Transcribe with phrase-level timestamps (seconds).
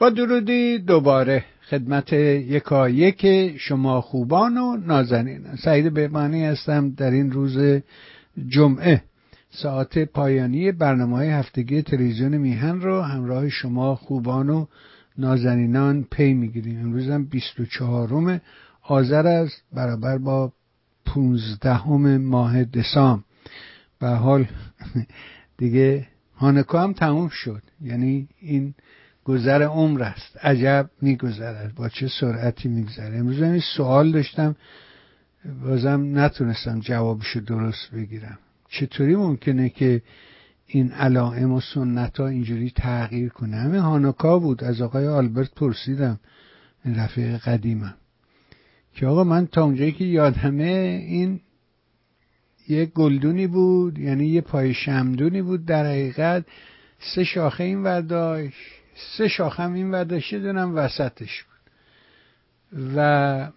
[0.00, 3.26] با درودی دوباره خدمت یکا یک
[3.58, 5.56] شما خوبان و نازنین.
[5.64, 7.82] سعید بهمانی هستم در این روز
[8.48, 9.02] جمعه.
[9.50, 14.66] ساعت پایانی برنامه های هفتگی تلویزیون میهن رو همراه شما خوبان و
[15.18, 16.80] نازنینان پی می‌گیریم.
[16.80, 18.40] امروز هم 24
[18.82, 20.52] آذر است برابر با
[21.06, 23.24] 15 ماه دسامبر.
[24.00, 24.46] به حال
[25.58, 26.06] دیگه
[26.36, 27.62] هانکا هم تموم شد.
[27.82, 28.74] یعنی این
[29.30, 30.36] گذر عمر است.
[30.42, 31.74] عجب میگذرد.
[31.74, 33.18] با چه سرعتی میگذره.
[33.18, 34.56] امروز این سوال داشتم.
[35.64, 38.38] بازم نتونستم جوابشو درست بگیرم.
[38.68, 40.02] چطوری ممکنه که
[40.66, 44.64] این علائم و سنت ها اینجوری تغییر کنه؟ همه هانوکا بود.
[44.64, 46.20] از آقای آلبرت پرسیدم.
[46.84, 47.94] این رفیق قدیمم.
[48.94, 51.40] که آقا من تا اونجایی که یادمه این
[52.68, 56.44] یه گلدونی بود یعنی یه پای شمدونی بود در حقیقت.
[57.14, 58.79] سه شاخه این ورداشت
[59.18, 61.50] سه شاخم این ورداشته دونم وسطش بود.
[62.96, 63.50] و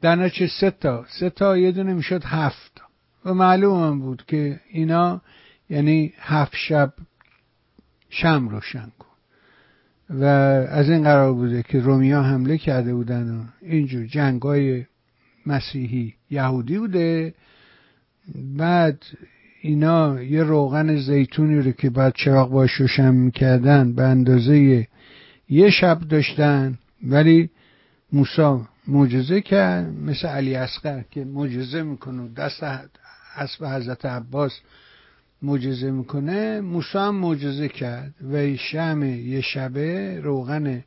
[0.00, 0.28] در
[0.60, 2.80] سه تا سه تا یه دونه می‌شد هفت
[3.24, 5.20] و معلوم بود که اینا
[5.70, 6.92] یعنی هفت شب
[8.10, 9.06] شم روشن کن.
[10.10, 10.24] و
[10.70, 14.86] از این قرار بوده که رومیا حمله کرده بودن و اینجور جنگای
[15.46, 17.34] مسیحی یهودی بوده.
[18.34, 19.04] بعد
[19.66, 24.86] اینا یه روغن زیتونی رو که بعد چراغ باش روشن می‌کردن به اندازه
[25.48, 27.50] یه شب داشتن ولی
[28.12, 32.64] موسا معجزه کرد مثل علی اصغر که معجزه می‌کنه دست
[33.34, 34.60] حسب حضرت عباس
[35.42, 36.60] معجزه می‌کنه.
[36.60, 38.14] موسی هم معجزه کرد.
[38.32, 40.84] و شم یه شبه روغن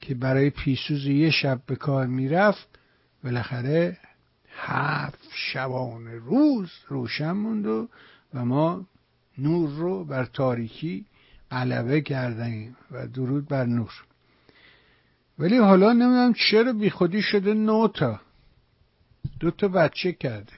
[0.00, 2.68] که برای پیسوز یه شب به کار می‌رفت
[3.24, 3.96] بالاخره
[4.56, 7.88] هفت شبانه روز روشن موند و,
[8.34, 8.86] و ما
[9.38, 11.06] نور رو بر تاریکی
[11.50, 13.92] غلبه کردیم و درود بر نور.
[15.38, 18.20] ولی حالا نمی‌دونم چرا بی خودی شده نوتا
[19.40, 20.52] دو تا بچه کرده.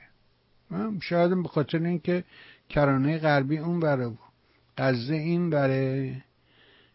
[1.02, 2.24] شاید به خاطر اینکه
[2.68, 4.18] کرانه غربی اون بره بود.
[4.78, 6.24] غزه این بره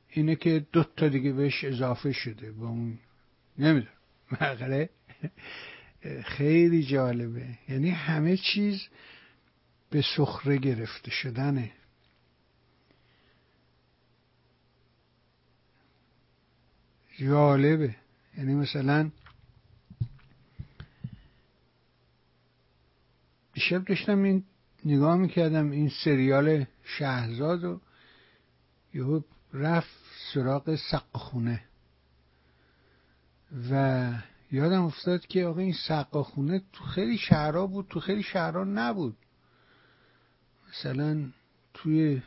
[0.09, 2.99] اینه که دو تا دیگه بهش اضافه شده با اون.
[3.57, 3.93] نمی‌دونم.
[4.41, 4.89] مغره
[6.23, 7.57] خیلی جالبه.
[7.69, 8.87] یعنی همه چیز
[9.89, 11.71] به سخره گرفته شدنه.
[17.17, 17.95] جالبه.
[18.37, 19.11] یعنی مثلا
[23.53, 24.43] دیشب داشتم این
[24.85, 27.81] نگاه می‌کردم این سریال شهرزاد و
[28.93, 29.21] یهو
[29.53, 29.89] رفت
[30.33, 31.63] سراغ سق خونه
[33.71, 34.13] و
[34.51, 39.17] یادم افتاد که آقا این سقاخونه تو خیلی شهرها بود تو خیلی شهرها نبود.
[40.69, 41.29] مثلا
[41.73, 42.21] توی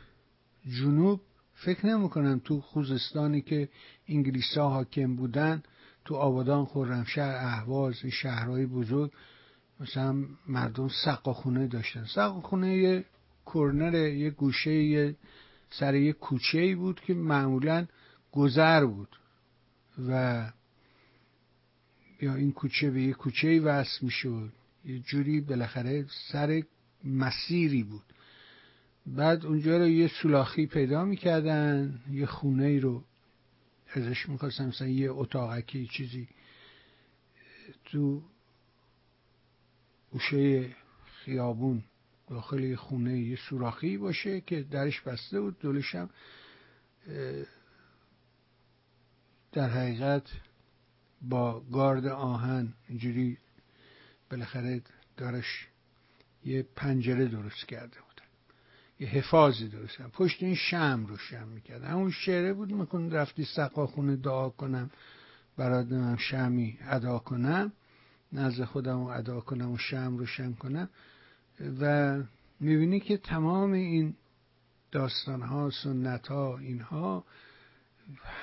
[0.67, 1.21] جنوب
[1.53, 3.69] فکر نمی‌کنم تو خوزستانی که
[4.07, 5.63] انگلیس ها حاکم بودن
[6.05, 9.11] تو آبادان خرمشهر اهواز شهرهای بزرگ
[9.79, 12.05] مثلا مردم سقاخونه داشتن.
[12.05, 13.05] سقاخونه یه
[13.45, 15.15] کرنر یه گوشه یه
[15.69, 17.87] سر یه کوچه بود که معمولا
[18.31, 19.19] گذر بود
[20.09, 20.51] و
[22.25, 24.51] یا این کوچه به یه کوچه ای وصل می‌شد.
[24.85, 26.63] یه جوری بالاخره سر
[27.03, 28.03] مسیری بود.
[29.05, 33.03] بعد اونجا رو یه سولاخی پیدا می‌کردن یه خونه رو
[33.93, 36.27] ازش می‌خواستن مثلا یه اتاقکی چیزی
[37.85, 38.23] تو
[40.11, 40.75] گوشه
[41.05, 41.83] خیابون
[42.29, 45.59] داخل یه خونه یه سوراخی باشه که درش بسته بود.
[45.59, 46.09] دولش هم
[49.51, 50.23] در حقیقت
[51.21, 53.37] با گارد آهن اینجوری
[54.31, 54.81] بالاخره
[55.17, 55.67] دارش
[56.45, 58.25] یه پنجره درست کرده بودن
[58.99, 60.11] یه حفاظی درست کرد.
[60.11, 61.83] پشت این شم روشن می‌کرد.
[61.83, 64.89] همون شعره بود میکن رفتی سقا خونه دعا کنم
[65.57, 67.71] برات من شمی ادا کنم
[68.33, 70.89] نزد خودم رو ادا کنم و شم روشن کنم.
[71.79, 72.17] و
[72.59, 74.15] می‌بینی که تمام این
[74.91, 77.25] داستان ها سنت ها اینها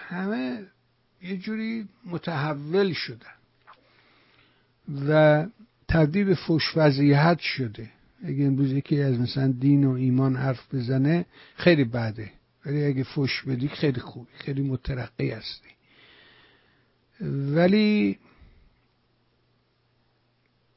[0.08, 0.66] همه
[1.22, 3.34] یه جوری متحول شدن
[5.08, 5.46] و
[5.88, 6.76] تبدیل به فش
[7.40, 7.90] شده.
[8.24, 11.26] اگه امروز یکی از مثلا دین و ایمان حرف بزنه
[11.56, 12.30] خیلی بده.
[12.66, 15.68] ولی اگه فش بدی خیلی خوبی خیلی مترقی هستی.
[17.54, 18.18] ولی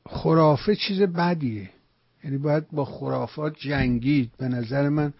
[0.09, 1.69] خرافه چیز بدیه.
[2.23, 4.31] یعنی باید با خرافات جنگید.
[4.37, 5.13] به نظر من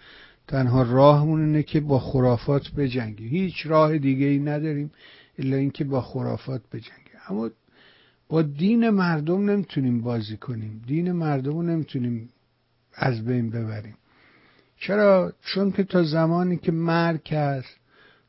[0.47, 3.27] تنها راهمون اینه که با خرافات بجنگیم.
[3.27, 4.91] هیچ راه دیگه ای نداریم
[5.39, 7.15] الا اینکه با خرافات بجنگیم.
[7.29, 7.49] اما
[8.29, 10.81] با دین مردم نمی‌تونیم بازی کنیم.
[10.87, 12.29] دین مردم رو نمی‌تونیم
[12.93, 13.97] از بین ببریم.
[14.77, 17.75] چرا؟ چون که تا زمانی که مرگ هست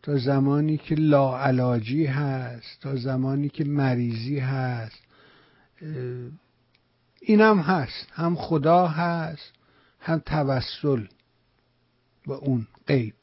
[0.02, 5.02] تا زمانی که لاعلاجی هست تا زمانی که مریضی هست
[7.20, 8.06] اینم هست.
[8.12, 9.52] هم خدا هست
[10.00, 11.04] هم توسل.
[12.26, 13.14] به اون قیب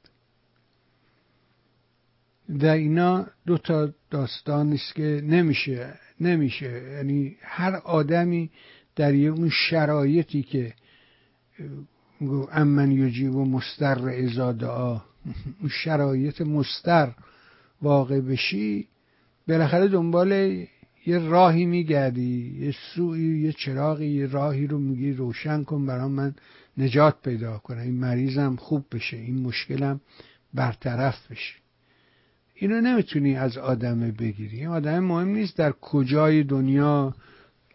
[2.49, 6.83] و اینا دو تا داستان است که نمیشه نمیشه.
[6.91, 8.49] یعنی هر آدمی
[8.95, 10.73] در یه اون شرایطی که
[12.51, 15.01] امن یجیب و مستر ازادعا
[15.59, 17.15] اون شرایط مستر
[17.81, 18.87] واقع بشی
[19.47, 20.31] بالاخره دنبال
[21.05, 26.35] یه راهی میگردی یه سوی یه چراغی یه راهی رو میگی روشن کن برام من.
[26.77, 30.01] نجات پیدا کنم این مریضم خوب بشه این مشکلم
[30.53, 31.55] برطرف بشه.
[32.55, 34.57] اینو نمی‌تونی از آدم بگیری.
[34.57, 37.15] این آدم مهم نیست در کجای دنیا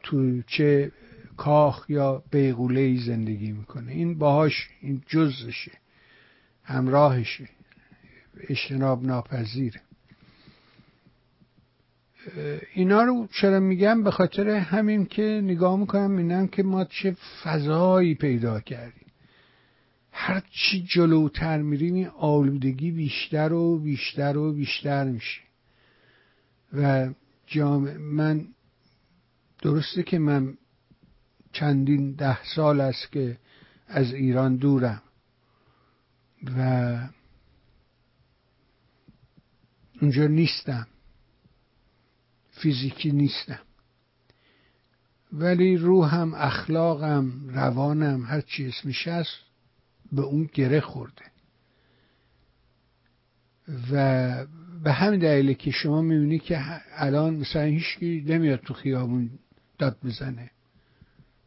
[0.02, 0.92] تو چه
[1.36, 3.92] کاخ یا بیغوله زندگی می‌کنه.
[3.92, 5.72] این باهاش این جزشه
[6.64, 7.48] همراهشه.
[8.48, 9.80] اجتناب ناپذیره.
[12.74, 18.14] اینا رو چرا میگم؟ به خاطر همین که نگاه می‌کنم اینم که ما چه فضایی
[18.14, 19.06] پیدا کردیم.
[20.12, 25.40] هر چی جلوتر میریم این آلودگی بیشتر و بیشتر و بیشتر میشه.
[26.72, 27.08] و
[27.46, 28.46] جامعه من
[29.62, 30.54] درسته که من
[31.52, 33.38] چندین ده سال است که
[33.88, 35.02] از ایران دورم.
[36.58, 36.98] و
[40.00, 40.86] اونجا نیستم.
[42.62, 43.60] فیزیکی نیستم.
[45.32, 49.36] ولی روحم اخلاقم روانم هر چی اسمش هست
[50.12, 51.24] به اون گره خورده.
[53.92, 54.46] و
[54.84, 56.58] به همین دلیله که شما می‌بینی که
[56.92, 59.30] الان مثلا هیچکی نمیاد تو خیابون
[59.78, 60.50] داد بزنه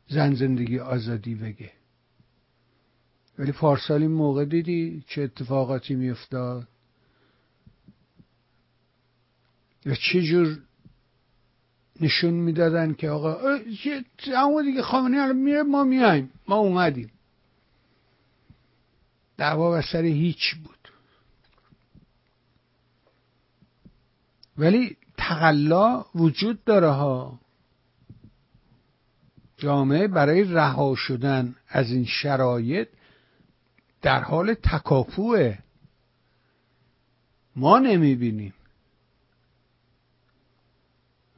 [0.08, 1.72] زن زندگی آزادی بگه.
[3.40, 6.68] ولی پارسال این موقع دیدی چه اتفاقاتی میافتاد؟
[9.86, 10.60] و چه جور
[12.00, 13.60] نشون می‌دادن که آقا
[14.36, 17.12] اما دیگه خامنه الان میره ما میایم ما اومدیم.
[19.38, 20.78] دعوا و سر هیچ بود.
[24.58, 27.40] ولی تقلا وجود داره ها.
[29.58, 32.88] جامعه برای رها شدن از این شرایط
[34.02, 35.58] در حال تکاپوه.
[37.56, 38.54] ما نمی‌بینیم.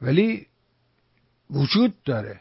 [0.04, 0.46] ولی
[1.50, 2.40] وجود داره.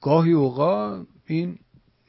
[0.00, 1.58] گاهی اوقات این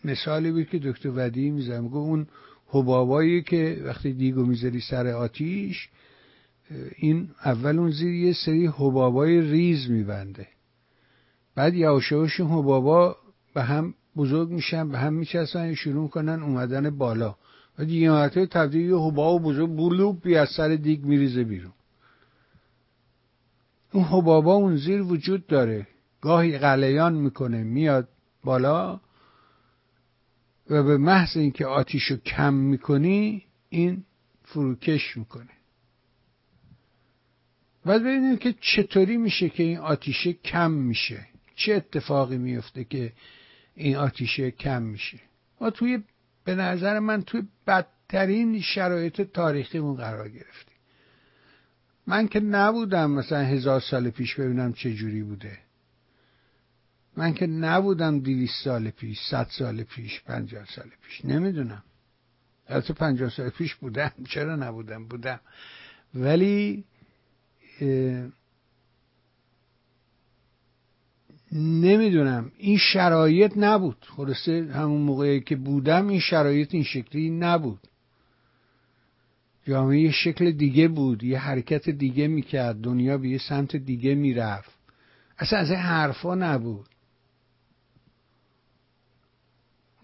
[0.05, 2.27] مثالی بود که دکتر ودی میزن میگه اون
[2.67, 5.89] حبابایی که وقتی دیگو می‌ذاری سر آتیش
[6.97, 10.47] این اول اون زیر یه سری حبابای ریز میبنده.
[11.55, 13.15] بعد یواشواش حبابا
[13.53, 17.35] به هم بزرگ میشن به هم میچسبن شروع می‌کنن اومدن بالا.
[17.79, 21.73] و دیگه تبدیل یه حباب بزرگ بلوبی از سر دیگ میریزه بیرون.
[23.97, 25.87] اون حبابا اون زیر وجود داره.
[26.21, 28.09] گاهی قلیان می‌کنه میاد
[28.43, 28.99] بالا
[30.69, 34.03] و به محض اینکه آتیشو کم می‌کنی این
[34.43, 35.49] فروکش می‌کنه.
[37.85, 41.27] بعد ببینیم که چطوری میشه که این آتیشه کم میشه.
[41.55, 43.13] چه اتفاقی میفته که
[43.75, 45.19] این آتیشه کم میشه؟
[45.61, 46.03] ما توی
[46.43, 50.66] به نظر من توی بدترین شرایط تاریخیمون قرار گرفتیم.
[52.07, 55.57] من که نبودم مثلا هزار سال پیش ببینم چه جوری بوده.
[57.17, 61.83] من که نبودم دیویست سال پیش صد سال پیش پنجاه سال پیش نمی‌دونم.
[62.67, 65.39] البته پنجاه سال پیش بودم چرا نبودم؟ بودم.
[66.15, 66.83] ولی
[71.51, 72.51] نمی‌دونم.
[72.57, 74.05] این شرایط نبود.
[74.17, 77.87] خلاصه همون موقعی که بودم این شرایط این شکلی نبود.
[79.67, 84.71] جامعه یه شکل دیگه بود یه حرکت دیگه می‌کرد دنیا به یه سمت دیگه می‌رفت.
[85.37, 86.87] اصلا از این حرفا نبود.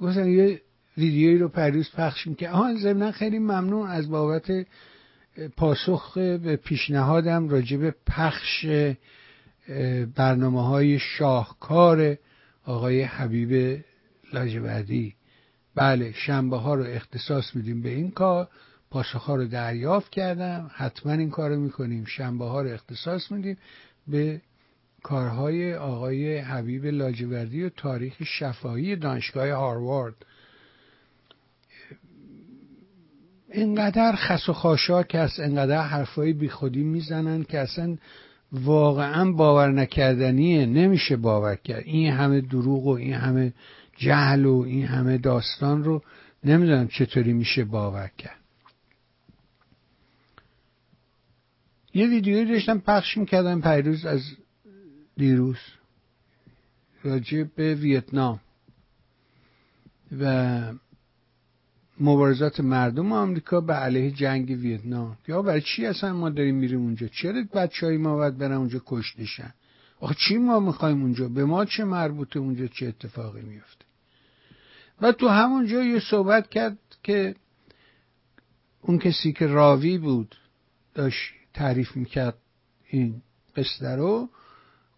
[0.02, 0.62] گفتن یه
[0.98, 2.54] ویدیویی رو پریوز پخش می‌کرد.
[2.54, 4.66] آها ضمنا خیلی ممنون از بابت
[5.58, 8.66] پاسخ به پیشنهادم راجب پخش
[10.16, 12.18] برنامه های شاهکار
[12.66, 13.84] آقای حبیب
[14.34, 15.16] لاجوردی.
[15.76, 18.48] بله شنبه ها رو اختصاص میدیم به این کار.
[18.94, 20.72] پاسخ رو دریافت کردم.
[20.74, 22.06] حتما این کار رو می‌کنیم.
[22.06, 23.58] شنبه ها رو اختصاص میدیم
[24.08, 24.42] به
[25.04, 30.14] کارهای آقای حبیب لاجوردی و تاریخ شفاهی دانشگاه هاروارد.
[33.52, 37.98] اینقدر خس و خاشاک است اینقدر حرفای بیخودی می‌زنن که اصلا
[38.52, 41.84] واقعا باور نکردنیه نمیشه باور کرد.
[41.86, 43.54] این همه دروغ و این همه
[43.98, 46.02] جهل و این همه داستان رو
[46.44, 48.43] نمی‌دونم چطوری میشه باور کرد.
[51.94, 54.22] یه ویدیویی داشتم پخش می‌کردم پیروز از
[55.18, 55.58] دیروز
[57.04, 58.40] راجع به ویتنام
[60.20, 60.74] و
[62.00, 65.18] مبارزات مردم آمریکا به علیه جنگ ویتنام.
[65.28, 68.82] یا برای چی اصلا ما داریم میریم اونجا؟ چرا بچه های ما باید برن اونجا
[68.86, 69.54] کشتشن
[70.00, 73.86] آخه چی ما می‌خوایم اونجا؟ به ما چه مربوطه اونجا چه اتفاقی میفته
[75.02, 77.36] و تو همونجا یه صحبت کرد که
[78.82, 80.36] اون کسی که راوی بود
[80.94, 82.38] داشت تعریف می‌کرد
[82.90, 83.22] این
[83.56, 84.30] قصه رو.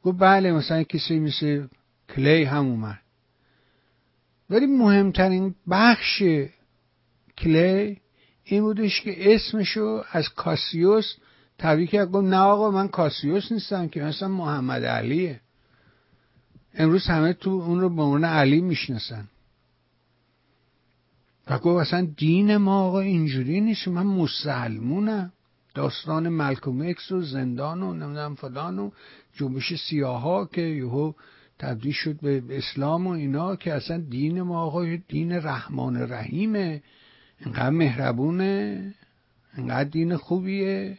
[0.04, 1.68] گفت بله مثلا کسی مثل
[2.16, 3.00] کلی هم اومد.
[4.50, 6.24] ولی مهمترین بخش
[7.38, 8.02] کلی
[8.44, 11.16] این بودش که اسمشو از کاسیوس
[11.58, 12.12] تبریک کرد.
[12.12, 15.42] گفت نه آقا من کاسیوس نیستم که مثلا محمد علیه.
[16.74, 19.28] امروز همه تو اون رو به عنوان علی می‌شناسن.
[21.48, 23.88] و گفت اصلا دین ما آقا اینجوری نیست.
[23.88, 25.34] من مسلمونم.
[25.76, 28.92] داستان ملکوم اکس و زندان و نمی‌دونم فلان و
[29.34, 31.14] جنبش سیاها که یهو
[31.60, 36.82] تبدیل شد به اسلام و اینا که اصلا دین ما آقا دین رحمان رحیمه.
[37.40, 38.94] اینقدر مهربونه.
[39.58, 40.98] اینقدر دین خوبیه.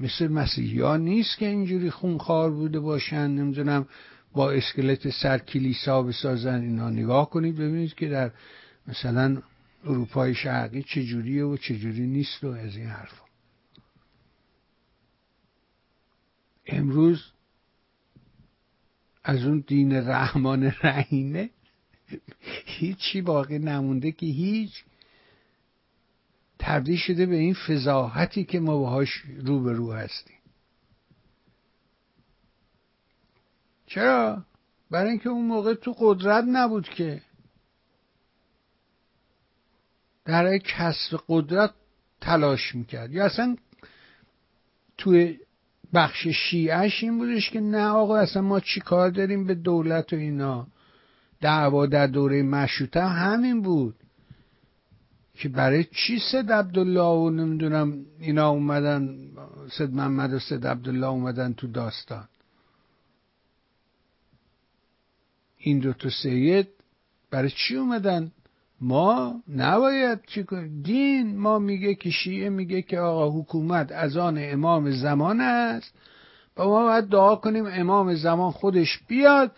[0.00, 3.30] مثل مسیحی ها نیست که اینجوری خونخوار بوده باشن.
[3.30, 3.86] نمی‌دونم
[4.32, 6.60] با اسکلت سر کلیسا بسازن.
[6.60, 8.30] اینا نگاه کنید ببینید که در
[8.88, 9.42] مثلا
[9.84, 13.25] اروپای شرقی چجوریه و چجوری نیست و از این حرفا.
[16.66, 17.32] امروز
[19.24, 21.50] از اون دین رحمان رحیمه
[22.64, 24.84] هیچی باقی نمونده که هیچ
[26.58, 30.36] تبدیل شده به این فضاحتی که ما باهاش رو به رو هستیم
[33.86, 34.44] چرا؟
[34.90, 37.22] برای اینکه اون موقع تو قدرت نبود که
[40.24, 41.74] در کسب قدرت
[42.20, 43.56] تلاش می‌کرد یا اصلا
[44.98, 45.38] توی
[45.94, 50.16] بخش شیعش این بودش که نه آقا اصلا ما چی کار داریم به دولت و
[50.16, 50.66] اینا؟
[51.40, 53.94] دعوا در دوره مشروطه همین بود
[55.34, 59.18] که برای چی سید عبدالله و نمی‌دونم اینا اومدن
[59.70, 62.28] سید محمد و سید عبدالله اومدن تو داستان؟
[65.58, 66.68] این دو تا سید
[67.30, 68.32] برای چی اومدن؟
[68.80, 74.38] ما نباید چی کنیم دین ما میگه که شیعه میگه که آقا حکومت از آن
[74.40, 75.94] امام زمان است
[76.56, 79.52] و ما باید دعا کنیم امام زمان خودش بیاد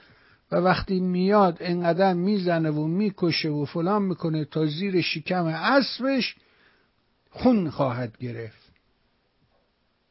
[0.52, 6.37] و وقتی میاد انقدر می‌زنه و می‌کشه و فلان می‌کنه تا زیر شکم اسبش
[7.30, 8.72] خون خواهد گرفت.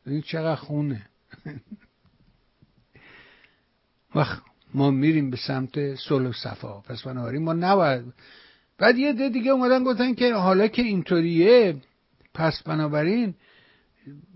[0.06, 1.06] این چقدر خونه.
[4.16, 4.42] وقت
[4.74, 6.82] ما میریم به سمت صلح و صفا.
[6.82, 8.14] پس بنابراین ما نباید
[8.78, 11.76] بعد یه ده دیگه اومدن گفتن که حالا که اینطوریه
[12.34, 13.34] پس بنابراین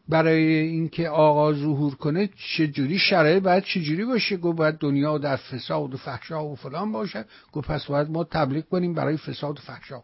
[0.09, 5.93] برای اینکه آقا ظهور کنه چجوری شرایط باید چجوری باشه؟ گفت باید دنیا در فساد
[5.93, 7.25] و فحشا و فلان باشه.
[7.51, 10.03] گفت پس باید ما تبلیغ کنیم برای فساد و فحشا.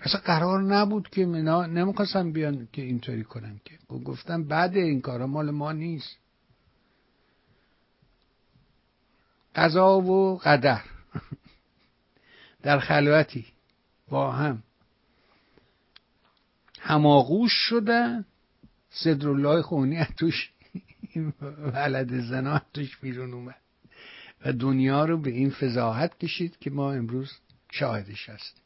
[0.00, 3.74] اصلا قرار نبود که منا نمی‌خواستن بیان که اینطوری کنن که.
[4.04, 6.16] گفتن بعد این کارا مال ما نیست.
[9.56, 10.80] قضا و قدر.
[12.62, 13.46] در خلوتی
[14.08, 14.62] با هم.
[16.80, 18.24] هماغوش شدن
[18.90, 20.50] صدرالله خونی توش
[21.74, 23.60] ولد زنا توش بیرون اومد.
[24.44, 27.32] و دنیا رو به این فضاحت کشید که ما امروز
[27.70, 28.62] شاهدش هستیم.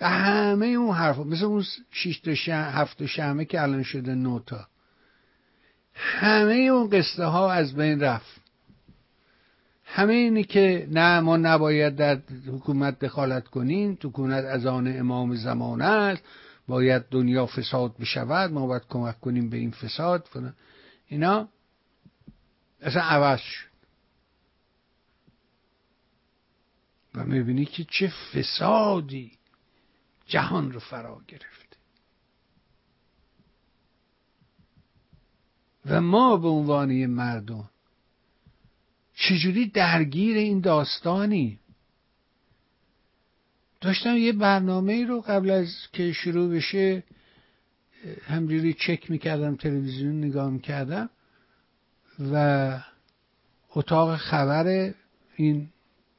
[0.00, 4.68] و همه اون حرف مثل اون شیش تا هفت شمه که الان شده نوتا.
[5.94, 8.40] همه اون قصه ها از بین رفت.
[9.92, 15.82] همه اینی که نه ما نباید در حکومت دخالت کنیم حکومت از آن امام زمان
[15.82, 16.22] است.
[16.68, 20.28] باید دنیا فساد بشود ما باید کمک کنیم به این فساد.
[21.06, 21.48] اینا
[22.80, 23.70] اصلا عوض شد.
[27.14, 29.32] و می‌بینی که چه فسادی
[30.26, 31.76] جهان رو فرا گرفته.
[35.86, 37.70] و ما به عنوان مردم
[39.28, 41.58] چجوری درگیر این داستانی؟
[43.80, 47.02] داشتم یه برنامه رو قبل از که شروع بشه
[48.26, 51.10] همجوری چک می‌کردم تلویزیون نگاه می‌کردم
[52.32, 52.78] و
[53.74, 54.94] اتاق خبر
[55.36, 55.68] این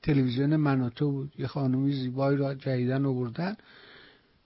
[0.03, 1.33] تلویزیون مناتو بود.
[1.37, 3.57] یه خانومی زیبایی را جدیدن آوردن.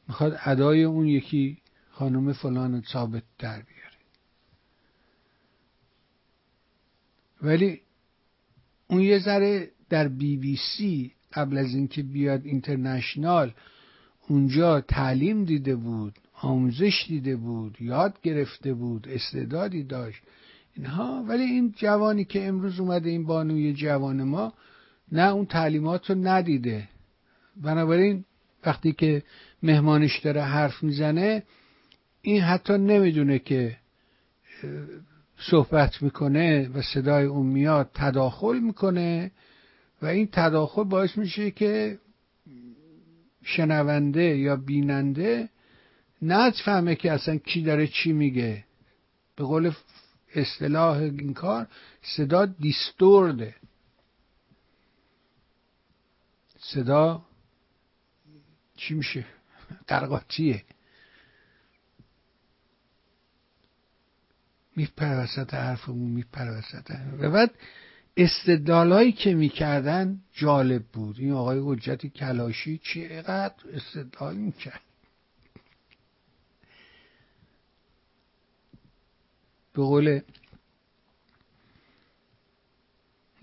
[0.08, 1.58] می‌خواد ادای اون یکی
[1.92, 3.96] خانم فلان ثابت در بیاره.
[7.42, 7.82] ولی
[8.88, 13.54] اون یه ذره در بی بی سی قبل از اینکه بیاد اینترنشنال
[14.28, 20.22] اونجا تعلیم دیده بود آموزش دیده بود یاد گرفته بود استعدادی داشت.
[20.76, 24.54] اینها ولی این جوانی که امروز اومده این بانوی جوان ما
[25.12, 26.90] نه اون تعلیمات رو ندیده.
[27.64, 28.26] بنابراین
[28.66, 29.24] وقتی که
[29.64, 31.44] مهمانش داره حرف می‌زنه
[32.22, 33.78] این حتی نمی‌دونه که
[35.38, 39.32] صحبت می‌کنه و صدای اون میاد تداخل می‌کنه
[40.02, 42.00] و این تداخل باعث میشه که
[43.44, 45.50] شنونده یا بیننده
[46.66, 48.64] فهمه که اصلا کی داره چی میگه.
[49.36, 49.72] به قول
[50.36, 51.68] اصطلاح این کار
[52.02, 53.56] صدا دیستورده.
[56.60, 57.26] صدا
[58.78, 59.26] چی میشه؟
[59.88, 60.64] قرقاتیه
[64.76, 67.52] میپره وسط حرفمون میپره وسط و بعد
[68.18, 71.20] استدلالایی که می‌کردن جالب بود.
[71.20, 74.82] این آقای حجت کلاشی چقدر استدلال می‌کرد.
[79.74, 80.20] به قول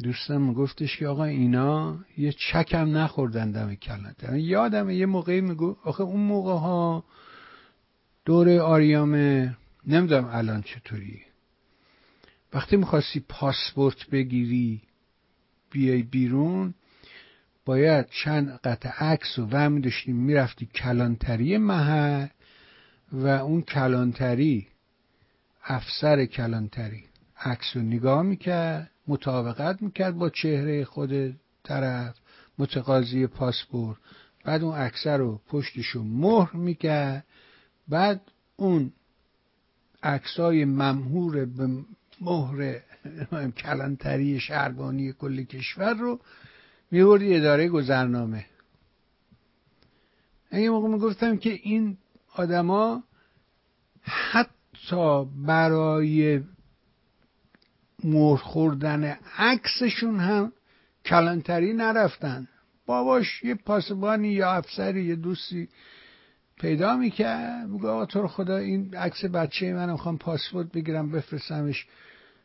[0.03, 5.77] دوستم میگفتش که آقا اینا یه چکم نخوردن دم کلانتری یعنی یادم یه موقعی میگو
[5.85, 7.05] آخه اون موقع ها
[8.25, 11.23] دور آریامه نمی‌دونم الان چطوری.
[12.53, 14.83] وقتی می‌خواستی پاسپورت بگیری
[15.71, 16.75] بیای بیرون
[17.65, 22.27] باید چند قطع عکس و وهم داشتیم می‌رفتی کلانتری محل
[23.13, 24.67] و اون کلانتری
[25.65, 27.05] افسر کلانتری.
[27.37, 32.17] عکس رو نگاه می‌کرد مطابقت می‌کرد با چهره خود طرف
[32.59, 33.99] متقاضی پاسپورت.
[34.45, 37.25] بعد اون اکثر رو پشتشو مهر می‌کرد.
[37.89, 38.21] بعد
[38.57, 38.93] اون
[40.03, 41.69] عکسای ممهور به
[42.21, 42.81] مهر
[43.51, 46.21] کلانتری شهربانی کل کشور رو
[46.91, 48.47] میبردی اداره گذرنامه.
[50.53, 51.97] یه موقع می‌گفتم که این
[52.35, 53.03] آدما
[54.03, 56.41] حتی برای
[58.05, 60.53] مهر خوردن عکسشون هم
[61.05, 62.49] کلانتری نرفتن.
[62.87, 65.69] باباش یه پاسبانی یا افسری یه دوستی
[66.63, 67.69] پیدا می‌کرد.
[67.69, 71.87] میگه آقا تو خدا این عکس بچه من می‌خوام پاسپورت بگیرم بفرستمش.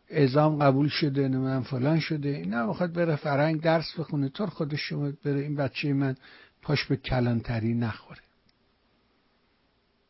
[0.07, 2.29] اعزام قبول شده من فلان شده.
[2.29, 4.29] اینا می‌خواد بره فرنگ درس بخونه.
[4.29, 6.15] تو خودش شما بره این بچه من
[6.61, 8.21] پاش به کلانتری نخوره.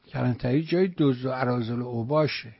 [0.07, 2.53] کلانتری جای دوز و عرازل و اوباشه.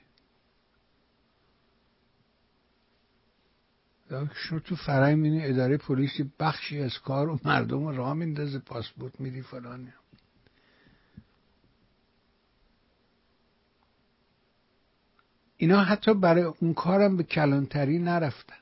[4.34, 9.20] شما تو فرنگ مینی اداره پلیسی بخشی از کار و مردم رو راه میندازه پاسپورت
[9.20, 9.94] میدی فلان.
[15.58, 18.56] اینا حتی برای اون کارم به کلانتری نرفتن.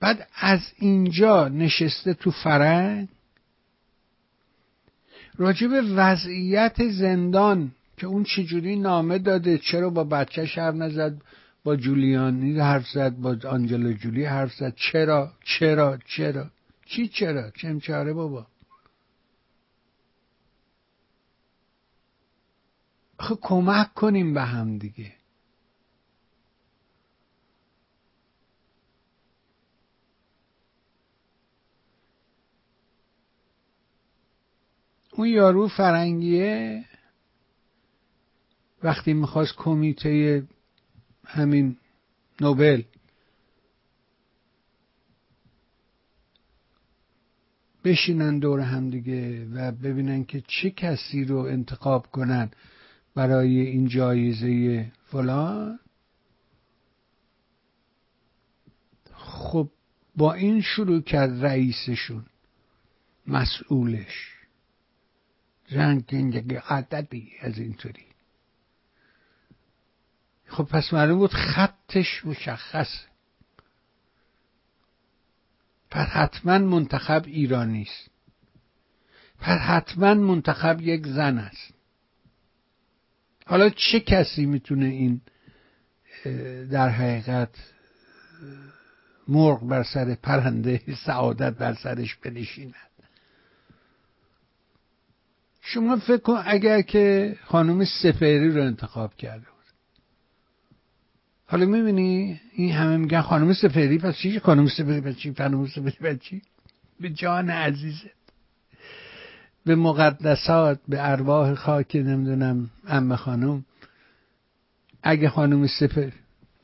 [0.00, 3.08] بعد از اینجا نشسته تو فرنگ
[5.36, 11.22] راجب وضعیت زندان که اون چجوری نامه داده چرا با بچهش حرف نزد
[11.64, 16.50] با جولیانی حرف زد با آنجلا جولی حرف زد چرا چرا چرا؟
[16.86, 18.46] چی چرا؟ چم چاره بابا.
[23.18, 25.12] خب کمک کنیم به هم دیگه.
[35.12, 36.84] اون یارو فرنگیه.
[38.82, 40.42] وقتی می‌خواست کمیته
[41.24, 41.76] همین
[42.40, 42.82] نوبل
[47.84, 52.50] بشینن دور هم دیگه و ببینن که چه کسی رو انتخاب کنن.
[53.14, 55.78] برای این جایزه فلان.
[59.14, 59.70] خب
[60.16, 62.26] با این شروع کرد رئیسشون.
[63.26, 64.34] مسئولش.
[65.70, 68.06] رنگ عددی از اینطوری.
[70.46, 73.04] خب پس معلوم بود خطش مشخص.
[75.90, 78.10] پس حتما منتخب ایرانی است.
[79.38, 81.73] پس حتما منتخب یک زن است.
[83.46, 85.20] حالا چه کسی می‌تونه این
[86.70, 87.50] در حقیقت
[89.28, 92.74] مرغ بر سر پرنده سعادت بر سرش بنشیند؟
[95.60, 99.54] شما فکر کن اگر که خانم سپری رو انتخاب کرده بود.
[101.46, 105.90] حالا می‌بینی این همه میگن خانم سپری پس چی؟ خانم سپری پس چی؟ خانم سپری
[105.90, 106.42] پس
[107.00, 108.23] به جان عزیزت.
[109.64, 113.64] به مقدسات به ارواح خاک نمی‌دونم ام خانم.
[115.02, 116.10] اگه خانم سپر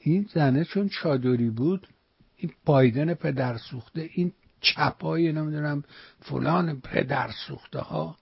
[0.00, 1.88] این زنه چون چادری بود
[2.36, 5.84] این پایدن پدر سوخته این چپای نمی‌دونم
[6.20, 8.16] فلان پدر سوخته ها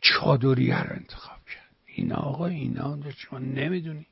[0.00, 1.76] چادری رو انتخاب کرد.
[1.86, 4.06] این آقا اینا شما نمی‌دونی.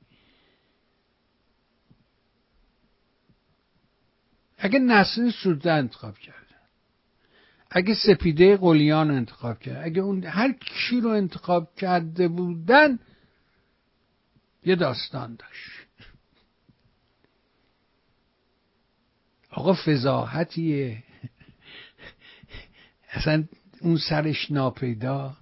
[4.59, 6.46] اگه نسل سوده انتخاب کرد.
[7.71, 12.99] اگه سپیده قلیان انتخاب کرد اگه اون هر کی رو انتخاب کرده بودن
[14.65, 15.71] یه داستان داشت.
[19.51, 21.03] آقا فضاحتیه.
[23.11, 23.45] اصلا
[23.81, 25.37] اون سرش ناپیدا.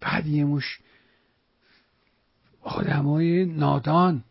[0.00, 0.80] بعد یه مش
[2.60, 4.24] آدمای نادان.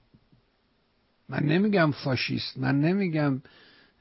[1.29, 3.41] من نمیگم فاشیست من نمیگم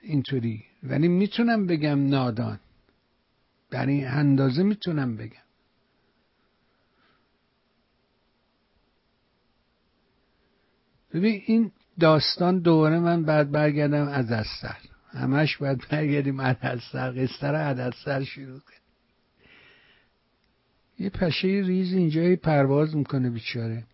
[0.03, 0.65] اینطوری.
[0.83, 2.61] ولی می‌تونم بگم نادان.
[3.71, 5.37] در این اندازه می‌تونم بگم.
[11.15, 14.77] ببین این داستان دوباره من بعد برگردم از از سر
[15.09, 18.81] همش باید برگردیم از از سر قصه رو از سر شروع کنیم.
[20.99, 23.85] یه پشه ریز اینجایی پرواز می‌کنه بیچاره.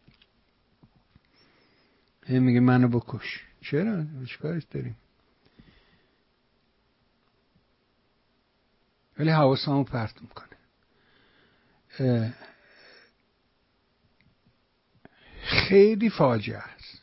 [2.29, 3.43] میگه منو بکش.
[3.61, 4.97] چرا؟ چیکارش داریم؟
[9.19, 10.57] ولی حواسمو پرت می‌کنه.
[15.43, 17.03] خیلی فاجعه است.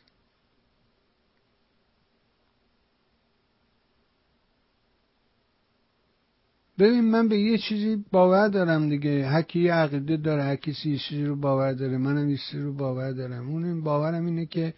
[6.78, 9.10] ببین من به یه چیزی باور دارم دیگه.
[9.10, 11.98] هکی یه عقیده داره هکی سی چیزی رو باور داره.
[11.98, 13.48] منم یه چیزی رو باور دارم.
[13.48, 14.74] اون باورم اینه که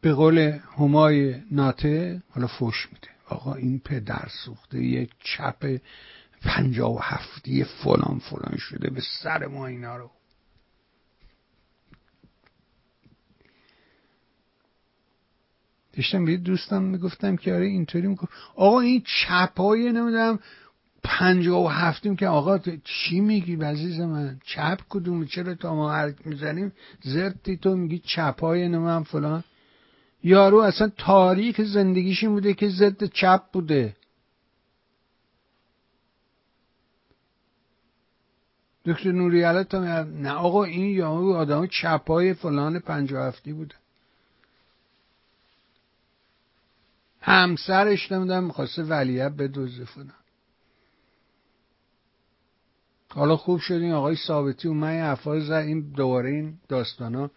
[0.00, 0.38] به قول
[0.78, 3.08] همای ناته حالا فوش میده.
[3.30, 5.76] آقا این پدر سوخته یه چپ
[6.42, 10.10] پنجا و هفتی فلان فلان شده به سر ما اینا رو.
[15.92, 18.32] داشتم به دوستم می‌گفتم که آره اینطوری می‌گفت.
[18.54, 20.38] آقا این چپای نمی‌دونم
[21.02, 26.26] پنجا و هفتیم که آقا چی میگی عزیز من؟ چپ کدوم چرا تا ما حرک
[26.26, 29.44] می‌زنیم؟ زرتی تو میگی چپای نمی‌دونم فلان.
[30.22, 33.96] یارو اصلا تاریخ زندگیش این بوده که ضد چپ بوده.
[38.84, 43.74] دکتر نوری تا نه آقا این یارو آدم چپای فلان پنجاه هفتی بوده.
[47.20, 50.12] همسرش نمی‌دونم می‌خواسته ولیت بدوزه فلان.
[53.14, 57.30] حالا خوب شد این آقای ثابتی اومد این افاظ زد این دوباره این داستانا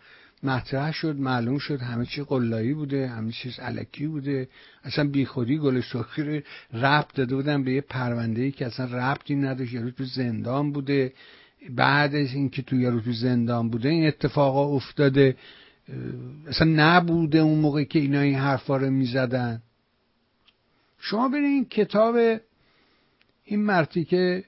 [0.43, 4.47] مطرح شد معلوم شد همه چی قلایی بوده همه چیز علکی بوده.
[4.83, 6.41] اصلا بیخودی گل سرخی رو
[6.73, 11.13] ربط داده بودن به یه پرونده ای که اصلا ربطی نداشت یارو تو زندان بوده.
[11.69, 15.35] بعد از اینکه تو یارو تو زندان بوده این اتفاقا افتاده.
[16.47, 19.61] اصلا نبوده اون موقع که اینا این حرفا رو می‌زدن.
[20.99, 22.15] شما برین کتاب
[23.45, 24.43] این مرتی که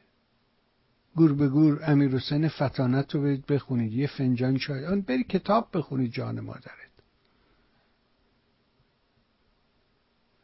[1.16, 3.94] گور به گور امیر حسین فتانت رو بخونید.
[3.94, 6.72] یه فنجان چای آن بری کتاب بخونید جان مادرت.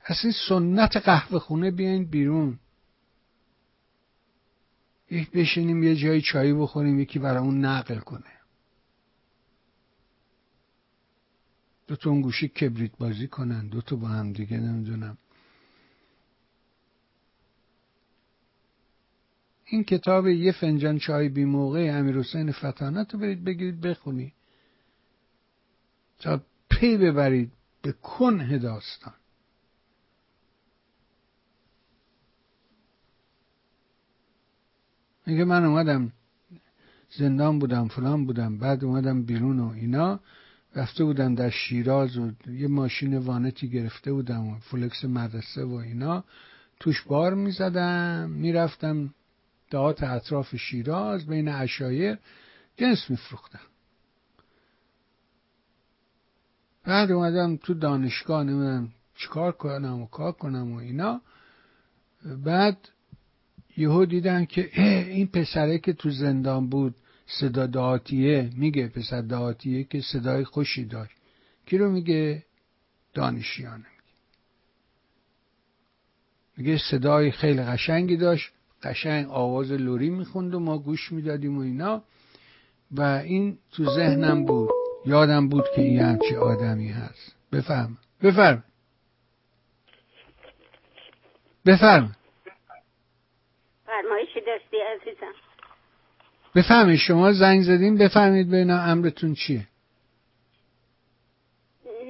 [0.05, 2.59] از این سنت قهوه خونه بیاین بیرون.
[5.11, 8.31] یک بشینیم یه جایی چایی بخوریم یکی برامون نقل کنه.
[11.87, 13.67] دو تا اون گوشی کبریت بازی کنن.
[13.67, 15.17] دو تا با هم دیگه نمی‌دونم.
[19.71, 24.33] این کتاب یه فنجان چای بی موقع امیر حسین فتانت رو برید بگیرید بخونی
[26.19, 29.13] تا پی ببرید به کنه داستان.
[35.25, 36.13] میگه من اومدم
[37.09, 40.19] زندان بودم فلان بودم بعد اومدم بیرون و اینا.
[40.75, 46.23] رفته بودم در شیراز و یه ماشین وانتی گرفته بودم و فلکس مدرسه و اینا.
[46.79, 49.13] توش بار می‌زدم می‌رفتم
[49.71, 52.17] دهات اطراف شیراز بین اشایر
[52.77, 53.59] جنس میفروختم
[56.83, 61.21] بعد اومدم تو دانشگاه نمی‌دونم چیکار کنم و کار کنم و اینا.
[62.45, 62.89] بعد
[63.77, 68.49] یهو دیدن که این پسره که تو زندان بود صدا دهاتیه.
[68.55, 71.15] میگه پسر دهاتیه که صدای خوشی داشت.
[71.65, 72.43] کی رو میگه؟
[73.13, 73.85] دانشیانه
[76.57, 78.51] میگه صدای خیلی قشنگی داشت.
[78.83, 82.03] قشنگ آواز لوری می‌خوند و ما گوش می‌دادیم و اینا.
[82.91, 84.69] و این تو ذهنم بود.
[85.05, 87.35] یادم بود که این همچی آدمی هست.
[87.51, 88.63] بفهم بفرم.
[91.65, 92.15] بفرم.
[93.85, 95.33] فرمایشی داشتی عزیزم.
[96.55, 97.97] بفهمید شما زنگ زدین.
[97.97, 99.67] بفهمید بین امرتون چیه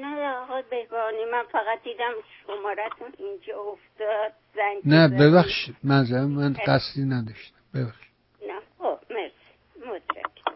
[0.02, 2.14] نه آقای بهبانی من فقط دیدم
[2.48, 5.76] شمارتون اینجا افتاد زنگ نه ببخشید.
[5.84, 7.58] من من قصدی نداشتم.
[7.74, 8.12] ببخشید.
[8.48, 9.36] نه خب مرسی.
[9.76, 10.56] متشکرم.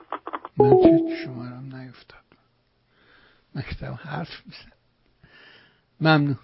[0.57, 2.19] من چه شمارم نیفتاد.
[3.55, 4.71] مکتب حرف میزن
[6.01, 6.39] ممنون.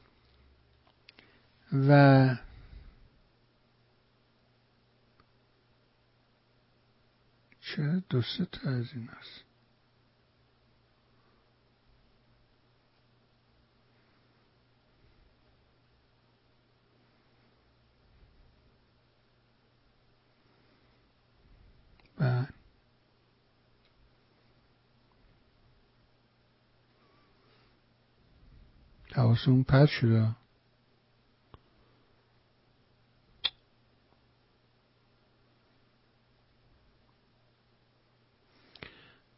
[1.89, 2.35] و
[7.61, 9.50] چرا دو سه تا از این هست
[22.21, 22.47] بله
[29.13, 30.27] حواسمون پرد شده.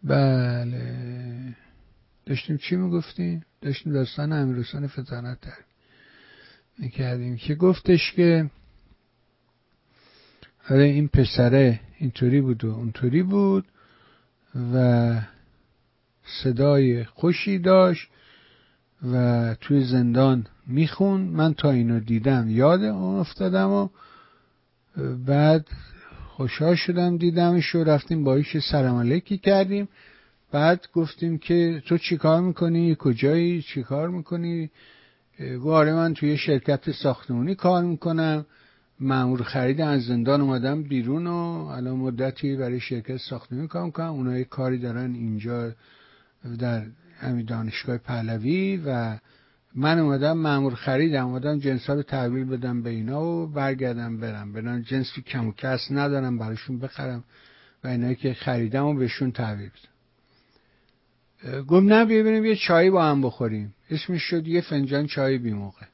[0.04, 1.56] بله.
[2.26, 5.54] داشتیم چی می‌گفتیم؟ داشتیم داستان امیرحسین فتانت در
[6.78, 7.38] می‌کردیم.
[7.38, 8.50] که گفتش که
[10.70, 13.66] آره این پسره اینطوری بود و اونطوری بود
[14.74, 15.16] و
[16.44, 18.10] صدای خوشی داشت
[19.14, 23.90] و توی زندان میخون من تا اینو دیدم یاد اون افتادم و
[25.26, 25.68] بعد
[26.28, 29.88] خوشحال شدم دیدمش و رفتیم با ایش سلام علیکی کردیم.
[30.52, 34.70] بعد گفتیم که تو چی کار می‌کنی؟ کجایی؟ چی کار می‌کنی؟
[35.40, 38.46] گواره من توی شرکت ساختمونی کار می‌کنم.
[39.04, 41.34] معمور خرید از زندان اومدم بیرون و
[41.72, 43.18] الان مدتی برای شرکت
[43.70, 44.08] کار می‌کنم.
[44.08, 45.72] اونا یه کاری دارن اینجا
[46.60, 46.86] در
[47.20, 49.18] همین دانشگاه پهلوی و
[49.76, 54.54] من اومدم معمور خریدم اومدم جنس رو تحویل بدم به اینا و برگردم برم.
[54.54, 57.24] برم جنسی کم و کس ندارم براشون بخرم
[57.84, 59.94] و اینایی که خریدم و بهشون تحویل بدم.
[61.62, 63.74] گفت نه ببینیم یه چایی با هم بخوریم.
[63.90, 65.86] اسمش شد یه فنجان چای بی موقع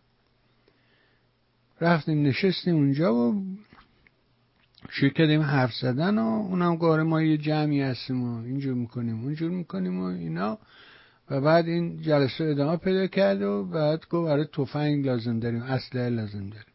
[1.82, 3.44] رفتیم نشستیم اونجا و
[4.90, 9.52] شروع کردیم حرف زدن و اونم گاره ما یه جمعی هستیم و اینجور می‌کنیم اونجور
[9.52, 10.58] می‌کنیم و اینا.
[11.30, 16.10] و بعد این جلسه ادامه پیدا کرد و بعد گفت برای تفنگ لازم داریم اسلحه
[16.10, 16.74] لازم داریم.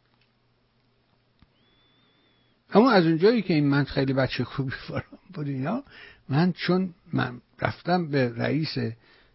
[2.75, 5.03] اما از اونجایی که این من خیلی بچه خوبی فرام
[5.35, 5.83] بود اینا
[6.29, 8.75] من چون من رفتم به رئیس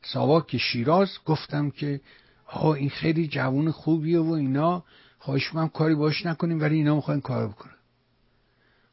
[0.01, 2.01] ساواک شیراز گفتم که
[2.45, 4.83] آه این خیلی جوون خوبیه و اینا.
[5.19, 7.73] خواهش من کاری باش نکنیم ولی اینا می‌خواین کار بکنن.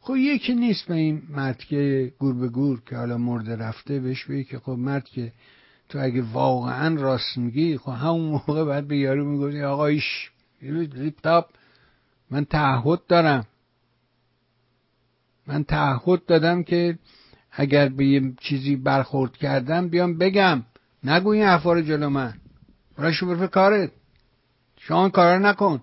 [0.01, 4.25] خب یکی نیست به این مرد که گور به گور که حالا مرده رفته بهش
[4.25, 5.33] بگی که خب مرد که
[5.89, 10.31] تو اگه واقعا راست میگی خب همون موقع باید به یارو می‌گفتی آقا ایش
[11.23, 11.47] تاپ
[12.31, 13.47] من تعهد دارم.
[15.47, 16.99] من تعهد دادم که
[17.53, 20.63] اگر به یه چیزی برخورد کردم بیام بگم.
[21.05, 22.35] نگو این حرفا جلو من.
[22.99, 23.91] براشو برفه کارت.
[24.79, 25.83] شما کار نکن.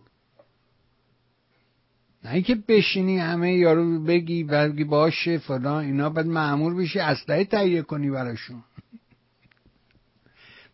[2.23, 7.81] نه اینکه بشینی همه یارو بگی بگی باشه فلان اینا بعد معمور بشی اسلحه تهیه
[7.81, 8.63] کنی براشون.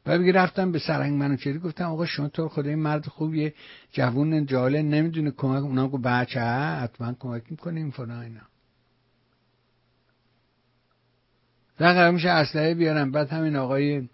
[0.03, 3.53] بعد بگی رفتم به سرنگ چری گفتم آقا شما تو خدای مرد خوبیه
[3.91, 8.41] جوون جاله نمی‌دونه کمک اونا گفت بچه حتما کمک می‌کنیم فلان اینا.
[11.77, 13.11] در میشه اسلحه بیارم.
[13.11, 14.09] بعد همین آقای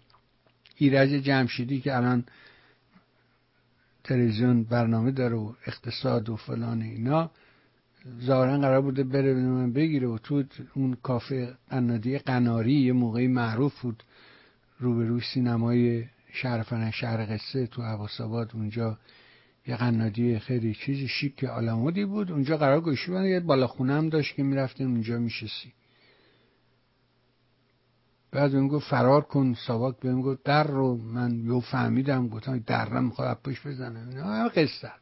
[0.76, 2.24] ایرج جمشیدی که الان
[4.06, 7.30] تلویزیون برنامه داره و اقتصاد و فلان اینا
[8.20, 13.80] ظاهرا قرار بوده بره من بگیره و تو اون کافه قنادی قناری یه موقعی معروف
[13.80, 14.02] بود
[14.80, 18.20] روبروی سینمای شهر شهر قصه تو عباس
[18.54, 18.98] اونجا
[19.66, 22.32] یه قنادی خیلی چیزی شیک آلامودی بود.
[22.32, 25.72] اونجا قرار گوشی بود یه بالاخونه هم داشت که می‌رفتیم اونجا میشستی
[28.30, 30.96] بعد اون گفت فرار کن ساواک بهم گفت در رو.
[30.96, 34.08] من یو فهمیدم گفتم در رو می‌خواد پشت بزنه.
[34.08, 34.92] اینا قصه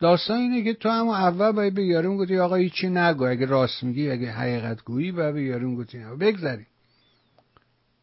[0.00, 3.24] داستان اینه که تو هم اول باید به یارون گفتی آقا هیچی نگو.
[3.24, 6.66] اگه راست میگی اگه حقیقت گویی باید به یارون گفتی بگذاری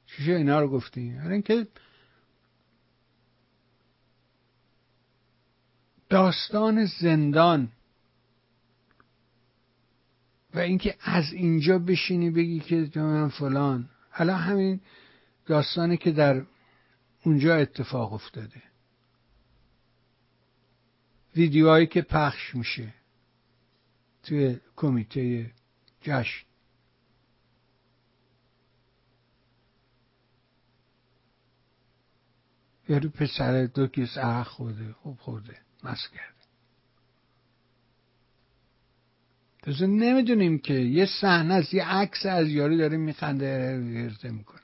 [0.06, 1.02] چیشه اینا رو گفتی.
[1.02, 1.67] یعنی اینکه
[6.10, 7.69] داستان زندان.
[10.53, 13.89] و اینکه از اینجا بشینی بگی که من فلان.
[14.09, 14.81] حالا همین
[15.45, 16.45] داستانی که در
[17.23, 18.63] اونجا اتفاق افتاده.
[21.35, 22.93] ویدیوهایی که پخش میشه
[24.23, 25.51] توی کمیته
[26.01, 26.45] جشن.
[32.89, 35.57] یارو پسر دو کیس عرق خورده خوب خورده.
[35.83, 36.31] مست کرده
[39.62, 44.62] تازه نمی‌دونیم که یه صحنه است یه عکس از یاری داره میخنده گرفته می‌کنه.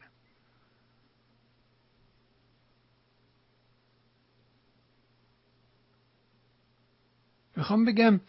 [7.56, 8.20] می‌خوام بگم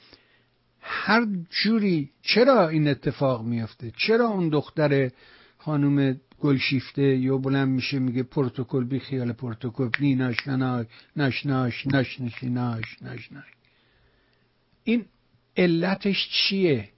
[0.80, 5.10] هر جوری چرا این اتفاق میافته؟ چرا اون دختر
[5.58, 11.46] خانم گلشیفته یا بلند میشه میگه پروتکل بی خیال پروتکل نی ناش ناش ناش
[11.86, 13.44] ناش ناش ناش ناش.
[14.84, 15.04] این
[15.58, 16.92] علتش چیه؟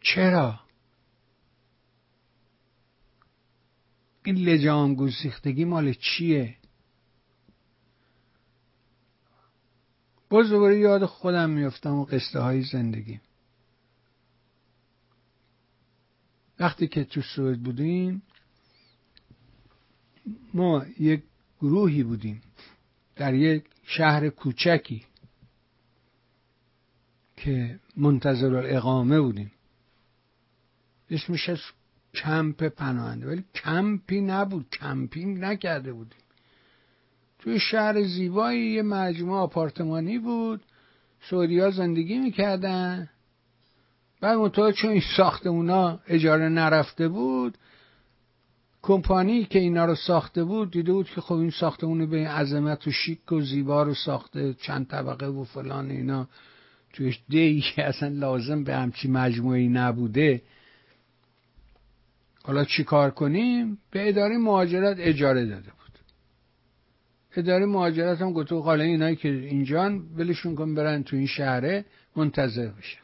[0.00, 0.60] چرا؟
[4.24, 6.56] این لجام گسیختگی مال چیه؟
[10.30, 13.20] باز دوباره یاد خودم میفتم و قصه های زندگی.
[16.58, 18.22] وقتی که تو سوئد بودیم
[20.54, 21.22] ما یک
[21.60, 22.42] گروهی بودیم.
[23.16, 25.06] در یک شهر کوچکی.
[27.44, 29.52] که منتظر اقامت بودیم.
[31.10, 31.58] اسمش هست
[32.14, 36.18] کمپ پناهنده ولی کمپی نبود کمپینگ نکرده بودیم.
[37.38, 40.60] توی شهر زیبایی یه مجموعه آپارتمانی بود
[41.30, 43.08] سوئدی زندگی می‌کردن.
[44.20, 47.58] بعد منطقه چون این ساختمونا اجاره نرفته بود
[48.82, 52.86] کمپانی که اینا رو ساخته بود دیده بود که خب این ساختمون به این عظمت
[52.86, 56.28] و شیک و زیبا رو ساخته چند طبقه و فلان اینا.
[56.92, 60.42] توش دی که اصلا لازم به همچی مجموعی نبوده.
[62.44, 65.98] حالا چی کار کنیم؟ به اداره مهاجرت اجاره داده بود.
[67.36, 71.84] اداره مهاجرت هم گفته حالا اینایی که اینجان ولشون کن برن تو این شهره
[72.16, 73.00] منتظر بشن.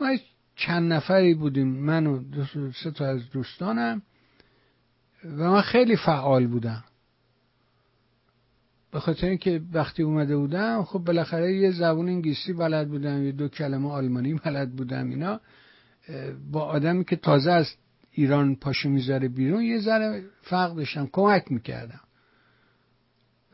[0.00, 0.16] ما
[0.56, 2.22] چند نفری بودیم من و
[2.82, 4.02] سه تا از دوستانم
[5.24, 6.84] و من خیلی فعال بودم.
[8.96, 13.48] به خاطر اینکه وقتی اومده بودم خب بالاخره یه زبون انگلیسی بلد بودم یه دو
[13.48, 15.40] کلمه آلمانی بلد بودم اینا.
[16.52, 17.74] با آدمی که تازه از
[18.12, 22.00] ایران پاشو می‌ذاره بیرون یه ذره فرق داشتم کمک می‌کردم.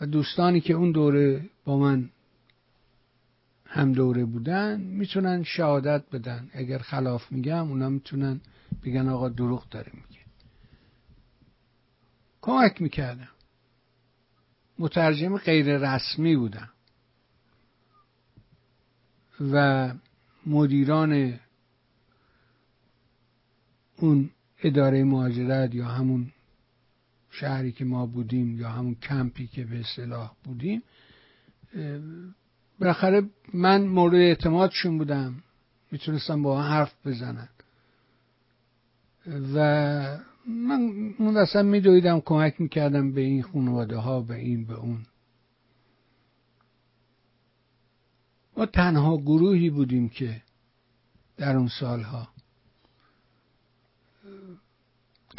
[0.00, 2.10] و دوستانی که اون دوره با من
[3.66, 6.50] هم دوره بودن می‌تونن شهادت بدن.
[6.52, 8.40] اگر خلاف میگم اونا می‌تونن
[8.84, 10.20] بگن آقا دروغ داره میگه.
[12.40, 13.28] کمک می‌کردم.
[14.82, 16.68] مترجم غیر رسمی بودم
[19.52, 19.94] و
[20.46, 21.40] مدیران
[23.96, 24.30] اون
[24.62, 26.32] اداره مهاجرت یا همون
[27.30, 30.82] شهری که ما بودیم یا همون کمپی که به اصطلاح بودیم
[32.78, 33.22] بالاخره
[33.54, 35.42] من مورد اعتمادشون بودم.
[35.90, 37.48] می‌تونستم با حرف بزنن.
[39.54, 45.06] و من اصلا میدویدم کمک می‌کردم به این خانواده ها به این به اون.
[48.56, 50.42] ما تنها گروهی بودیم که
[51.36, 52.28] در اون سالها.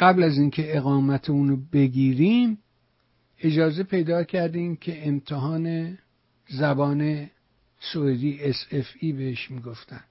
[0.00, 2.58] قبل از اینکه اقامت اونو بگیریم
[3.38, 5.98] اجازه پیدا کردیم که امتحان
[6.48, 7.30] زبان
[7.80, 10.04] سوئدی SFE بهش می‌گفتن.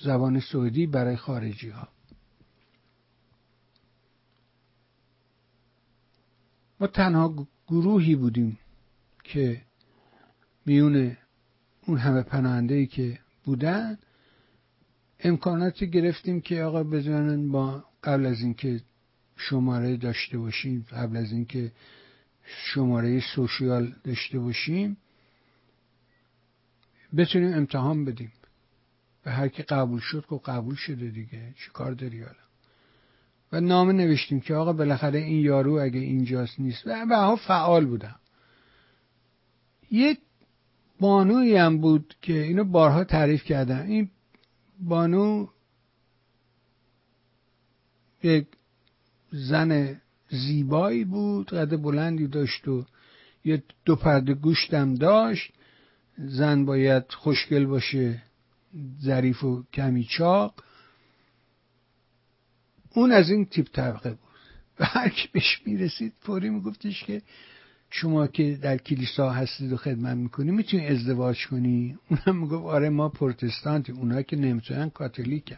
[0.00, 1.88] زبان سوئدی برای خارجی ها
[6.80, 8.58] ما تنها گروهی بودیم
[9.24, 9.62] که
[10.66, 11.16] میون
[11.86, 13.98] اون همه پناهنده که بودن
[15.20, 18.80] امکاناتی گرفتیم که آقا بزنن با قبل از اینکه
[19.36, 21.72] شماره داشته باشیم قبل از اینکه
[22.46, 24.96] شماره سوشیال داشته باشیم
[27.16, 28.32] بتونیم امتحان بدیم.
[29.26, 31.54] و هر کی قبول شد خب قبول شده دیگه.
[31.56, 32.44] چی کار داری حالا؟
[33.52, 36.86] و نامه نوشتیم که آقا بالاخره این یارو اگه اینجاست نیست.
[36.86, 38.16] و به فعال بودم.
[39.90, 40.18] یک
[41.00, 43.86] بانوی هم بود که اینو بارها تعریف کردم.
[43.86, 44.10] این
[44.80, 45.46] بانو
[48.22, 48.46] یک
[49.32, 52.84] زن زیبایی بود قد بلندی داشت و
[53.44, 55.52] یه دو پرده گوشتم داشت.
[56.18, 58.22] زن باید خوشگل باشه.
[59.02, 60.54] ظریف و کمی چاق
[62.90, 64.18] اون از این تیپ طبقه بود.
[64.80, 67.22] و هر کی بهش می‌رسید فوری میگفتش که
[67.90, 73.08] شما که در کلیسا هستید و خدمت می‌کنی می‌تونی ازدواج کنی؟ اونم می‌گفت آره ما
[73.08, 75.56] پروتستانتی اونا که نمی‌تونن کاتولیکن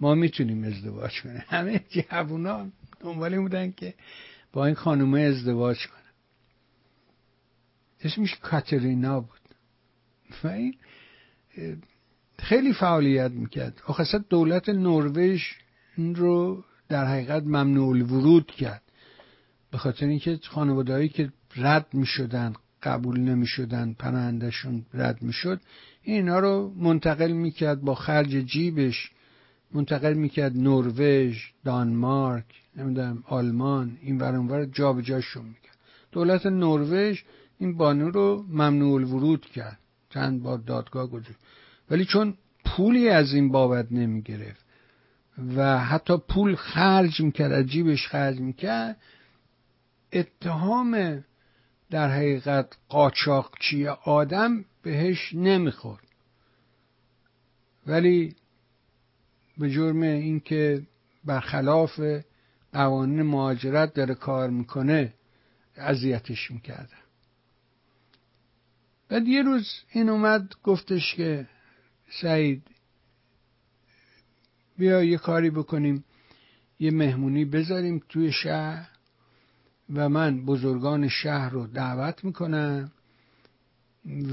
[0.00, 1.42] ما می‌تونیم ازدواج کنیم.
[1.48, 2.68] همه جوونا
[3.00, 3.94] دنبال بودن که
[4.52, 6.00] با این خانومه ازدواج کنن.
[8.00, 9.40] اسمش کاترینا بود
[10.44, 10.74] و این
[12.38, 13.82] خیلی فعالیت می‌کرد.
[13.86, 15.42] آخه دولت نروژ
[15.96, 18.82] این رو در حقیقت ممنوع ورود کرد.
[19.70, 25.60] به خاطر اینکه خانوادهایی که رد می‌شدن قبول نمی‌شدن پناهندهشون رد می‌شد
[26.02, 29.10] اینا رو منتقل می‌کرد با خرج جیبش
[29.72, 32.44] منتقل می‌کرد نروژ دانمارک
[32.76, 35.78] نمی‌دونم آلمان این ور اونور جابجاشون می‌کرد.
[36.12, 37.22] دولت نروژ
[37.58, 39.78] این بانو رو ممنوع ورود کرد.
[40.10, 41.38] چند بار دادگاه گذاشت.
[41.90, 44.64] ولی چون پولی از این بابت نمی‌گرفت
[45.56, 48.96] و حتی پول خرج می‌کرد از جیبش خرج می‌کرد
[50.12, 51.24] اتهام
[51.90, 56.04] در حقیقت قاچاقچی آدم بهش نمی‌خورد.
[57.86, 58.34] ولی
[59.58, 60.82] به جرم اینکه
[61.24, 62.00] برخلاف
[62.72, 65.14] قوانین مهاجرت داره کار می‌کنه
[65.76, 66.98] اذیتش می‌کردن
[69.08, 71.46] بعد یه روز این اومد گفتش که
[72.10, 72.62] سعید
[74.78, 76.04] بیا یه کاری بکنیم
[76.78, 78.88] یه مهمونی بذاریم توی شهر
[79.94, 82.92] و من بزرگان شهر رو دعوت می‌کنم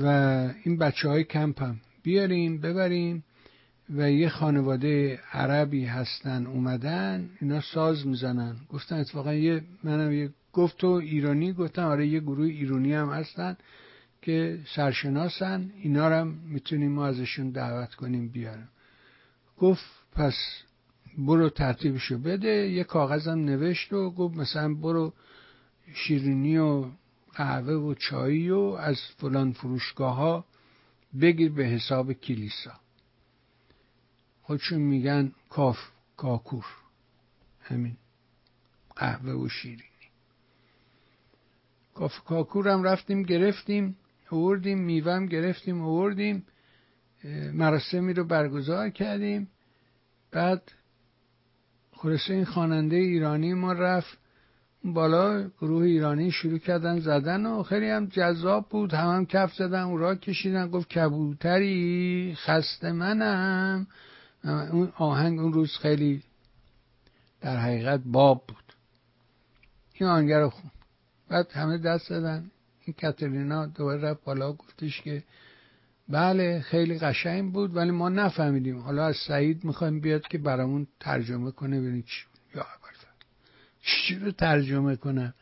[0.01, 0.07] و
[0.63, 3.23] این بچه های کمپم بیاریم ببریم
[3.95, 8.55] و یه خانواده عربی هستن اومدن اینا ساز می‌زنن.
[8.69, 13.57] گفتن اتفاقا یه منم یه گفت تو ایرانی؟ گفتن آره یه گروه ایرانی هم هستن.
[14.21, 18.69] که سرشناسن اینا رو می‌تونیم ما ازشون دعوت کنیم بیارم
[19.57, 20.35] گفت پس
[21.17, 25.13] برو ترتیبشو بده یه کاغذم نوشت و گفت مثلا برو
[25.93, 26.85] شیرینی و
[27.33, 30.45] قهوه و چایی و از فلان فروشگاه ها
[31.21, 32.73] بگیر به حساب کلیسا.
[34.41, 35.77] خودشون میگن کاف
[36.17, 36.65] کاکور.
[37.61, 37.97] همین.
[38.95, 39.83] قهوه و شیرینی.
[41.93, 43.97] کاف کاکور هم رفتیم گرفتیم.
[44.33, 46.45] اووردیم میوهم گرفتیم اووردیم
[47.53, 49.47] مراسمی رو برگزار کردیم.
[50.31, 50.71] بعد
[51.91, 54.17] خلاصه این خواننده ایرانی ما رفت
[54.83, 58.93] بالا گروه ایرانی شروع کردن زدن و خیلی هم جذاب بود.
[58.93, 63.87] هم هم کف زدن او را کشیدن گفت کبوتری خسته منم.
[64.43, 66.23] اون آهنگ اون روز خیلی
[67.41, 68.73] در حقیقت باب بود.
[69.93, 70.71] این آهنگ رو خون
[71.29, 72.51] بعد همه دست زدن.
[72.85, 75.23] این کاترینا دوباره رفت بالا گفتش که
[76.09, 78.79] بله خیلی قشنگ بود ولی ما نفهمیدیم.
[78.79, 82.25] حالا از سعید می‌خوایم بیاد که برامون ترجمه کنه ببینید چی
[82.55, 82.65] یا
[83.83, 85.33] چی رو ترجمه کنم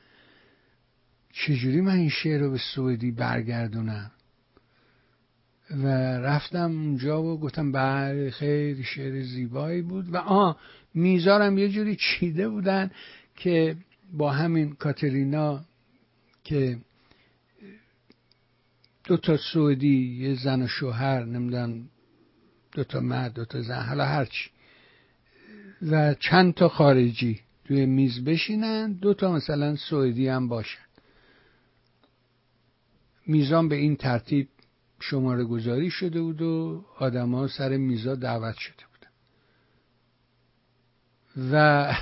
[1.32, 4.12] چجوری من این شعر رو به سوئدی برگردونم؟
[5.72, 5.88] و
[6.18, 10.14] رفتم اونجا و گفتم بله خیلی شعر زیبایی بود.
[10.14, 10.60] و آه
[10.94, 12.92] میزارم یه جوری چیده بودن
[13.36, 13.76] که
[14.14, 15.62] با همین کاترینا
[16.44, 16.78] که
[19.10, 21.90] دو تا سعودی یه زن و شوهر نمی‌دونم
[22.72, 24.50] دو تا مرد دو تا زن حالا هرچی
[25.82, 30.82] و چند تا خارجی توی میز بشینن دو تا مثلا سعودی هم باشن.
[33.28, 34.48] میزان به این ترتیب
[35.00, 39.12] شماره گذاری شده بود و آدما سر میزا دعوت شده بودن.
[41.52, 41.94] و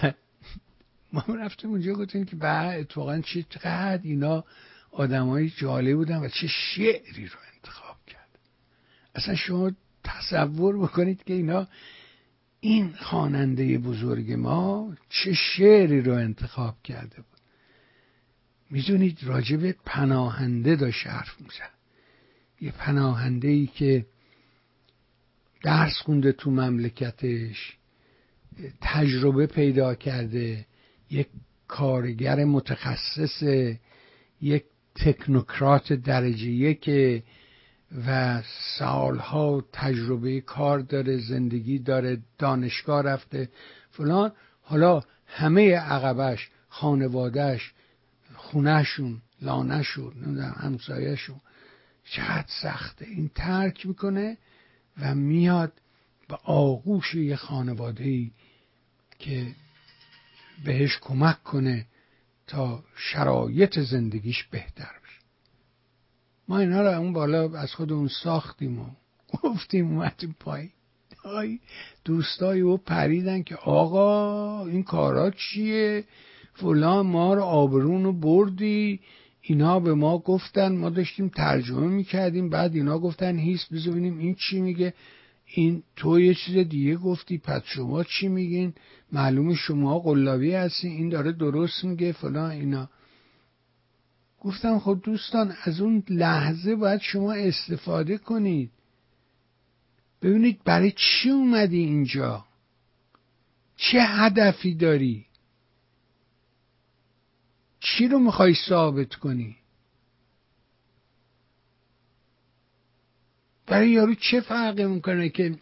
[1.13, 4.43] ما رفتیم اونجا گفتیم که بعد اتفاقا چقدر اینا
[4.97, 8.39] آدمای جالب بودن و چه شعری رو انتخاب کرد.
[9.15, 9.71] اصلا شما
[10.03, 11.67] تصور بکنید که اینا
[12.59, 17.39] این خواننده بزرگ ما چه شعری رو انتخاب کرده بود.
[18.69, 21.71] می‌دونید راجب پناهنده داشت حرف می‌زد.
[22.61, 24.05] یه پناهنده ای که
[25.63, 27.77] درس خونده تو مملکتش
[28.81, 30.65] تجربه پیدا کرده
[31.09, 31.27] یک
[31.67, 33.43] کارگر متخصص
[34.41, 34.63] یک
[34.97, 36.89] تکنوکرات درجه یک
[38.07, 38.41] و
[38.77, 43.49] سالها تجربه کار داره زندگی داره دانشگاه رفته
[43.91, 44.31] فلان.
[44.61, 47.73] حالا همه عقبش خانوادهش
[48.35, 51.39] خونهشون لانهشون نمی‌دونم همسایهشون
[52.05, 53.05] چقدر سخته.
[53.05, 54.37] این ترک می‌کنه
[55.01, 55.73] و میاد
[56.29, 58.31] به آغوش یه خانواده ای
[59.19, 59.47] که
[60.65, 61.85] بهش کمک کنه
[62.47, 65.21] تا شرایط زندگیش بهتر بشه.
[66.47, 68.85] ما اینا رو اون بالا از خودمون ساختیم و
[69.43, 70.71] گفتیم اومدیم پایین.
[72.05, 76.03] دوستای او پریدن که آقا این کارا چیه؟
[76.53, 78.99] فلان ما رو آبرون رو بردی.
[79.41, 84.35] اینا به ما گفتن ما داشتیم ترجمه می‌کردیم بعد اینا گفتن هیست بذار ببینیم این
[84.35, 84.93] چی میگه.
[85.47, 88.73] این تو یه چیز دیگه گفتی پس شما چی میگین؟
[89.11, 92.89] معلوم شما قلابی هستی این داره درست میگه فلان اینا.
[94.39, 98.71] گفتم خب دوستان از اون لحظه باید شما استفاده کنید.
[100.21, 102.45] ببینید برای چی اومدی اینجا؟
[103.75, 105.25] چه هدفی داری؟
[107.79, 109.55] چی رو می‌خوای ثابت کنی؟
[113.67, 115.55] برای یارو چه فرقی می‌کنه که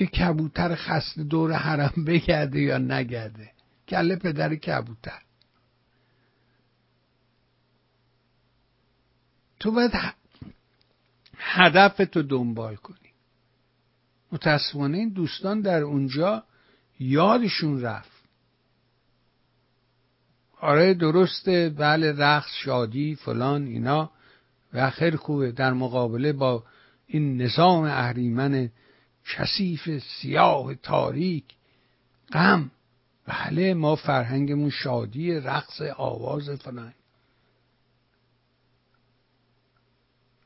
[0.00, 3.50] یه کبوتر خسته دور حرم بگرده یا نگرده؟
[3.88, 5.22] کله پدر کبوتر.
[9.60, 9.92] تو باید
[11.36, 12.96] هدف تو دنبال کنی.
[14.32, 16.44] متاسفانه این دوستان در اونجا
[16.98, 18.22] یادشون رفت.
[20.60, 21.74] آره درسته.
[21.78, 24.10] بله رقص شادی فلان اینا.
[24.72, 26.64] و خیر خوبه در مقابله با
[27.06, 28.70] این نظام اهریمن
[29.24, 31.44] کثیف سیاه تاریک.
[32.32, 32.70] غم.
[33.26, 36.94] بله ما فرهنگمون شادی رقص آواز فلان.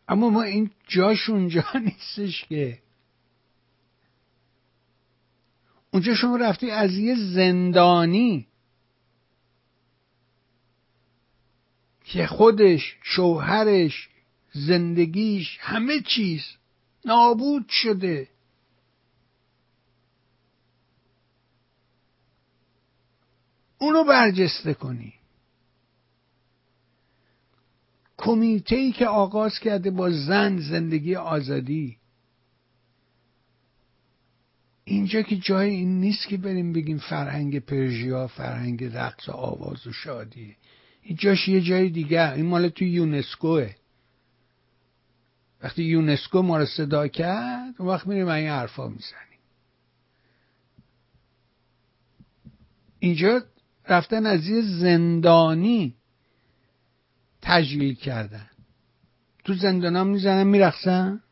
[0.09, 2.79] اما ما این جاش اونجا نیستش که.
[5.91, 8.47] اونجا شما رفتی از یه زندانی
[12.05, 14.09] که خودش شوهرش
[14.57, 16.43] زندگیش همه چیز
[17.05, 18.29] نابود شده.
[23.79, 25.15] اونو برجسته کنی.
[28.17, 31.97] کمیته ای که آغاز کرده با زن زندگی آزادی.
[34.85, 40.57] اینجا که جای این نیست که بریم بگیم فرهنگ پرژیا فرهنگ رقص آواز و شادی.
[41.03, 43.75] این جاش یه جای دیگه این مال تو یونسکوه.
[45.63, 49.41] وقتی یونسکو ما رو صدا کرد اون وقت میریم این حرفا می‌زنیم.
[52.99, 53.43] اینجا
[53.89, 55.95] رفتن از یه زندانی
[57.43, 58.51] تجلیل کردن.
[59.45, 61.23] تو زندان هم می‌زنن میرخصن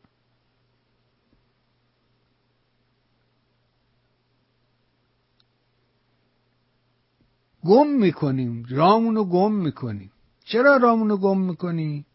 [7.65, 8.65] گم می‌کنیم.
[8.69, 10.11] رامونو گم می‌کنیم.
[10.45, 12.05] چرا رامونو گم می‌کنیم؟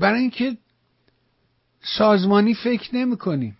[0.00, 0.56] برای اینکه
[1.82, 3.56] سازمانی فکر نمی کنیم.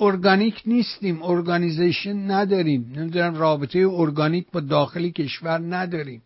[0.00, 2.92] ارگانیک نیستیم ارگانیزیشن نداریم.
[2.96, 6.22] نمی‌دونم رابطه ارگانیک با داخل کشور نداریم.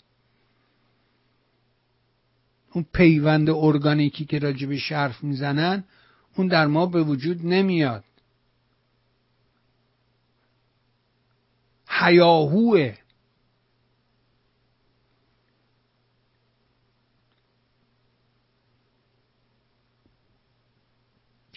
[2.73, 5.85] اون پیوند ارگانیکی که راجب حرف می‌زنن
[6.37, 8.05] اون در ما به وجود نمیاد.
[11.87, 12.95] حیاهوه.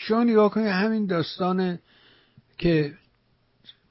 [0.10, 1.80] شما نگاه کنید همین داستان
[2.58, 2.94] که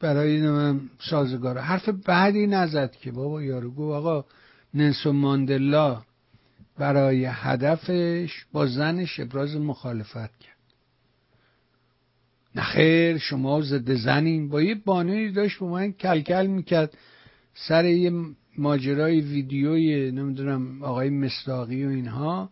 [0.01, 4.25] برای من سازگاره حرف بعدی نزد که بابا یارو گو آقا
[4.75, 6.03] ننسون ماندلا
[6.79, 10.57] برای هدفش با زنش ابراز مخالفت کرد.
[12.55, 16.99] نخیر شما ضد زنین با یه بانوی داشت با من کلکل می‌کرد.
[17.55, 18.13] سر یه
[18.59, 22.51] ماجرای ویدیوی نمی‌دونم آقای مستاقی و اینها.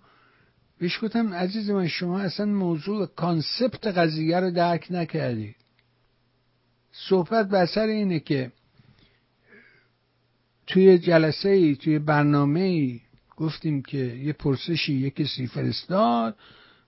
[0.78, 5.56] بهش گفتم عزیز من شما اصلا موضوع کانسپت قضیه رو درک نکردید
[6.92, 8.52] صحبت بر سر اینه که
[10.66, 13.00] توی جلسه ای توی برنامه ای
[13.36, 16.36] گفتیم که یه پرسشی یه کسی فرستاد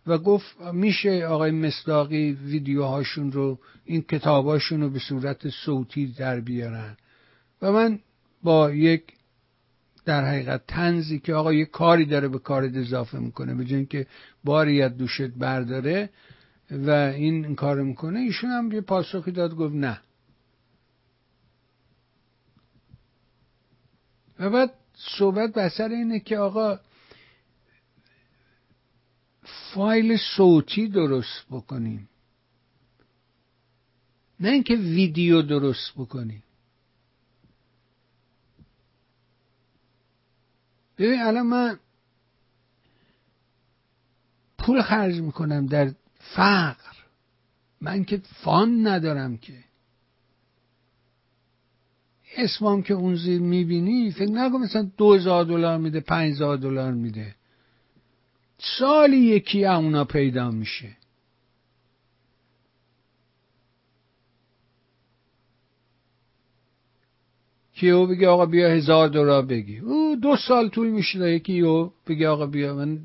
[0.07, 6.97] و گفت میشه آقای مصداقی ویدیوهاشون رو این کتاباشون رو به صورت صوتی در بیارن.
[7.63, 7.99] و من
[8.43, 9.03] با یک
[10.09, 14.07] در حقیقت تنزی که آقا یه کاری داره به کارت اضافه می‌کنه به که
[14.45, 16.11] باری از دوشت برداره
[16.71, 20.01] و این, این کار می‌کنه ایشون هم یه پاسخی داد گفت نه.
[24.39, 26.81] و بعد صحبت بسر اینه که آقا
[29.75, 32.09] فایل صوتی درست بکنیم.
[34.41, 36.43] نه اینکه ویدیو درست بکنیم.
[40.99, 41.79] ببین الان من
[44.59, 46.97] پول خرج می‌کنم در فقر.
[47.81, 49.53] من که فان ندارم که.
[52.37, 56.93] اسمم که اون زیر می‌بینی فکر نکن مثلا دو هزار دلار میده پنج هزار دلار
[56.93, 57.35] میده.
[58.59, 60.98] سالی یکی اونا پیدا میشه.
[67.79, 69.79] که یهو بگه آقا بیا هزار دلار بگی.
[69.79, 72.75] او دو سال طول میشه یکی یهو بگه آقا بیا.
[72.75, 73.01] من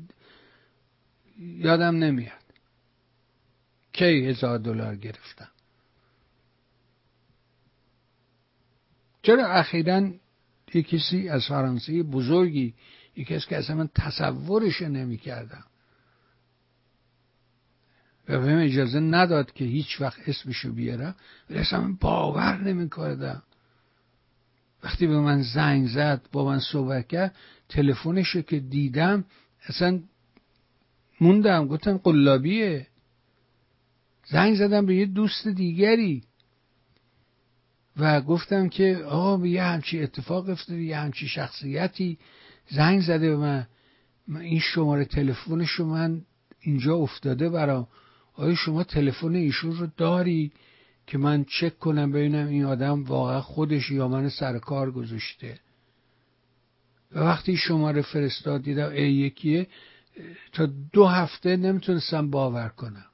[1.38, 2.44] یادم نمیاد.
[3.92, 5.48] کی هزار دلار گرفتم؟
[9.22, 10.10] چرا اخیرا
[10.74, 12.74] یه کسی از فرانسه بزرگی
[13.16, 15.64] یکی کسی که اصلا من تصورش نمی کردم
[18.28, 21.14] و بهم اجازه نداد که هیچ وقت اسمشو بیارم.
[21.50, 23.42] ولی اصلا باور نمی کردم
[24.84, 27.36] وقتی به من زنگ زد با من صحبت کرد
[27.68, 29.24] تلفنشو که دیدم
[29.68, 30.00] اصلا
[31.20, 31.66] موندم.
[31.66, 32.86] گفتم قلابیه.
[34.26, 36.22] زنگ زدم به یه دوست دیگری.
[37.96, 42.18] و گفتم که آقا یه همچی اتفاق افتاده یه همچی شخصیتی.
[42.70, 43.66] زنگ زده به من,
[44.28, 46.22] من این شماره تلفنش من
[46.60, 47.88] اینجا افتاده برا
[48.34, 50.52] آیا شما تلفن ایشون رو داری؟
[51.06, 55.60] که من چک کنم ببینم این آدم واقعا خودش یا من سر کار گذاشته.
[57.12, 59.66] و وقتی شماره فرستاد دیدم ای یکیه
[60.52, 63.06] تا دو هفته نمی‌تونستم باور کنم.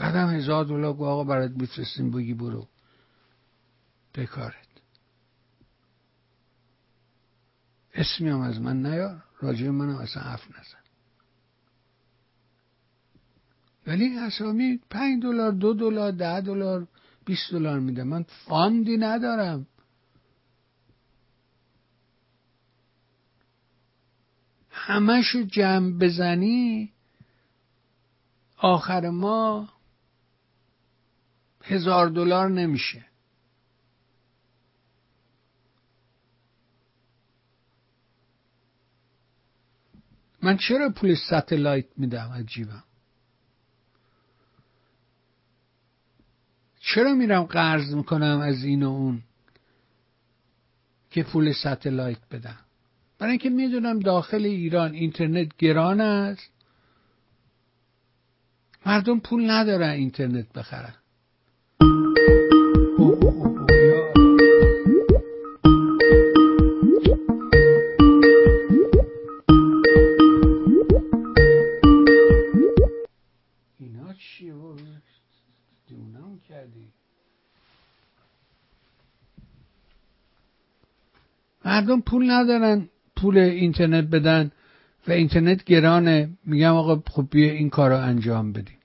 [0.00, 2.68] بعدم هزار دلار گو آقا برات میفرستیم بگی برو.
[4.14, 4.54] بکارت.
[7.94, 10.83] اسمی هم از من نیار راجع منم اصلا حرف نزن.
[13.86, 16.88] ولی اسامی پنج دلار دو دلار ده دلار
[17.24, 18.04] بیست دلار میده.
[18.04, 19.66] من فاندی ندارم.
[24.70, 26.92] همشو جمع بزنی
[28.56, 29.68] آخر ما
[31.62, 33.04] هزار دلار نمیشه.
[40.42, 42.84] من چرا پول ستلایت میدم عجیبم؟
[46.86, 49.22] چرا میرم قرض می‌کنم از این و اون
[51.10, 52.58] که پول ستلایت بدم؟
[53.18, 56.50] برای اینکه می‌دونم داخل ایران اینترنت گران است.
[58.86, 60.94] مردم پول ندارن اینترنت بخرن.
[81.64, 84.50] مردم پول ندارن پول اینترنت بدن
[85.08, 86.30] و اینترنت گرانه.
[86.44, 88.78] میگم آقا خب بیا این کار رو انجام بدیم.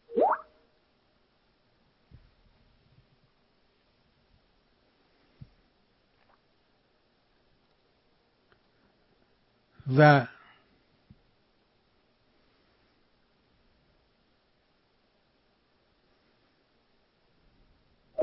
[9.97, 10.27] و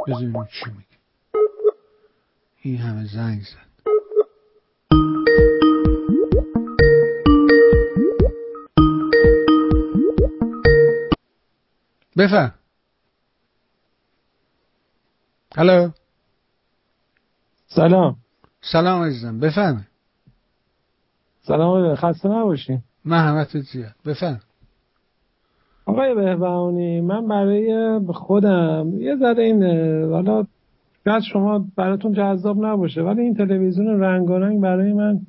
[0.06, 0.86] بذاریم چی میگه.
[2.62, 3.66] این همه زنگ زد.
[12.16, 12.54] بفهم.
[15.56, 15.90] هلو
[17.66, 18.16] سلام.
[18.60, 19.40] سلام عزیزم.
[19.40, 19.86] بفهم
[21.42, 22.82] سلام خسته نباشین.
[23.04, 23.94] محمد زیاد.
[24.04, 24.40] بفهم.
[25.86, 29.62] آقای بهبهانی من برای خودم یه ذره این
[30.12, 30.46] حالا
[31.04, 35.20] شاید شما براتون جذاب نباشه ولی این تلویزیون رنگارنگ برای من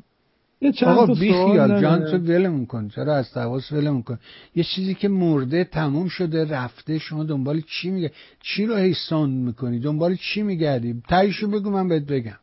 [0.61, 4.19] یه چند آقا بی خیال جان تو ولمون کن چرا از تواس ولمون کن؟
[4.55, 9.79] یه چیزی که مرده تموم شده رفته شما دنبال چی میگه؟ چی رو هیستان می‌کنی؟
[9.79, 12.37] دنبال چی میگردی؟ تایشو بگو من بهت بگم.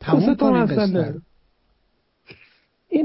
[0.00, 1.14] تموم کن این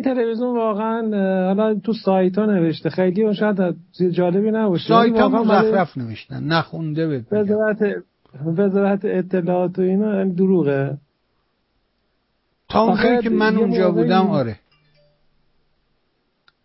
[0.04, 1.02] تلویزیون واقعا
[1.48, 2.90] حالا تو سایت ها نوشته.
[2.90, 3.76] خیلی اون شاید
[4.12, 4.88] جالبی نباشه.
[4.88, 7.26] سایت ها مزخرف نوشتن نخونده بهت
[8.46, 10.98] وزارت اطلاعات و اینا دروغه.
[12.70, 14.60] تا اون که من اونجا بودم آره.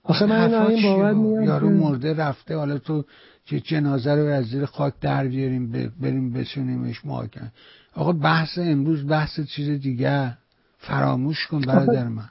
[0.02, 3.04] آخه من این باور یارو مرده رفته حالا تو
[3.44, 7.52] چه جنازه رو از زیر خاک در بیاریم بریم بسونیمش محاکمه
[7.94, 10.38] آقا بحث امروز بحث چیز دیگه
[10.78, 12.28] فراموش کن برادر من.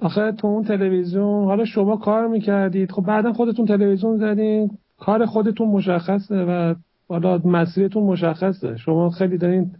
[0.00, 2.92] آخه تو اون تلویزیون حالا شما کار می‌کردید.
[2.92, 4.70] خب بعدا خودتون تلویزیون زدین.
[4.98, 6.74] کار خودتون مشخصه و
[7.08, 8.76] حالا مسیرتون مشخصه.
[8.76, 9.70] شما خیلی دارین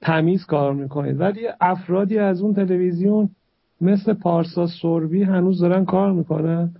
[0.00, 1.20] تمیز کار می‌کنید.
[1.20, 3.30] ولی افرادی از اون تلویزیون
[3.80, 6.70] مثل پارسا سوربی هنوز دارن کار می‌کنن.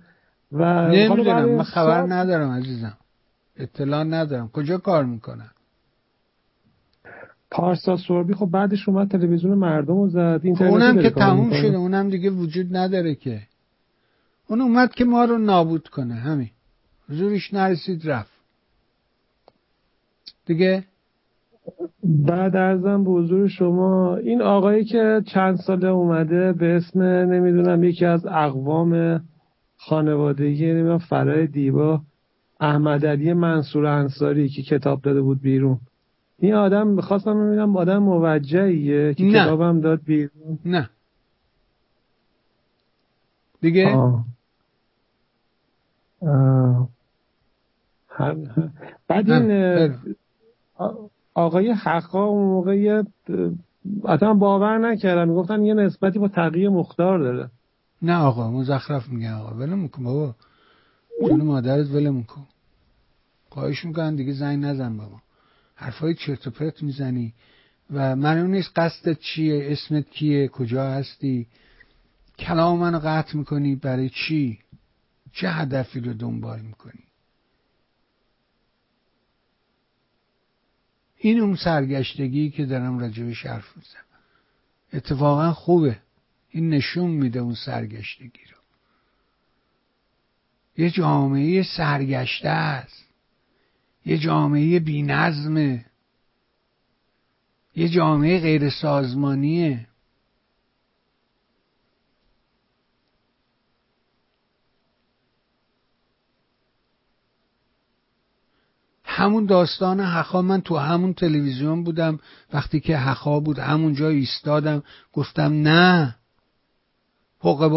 [0.51, 2.97] و نمی‌دونم من خبر ندارم عزیزم.
[3.57, 4.49] اطلاع ندارم.
[4.53, 5.49] کجا کار می‌کنن؟
[7.51, 10.41] پارسا سوربی خب بعدش اومد تلویزیون مردم رو زد.
[10.55, 13.41] خب اونم که تموم شده اونم دیگه وجود نداره که.
[14.47, 16.49] اون اومد که ما رو نابود کنه همین.
[17.09, 18.31] حضورش نرسید رفت.
[20.45, 20.83] دیگه؟
[22.03, 28.05] بعد ارزم به حضور شما این آقایی که چند ساله اومده به اسم نمی‌دونم یکی
[28.05, 29.21] از اقوام
[29.77, 32.01] خانوادگی نمی‌دونم فرای دیبا
[32.59, 35.79] احمد علی منصور انصاری که کتاب داده بود بیرون.
[36.39, 39.31] این آدم می‌خواستم ببینم آدم موجهیه که نه.
[39.31, 40.59] کتابم داد بیرون.
[40.65, 40.89] نه.
[43.61, 44.25] دیگه؟ آه.
[46.21, 46.89] آه.
[49.07, 49.95] بعد این
[50.75, 50.93] آ-
[51.33, 53.03] آقای حقا اون موقع یه
[54.05, 55.29] اصلا باور نکردم.
[55.29, 57.49] می‌گفتن یه نسبتی با تقیه مختار داره.
[58.01, 59.55] نه آقا مزخرف میگن آقا.
[59.55, 60.35] ولم میکن بابا.
[61.27, 62.41] جون مادرت ولم میکن
[63.49, 65.15] خواهش می‌کنن دیگه زنگ نزن بابا.
[65.77, 67.33] حرفای چرت و پرت می‌زنی.
[67.91, 71.47] و معلوم نیست قصدت چیه اسمت کیه کجا هستی.
[72.39, 74.59] کلام منو قطع می‌کنی برای چی؟
[75.33, 77.03] چه هدفی رو دنبال می‌کنی؟
[81.17, 84.03] این اون سرگشتگی که دارم راجبش حرف می‌زنم.
[84.93, 85.99] اتفاقا خوبه.
[86.49, 88.57] این نشون میده اون سرگشتگی رو.
[90.83, 93.06] یه جامعه سرگشته است.
[94.07, 95.85] یه جامعه بینظمه.
[97.75, 99.87] یه جامعه غیر سازمانیه
[109.03, 112.19] همون داستان حقا من تو همون تلویزیون بودم
[112.53, 114.83] وقتی که حقا بود همونجا ایستادم
[115.13, 116.15] گفتم نه
[117.39, 117.67] حقه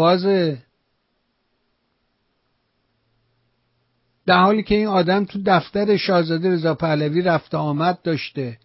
[4.25, 8.57] در حالی که این آدم تو دفتر شاهزاده رضا پهلوی رفت آمد داشته.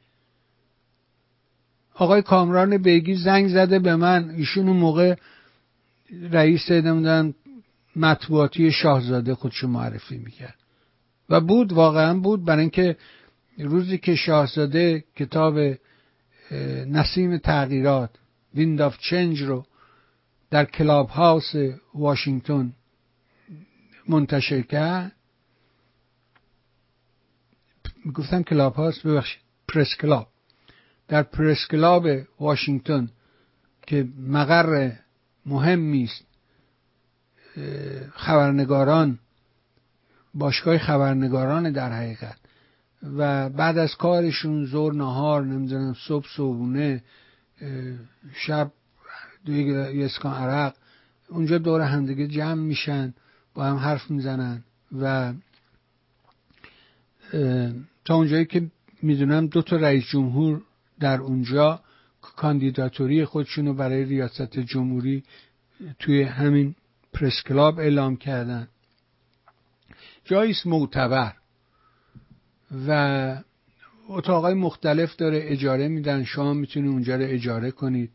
[1.94, 4.30] آقای کامران بیگی زنگ زده به من.
[4.30, 5.14] ایشون اون موقع
[6.30, 7.34] رئیس نمی‌دونم
[7.96, 10.54] مطبوعاتی شاهزاده خودشو معرفی می‌کرد.
[11.28, 12.44] و بود واقعا بود.
[12.44, 12.96] برای اینکه
[13.58, 15.58] روزی که شاهزاده کتاب
[16.86, 18.10] نسیم تغییرات
[18.54, 19.66] Wind of Change رو
[20.50, 21.52] در Clubhouse
[21.94, 22.72] واشنگتن
[24.08, 25.15] منتشر کرد.
[28.06, 30.28] می‌گفتم Clubhouse ببخشید Press Club.
[31.08, 32.06] در Press Club
[32.40, 33.08] واشنگتن
[33.86, 34.92] که مقر
[35.46, 36.26] مهمی است
[38.14, 39.18] خبرنگاران
[40.34, 42.36] باشگاه خبرنگاران در حقیقت.
[43.02, 47.02] و بعد از کارشون زور نهار نمی‌دونم صبح صبحونه
[48.34, 48.72] شب
[49.46, 50.74] یه اسکان عرق
[51.28, 53.14] اونجا دور همدیگه جمع میشن
[53.54, 54.64] با هم حرف می‌زنن
[55.00, 55.34] و
[58.06, 58.66] تا اونجایی که
[59.02, 60.62] می‌دونم دو تا رئیس جمهور
[61.00, 61.80] در اونجا
[62.22, 65.22] کاندیداتوری خودشونو برای ریاست جمهوری
[65.98, 66.74] توی همین
[67.12, 68.68] پرس کلاب اعلام کردن.
[70.24, 71.32] جاییست معتبر
[72.88, 73.42] و
[74.08, 76.24] اتاقای مختلف داره اجاره میدن.
[76.24, 78.10] شما می‌تونید اونجا رو اجاره کنید.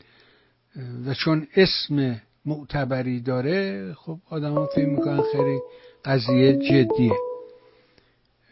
[1.05, 5.59] و چون اسم معتبری داره خب آدم ها فکر می‌کنن خیلی
[6.05, 7.30] قضیه جدیه.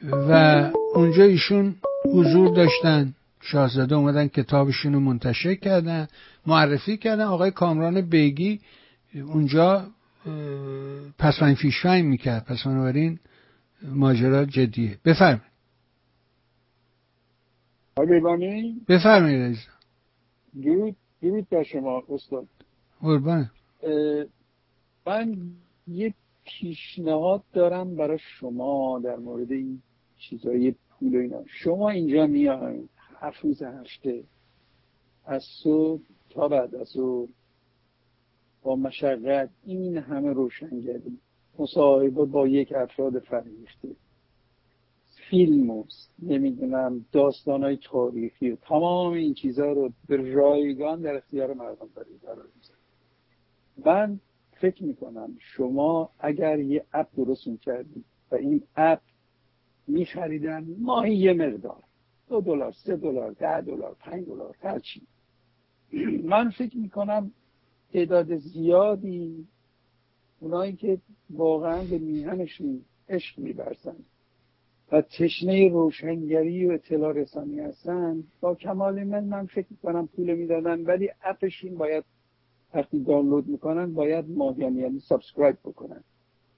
[0.03, 0.31] و
[0.95, 1.75] اونجا ایشون
[2.05, 3.13] حضور داشتن.
[3.41, 6.07] شاهزاده اومدن کتابشون رو منتشر کردن
[6.47, 7.23] معرفی کردن.
[7.23, 8.59] آقای کامران بیگی
[9.15, 9.87] اونجا
[11.19, 12.45] پسفنگ فیشفنگ می‌کرد.
[12.45, 13.19] پس بنابراین
[13.83, 14.97] ماجرا جدیه.
[15.05, 15.41] بفرمایید.
[17.95, 19.57] آقای بفرمایید
[20.63, 22.47] درود درود بر شما استاد.
[23.01, 23.51] قربان.
[25.07, 25.37] من
[25.87, 26.13] یه
[26.45, 29.81] پیشنهاد دارم برای شما در مورد این
[30.19, 31.43] چیزای پول و اینا.
[31.47, 32.89] شما اینجا میاین
[33.19, 34.23] هفت روز هفته
[35.25, 37.27] از صبح تا بعد از ظهر
[38.63, 41.17] با مشقت این همه روشنگری.
[41.59, 43.89] مصاحبه با یک افراد فرهیخته
[45.29, 45.83] فیلم و
[46.19, 51.89] نمی‌دونم داستان های تاریخی و تمام این چیزها رو به رایگان در اختیار مردم
[52.25, 52.45] قرار
[53.85, 54.19] من
[54.51, 59.01] فکر می‌کنم شما اگر یه اپ درست می‌کردید و این app
[59.89, 60.65] میخریدن.
[60.79, 61.83] ماهی یه مقدار.
[62.29, 65.01] دو دلار سه دلار ده دلار پنج دلار هرچی
[66.23, 67.31] من فکر می‌کنم
[67.93, 69.47] تعداد زیادی
[70.39, 70.97] اونایی که
[71.29, 73.95] واقعا به میهنشون عشق میورزن
[74.91, 80.81] و تشنه روشنگری و اطلاع رسانی هستن با کمال میل من فکر می‌کنم پول می‌دادن
[80.85, 82.03] ولی app شون باید
[82.73, 86.03] وقتی دانلود می‌کنن باید ماهیانه یعنی subscribe بکنن.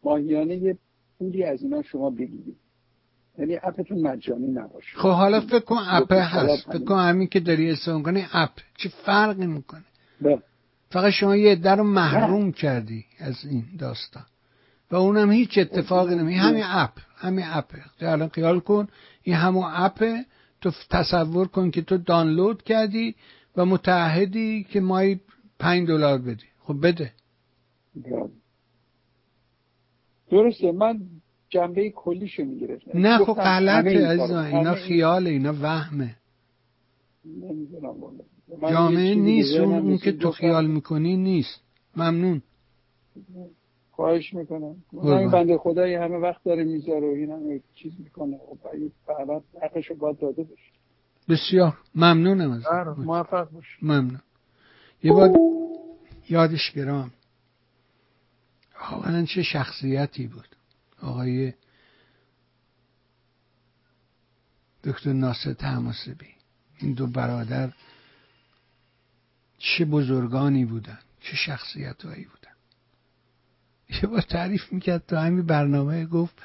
[0.04, 0.78] ماهیانه یه
[1.20, 2.58] پولی از اینا شما بگیرید.
[3.38, 4.98] یعنی اپتون مجانی نباشه.
[4.98, 6.72] خب حالا فکر کن اپ هست.
[6.72, 9.84] فکر کن همین که داری استفاده کنی اپ چه فرقی می‌کنه؟
[10.22, 10.42] بله.
[10.90, 14.24] فقط شما یه عده رو محروم کردی از این داستان.
[14.92, 16.92] و اونم هیچ اتفاقی نمی همین اپ.
[17.16, 17.66] همین اپ
[18.00, 18.88] الان خیال کن
[19.24, 20.04] این همون اپ
[20.62, 23.16] تو تصور کن که تو دانلود کردی
[23.58, 25.20] و متعهدی که مایی
[25.60, 26.46] پنج دلار بدی.
[26.60, 27.12] خب بده.
[30.32, 30.72] درسته.
[30.72, 31.00] من
[31.52, 36.16] جنبه کلیشو می‌گرفتم نه خب غلطه عزیزم اینا خیاله اینا وهمه.
[38.62, 41.62] جامعه نیست اون, اون که تو خیال می‌کنی نیست.
[41.96, 42.42] ممنون.
[43.92, 44.76] خواهش می‌کنم.
[44.92, 48.38] این بنده خدایی همه وقت داره می‌ذاره و این همه چیز می‌کنه.
[48.38, 48.58] خب
[49.08, 50.72] بعد حقشو باید داده بشه
[51.30, 51.78] بسیار.
[51.96, 52.64] ممنونم از
[52.98, 53.78] موفق باش.
[53.82, 54.22] ممنون.
[55.04, 55.32] یه بار
[56.30, 57.12] یادش گرام.
[58.92, 60.48] واقعا چه شخصیتی بود.
[61.02, 61.54] آقای
[64.84, 66.28] دکتر ناصر تماسبی.
[66.78, 67.74] این دو برادر
[69.58, 72.52] چه بزرگانی بودن چه شخصیت هایی بودن.
[73.90, 76.42] یه بار تعریف می‌کرد تو همین برنامه گفت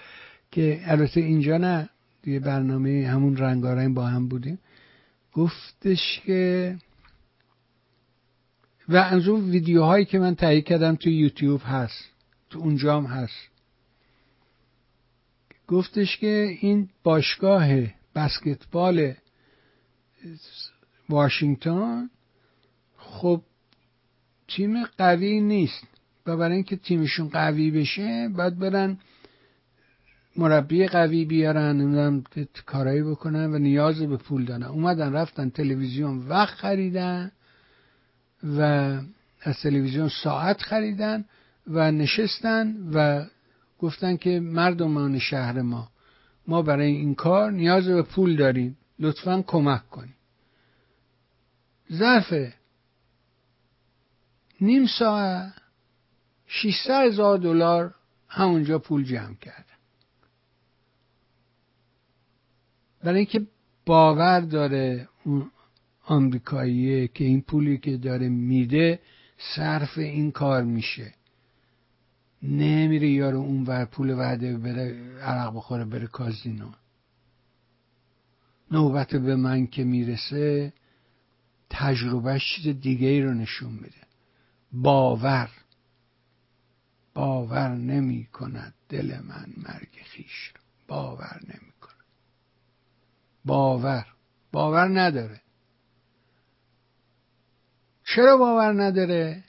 [0.50, 1.88] که البته اینجا نه
[2.24, 4.58] یه برنامه همون رنگارنگ با هم بودیم.
[5.32, 6.76] گفتش که
[8.88, 12.04] و از اون ویدیوهایی که من تهیه کردم تو یوتیوب هست
[12.50, 13.55] تو اونجا هم هست.
[15.68, 17.68] گفتش که این باشگاه
[18.14, 19.14] بسکتبال
[21.08, 22.10] واشنگتن
[22.96, 23.42] خب
[24.48, 25.86] تیم قوی نیست.
[26.26, 28.98] و برای اینکه تیمشون قوی بشه باید برن
[30.36, 32.24] مربی قوی بیارن نمی‌دونم
[32.66, 34.62] کارایی بکنن و نیاز به پول دارن.
[34.62, 37.32] اومدن رفتن تلویزیون وقت خریدن
[38.42, 38.60] و
[39.42, 41.24] از تلویزیون ساعت خریدن
[41.66, 43.24] و نشستن و
[43.78, 45.88] گفتن که مردمان شهر ما
[46.46, 48.76] ما برای این کار نیاز به پول داریم.
[48.98, 50.14] لطفا کمک کنیم
[51.92, 52.34] ظرف
[54.60, 55.52] نیم ساعت
[56.46, 57.94] 600 هزار دلار
[58.28, 59.64] همونجا پول جمع کردن
[63.04, 63.46] برای اینکه
[63.86, 65.50] باور داره اون
[66.04, 69.00] آمریکاییه که این پولی که داره میده
[69.56, 71.14] صرف این کار میشه.
[72.42, 76.70] نمیره یارو اون ور پول وعده بره عرق بخوره بره کازینو.
[78.70, 80.72] نوبت به من که می‌رسه
[81.70, 84.06] تجربهش چیز دیگه ای رو نشون میده.
[84.72, 85.50] باور.
[87.14, 90.60] باور نمی کند دل من مرگ خیش رو.
[90.88, 92.06] باور نمی کند
[93.44, 94.06] باور.
[94.52, 95.40] باور نداره.
[98.04, 99.44] چرا باور نداره؟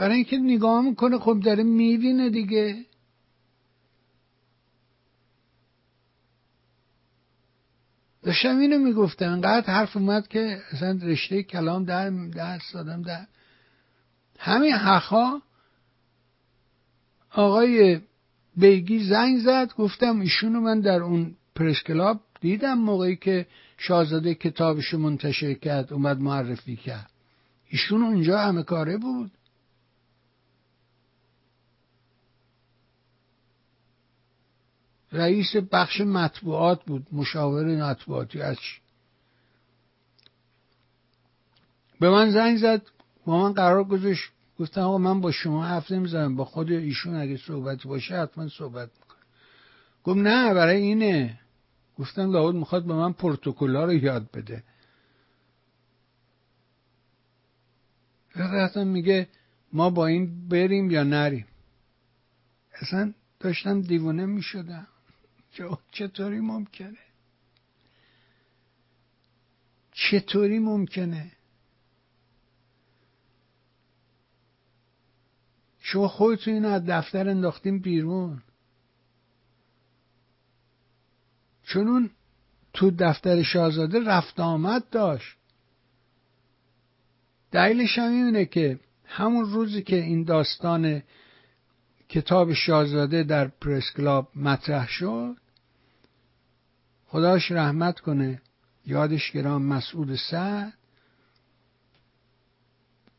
[0.00, 2.86] برای اینکه نگاه می‌کنه خب داره می‌بینه دیگه.
[8.22, 13.26] داشتم اینو می‌گفتم انقدر حرف اومد که اصلا رشته کلام در درس دادم در
[14.38, 15.40] همین حقا
[17.30, 18.00] آقای
[18.56, 23.46] بیگی زنگ زد گفتم ایشونو من در اون پرس کلاب دیدم موقعی که
[23.78, 27.10] شاهزاده کتابش منتشر کرد اومد معرفی کرد.
[27.68, 29.30] ایشون اونجا همه کاره بود.
[35.12, 38.42] رئیس بخش مطبوعات بود مشاور مطبوعاتی.
[38.42, 38.56] از
[42.00, 42.82] به من زنگ زد
[43.26, 44.30] با من قرار گذاشت.
[44.58, 48.90] گفتم آقا من با شما حرف نمی‌زنم با خود ایشون اگه صحبت باشه حتما صحبت
[49.00, 49.18] می‌کنم
[50.04, 51.40] گفت نه برای اینه.
[51.98, 54.62] گفتم لابد می‌خواد به من پروتکلا رو یاد بده.
[58.36, 59.28] رفتم میگه
[59.72, 61.46] ما با این بریم یا نریم.
[62.82, 64.86] اصلا داشتم دیوونه می‌شدم.
[65.92, 66.98] چطوری ممکنه؟
[69.92, 71.32] چطوری ممکنه؟
[75.78, 78.42] شما خودتون اینو از دفتر انداختیم بیرون.
[81.62, 82.10] چون
[82.72, 85.36] تو دفتر شاهزاده رفت آمد داشت.
[87.50, 91.02] دلیلش هم اینه که همون روزی که این داستان
[92.08, 95.36] کتاب شاهزاده در پرس کلاب مطرح شد
[97.10, 98.42] خداش رحمت کنه.
[98.86, 100.72] یادش گرام مسعود سعد.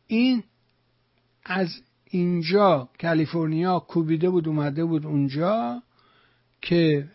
[0.08, 0.44] این
[1.46, 5.84] از اینجا کالیفرنیا کوبیده بود اومده بود اونجا
[6.62, 7.10] که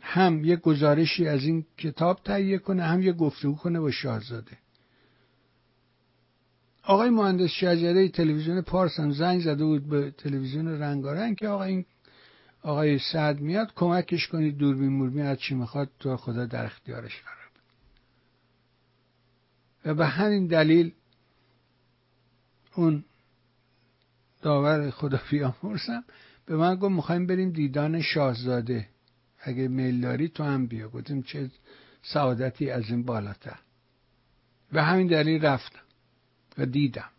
[0.00, 4.58] هم یه گزارشی از این کتاب تهیه کنه هم یه گفتگو کنه با شاهزاده.
[6.82, 11.84] آقای مهندس شجره تلویزیون پارس هم زنگ زده بود به تلویزیون رنگارنگ که آقا این
[12.62, 17.36] آقای سعد میاد کمکش کنید دوربین موربین از چی می‌خواد تو خدا در اختیارش قرار
[19.84, 20.92] و به همین دلیل
[22.74, 23.04] اون
[24.42, 26.04] داور خدا بیامرزم
[26.46, 28.88] به من گفت می‌خوایم بریم دیدان شاهزاده.
[29.40, 30.88] اگه میل داری تو هم بیا.
[30.88, 31.50] گفتیم چه
[32.02, 33.58] سعادتی از این بالاتر.
[34.72, 35.82] و همین دلیل رفتم
[36.58, 37.10] و دیدم.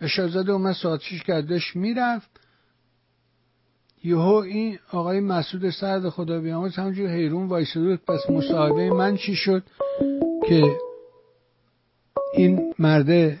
[0.00, 2.31] و شاهزاده اومد ساعتشش کردش می‌رفت.
[4.04, 9.62] یهو این آقای مسعود سرد خدا بیامرز همونجور حیرون وایساده پس مصاحبه من چی شد؟
[10.48, 10.76] که
[12.34, 13.40] این مرده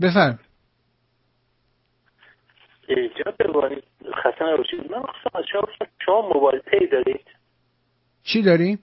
[0.00, 0.38] بفرم.
[2.88, 3.34] جناب
[4.14, 4.90] خسته نباشید.
[4.90, 5.02] من
[5.34, 5.68] از شما
[6.06, 7.26] شما MobilePay دارید؟
[8.22, 8.78] چی داریم؟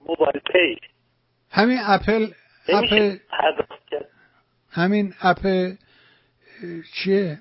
[0.00, 0.76] MobilePay.
[1.50, 2.26] همین Apple
[2.68, 3.16] Apple
[3.90, 4.08] کرد.
[4.70, 5.38] همین app
[6.94, 7.38] چیه؟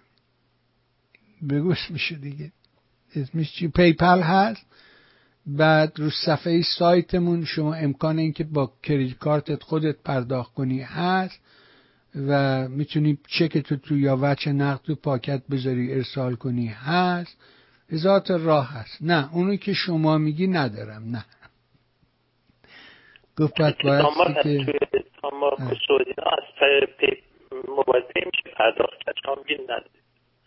[1.50, 2.52] بگو اسمشه دیگه.
[3.16, 4.66] اسمش چی؟ PayPal هست.
[5.46, 11.40] بعد رو صفحه سایتمون شما امکان اینکه با credit card ت خودت پرداخت کنی هست
[12.16, 17.38] و می‌تونی چک تو تو یا وچه نقد تو پاکت بذاری ارسال کنی هست.
[17.90, 18.98] هزار راه هست.
[19.02, 21.26] نه اونو که شما میگی ندارم نه.
[23.38, 23.88] گفت باید که
[27.68, 29.16] موبایل پی میشه پرداخت کرد.
[29.26, 30.02] شما میگین نداری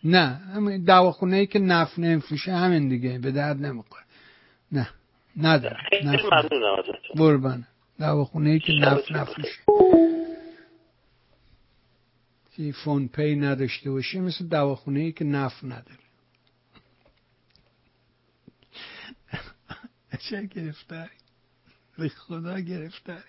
[0.05, 0.25] نه
[0.55, 4.03] همین دواخونه ای که نفت نمیفروشه همین دیگه به درد نمی‌خوره.
[4.71, 4.89] نه
[6.79, 7.15] ازتون.
[7.15, 7.67] قربان.
[7.99, 9.59] دواخونه ای که نفت نفروشه.
[12.55, 16.05] که فون پی نداشته باشه مثل دواخونه ای که نفت نداره.
[20.29, 21.09] چه گرفتاری؟
[21.97, 23.19] به خدا گرفتاری.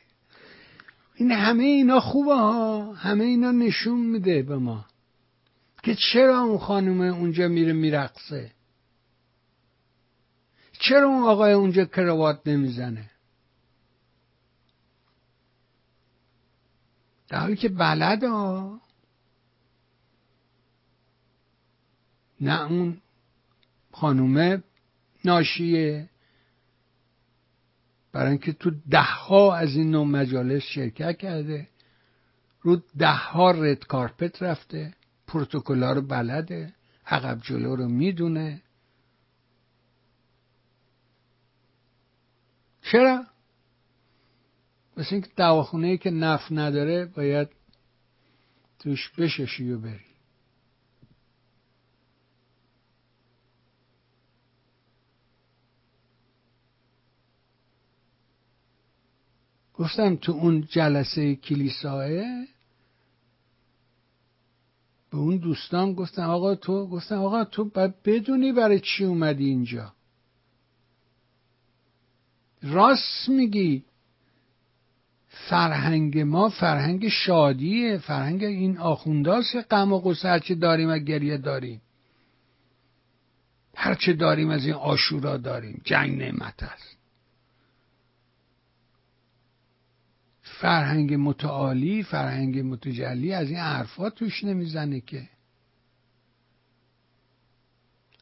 [1.15, 4.85] این همه اینا خوبه ها همه اینا نشون میده به ما.
[5.87, 8.53] که چرا اون خانومه اونجا میره میرقصه؟
[10.73, 13.11] چرا اون آقای اونجا کروات نمی‌زنه؟
[17.29, 18.81] در حالی که بلد ها.
[22.41, 23.01] نه اون
[23.93, 24.63] خانومه
[25.25, 26.09] ناشیه.
[28.13, 31.69] برای اینکه تو ده ها از این نوع مجالس شرکت کرده
[32.61, 34.95] رو ده ها رد کارپت رفته.
[35.37, 36.75] پروتکلا رو بلده
[37.07, 38.63] عقب جلو رو می‌دونه
[42.83, 43.27] چرا؟
[44.97, 47.49] مثل اینکه دواخونه که نف نداره باید
[48.79, 50.01] توش بششی و بری
[59.75, 62.09] گفتم تو اون جلسه کلیساه
[65.11, 69.93] به اون دوستان گفتم آقا تو گفتم آقا تو باید بدونی برای چی اومدی اینجا.
[72.63, 73.85] راست میگی.
[75.29, 81.37] فرهنگ ما فرهنگ شادیه فرهنگ این آخونداست که غم و غصه هرچه داریم و گریه
[81.37, 81.81] داریم.
[83.75, 85.81] هرچه داریم از این آشورا داریم.
[85.85, 86.96] جنگ نعمت است.
[90.61, 95.29] فرهنگ متعالی فرهنگ متجلی از این حرفا توش نمی‌زنه که.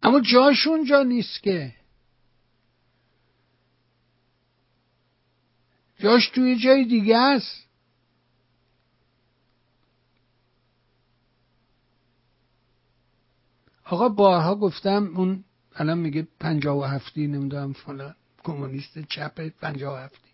[0.03, 1.75] اما جاشون جا نیست که.
[5.99, 7.65] جاش توی جای دیگه است.
[13.85, 18.15] آقا بارها گفتم اون الان میگه پنجاه و هفتی نمی‌دونم فلان
[18.45, 20.34] کمونیست چپ پنجاه و هفتی.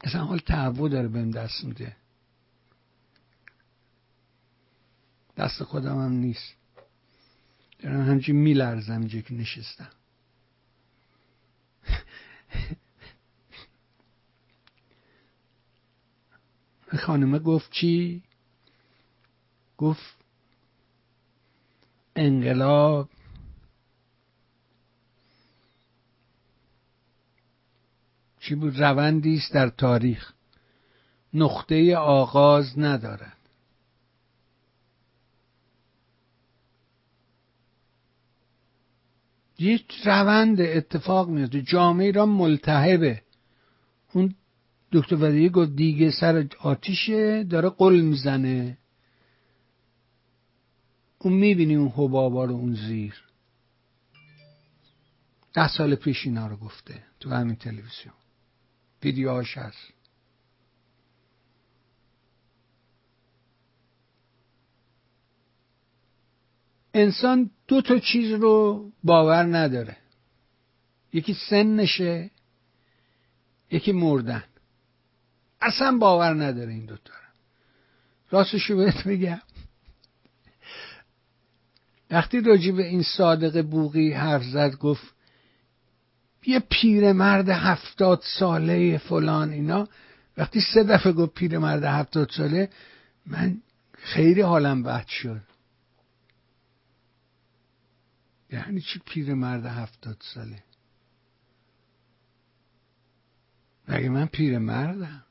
[0.00, 1.96] اصلا حال تهوع داره بهم دست میده.
[5.36, 6.54] دست خودم هم نیست.
[7.78, 9.90] دارم همچین میلرزم اینجا که نشستم.
[17.06, 18.22] خانمه گفت چی؟
[19.78, 20.16] گفت
[22.16, 23.08] انقلاب
[28.40, 30.32] چی بود؟ روندی است در تاریخ.
[31.34, 33.36] نقطه آغاز ندارد.
[39.58, 43.22] یک روند اتفاق میفته جامعه را ملتهبه.
[44.12, 44.34] اون
[44.92, 48.78] دکتر ودیه گفت دیگه سر آتیشه داره قل می‌زنه.
[51.18, 53.14] اون می‌بینی اون حبابا رو اون زیر.
[55.54, 58.14] ده سال پیش اینا رو گفته تو همین تلویزیون.
[59.02, 59.92] ویدیوهاش هست.
[66.94, 69.96] انسان دو تا چیز رو باور نداره.
[71.12, 72.30] یکی سنشه
[73.70, 74.44] یکی مردن.
[75.60, 77.28] اصلا باور نداره این دوتا رو.
[78.30, 79.40] راستشو بهت بگم
[82.10, 85.14] وقتی راجع به این صادق بوغی حرف زد گفت
[86.48, 89.88] یه پیرمرد هفتاد ساله فلان اینا.
[90.36, 92.70] وقتی سه دفعه گفت پیرمرد هفتاد ساله
[93.26, 95.42] من خیلی حالم بد شد.
[98.50, 100.62] یعنی چی پیرمرد هفتاد ساله؟
[103.88, 105.24] مگه من پیرمردم؟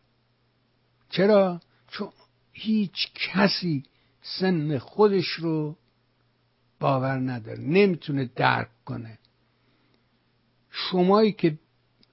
[1.09, 2.09] چرا؟ چون
[2.53, 3.84] هیچ کسی
[4.22, 5.78] سن خودش رو
[6.80, 7.59] باور نداره.
[7.59, 9.20] نمی‌تونه درک کنه.
[10.78, 11.59] شمایی که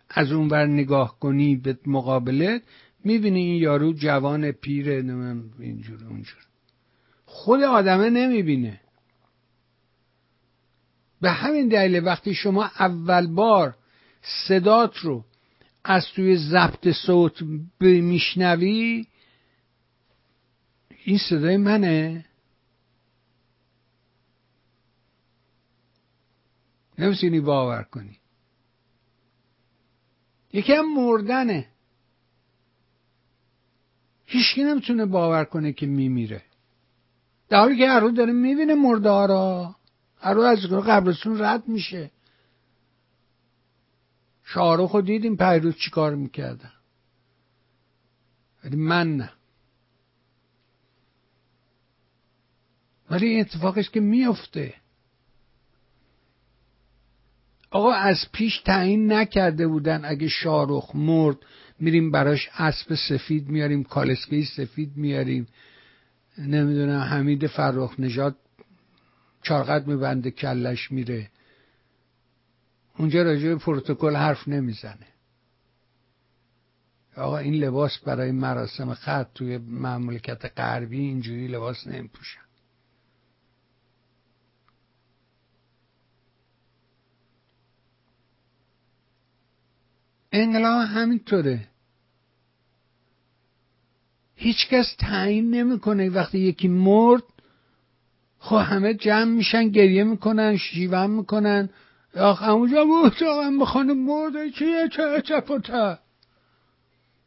[0.08, 2.62] از اونور نگاه کنی به مقابله
[3.04, 4.90] می‌بینی این یارو جوان پیر
[5.58, 6.46] اینجور اونجور.
[7.26, 8.80] خود آدمه نمی‌بینه.
[11.20, 13.76] به همین دلیل وقتی شما اول بار
[14.48, 15.24] صدات رو
[15.84, 17.42] از توی ضبط صوت
[17.80, 19.06] میشنوی
[21.04, 22.24] این صدای منه.
[26.98, 28.18] نمی‌تونی باور کنی.
[30.54, 31.66] یکی هم مردنه.
[34.24, 36.42] هیچکی نمی‌تونه باور کنه که میمیره.
[37.48, 39.76] در حالی که هر رو داره می‌بینه مرده ها را.
[40.20, 42.10] از قبرستون رد میشه.
[44.44, 46.72] شاهرخ رو دیدیم پیروز چی کار می‌کردن
[48.64, 49.32] ولی من نه.
[53.10, 54.74] ولی این اتفاقش که میفته
[57.84, 60.04] آقا از پیش تعیین نکرده بودن.
[60.04, 61.36] اگه شارخ مرد
[61.80, 65.46] میریم براش اسب سفید میاریم کالسکه سفید میاریم.
[66.38, 68.36] نمی‌دونم حمید فرخ نژاد
[69.42, 71.30] چارقد میبنده کلش میره.
[72.98, 75.06] اونجا راجع به پروتکل حرف نمی‌زنه.
[77.16, 82.43] آقا این لباس برای مراسم خط توی مملکت غربی اینجوری لباس نمیپوشن.
[90.34, 91.68] انقلاب همینطوره.
[94.36, 96.10] هیچکس تعیین نمی‌کنه.
[96.10, 97.22] وقتی یکی مرد
[98.38, 101.68] خب همه جمع میشن گریه می‌کنن شیون می‌کنن.
[102.16, 105.40] آخ اونجا بود آقا خانم مرده چیه چه چه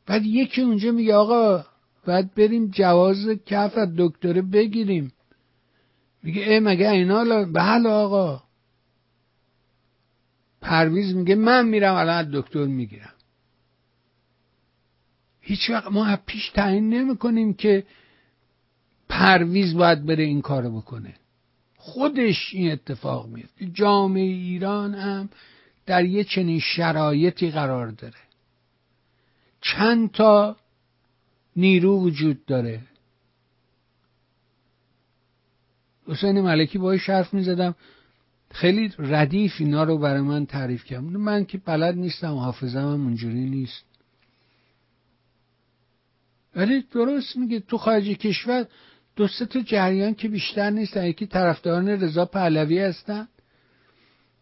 [0.06, 1.66] بعد یکی اونجا میگه آقا
[2.08, 5.12] باید بریم جواز کف از دکتره بگیریم.
[6.24, 8.47] میگه ای مگه اینا بله آقا.
[10.68, 13.14] پرویز میگه من میرم الان از دکتر می‌گیرم.
[15.42, 17.84] هیچ وقت ما پیش تعیین نمی کنیم که
[19.10, 21.14] پرویز باید بره این کارو بکنه.
[21.78, 25.30] خودش این اتفاق میفته جامعه ایران هم
[25.86, 28.22] در یه چنین شرایطی قرار داره.
[29.62, 30.58] چند تا
[31.56, 32.82] نیرو وجود داره.
[36.08, 37.76] حسین ملکی باید حرف می‌زدم.
[38.58, 41.04] خیلی ردیف اینا رو برای من تعریف کرد.
[41.04, 43.86] من که بلد نیستم حافظم هم اونجوری نیست.
[46.56, 48.68] ولی درست میگه تو خارج کشور
[49.16, 51.06] دو سه تا جریان که بیشتر نیستن.
[51.06, 53.28] یکی طرفداران رضا پهلوی هستن.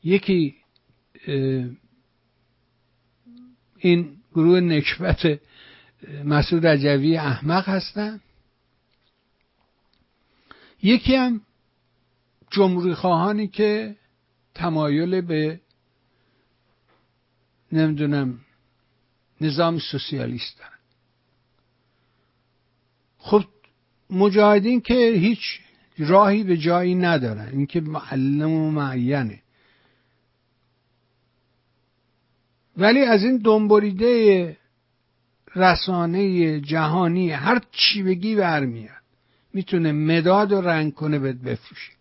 [0.04, 0.56] یکی
[3.78, 5.40] این گروه نکبت
[6.24, 8.22] مسعود رجوی احمق هستن.
[10.84, 11.42] یکی هم
[12.52, 13.96] جمهوری خواهانی که
[14.56, 15.60] تمایل به
[17.72, 18.40] نمی‌دونم
[19.42, 20.72] نظام سوسیالیست دارن.
[23.18, 23.44] خب
[24.10, 25.60] مجاهدین که هیچ
[25.98, 27.50] راهی به جایی ندارن.
[27.52, 29.42] اینکه معلم و معینه.
[32.78, 34.58] ولی از این دنبریده
[35.56, 38.96] رسانه جهانی هر چی بگی برمیاد.
[39.54, 41.95] می‌تونه مداد و رنگ کنه بهت بفروشه.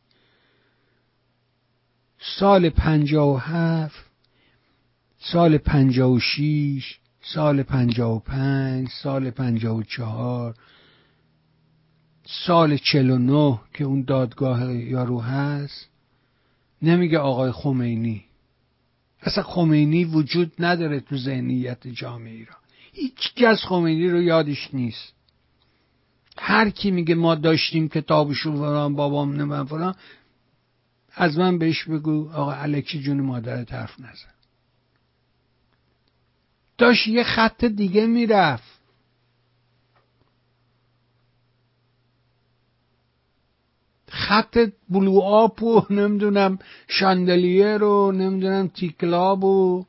[2.25, 4.05] سال پنجا و هفت
[5.19, 10.55] سال پنجا و شیش سال پنجا و پنج سال پنجا و چهار
[12.27, 15.89] سال چل و نه که اون دادگاه یارو هست.
[16.83, 18.25] نمیگه آقای خمینی.
[19.23, 22.57] اصلا خمینی وجود نداره تو ذهنیت جامعه ایران.
[22.93, 25.15] هیچ کس خمینی رو یادش نیست.
[26.39, 29.95] هر کی میگه ما داشتیم کتابشو فلان بابام نمیم فلان.
[31.17, 34.35] از من بهش بگو آقا علکی جون مادر حرف نزن.
[36.79, 38.75] داشت یه خط دیگه می‌رفت.
[44.09, 44.59] خط
[44.89, 46.59] بلو آب و نمی‌دونم
[46.89, 49.87] شاندلیر و نمی‌دونم تیکلاب و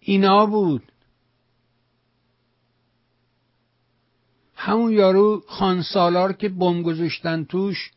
[0.00, 0.82] اینا بود.
[4.54, 7.90] همون یارو خانسالار که بم گذاشتن توش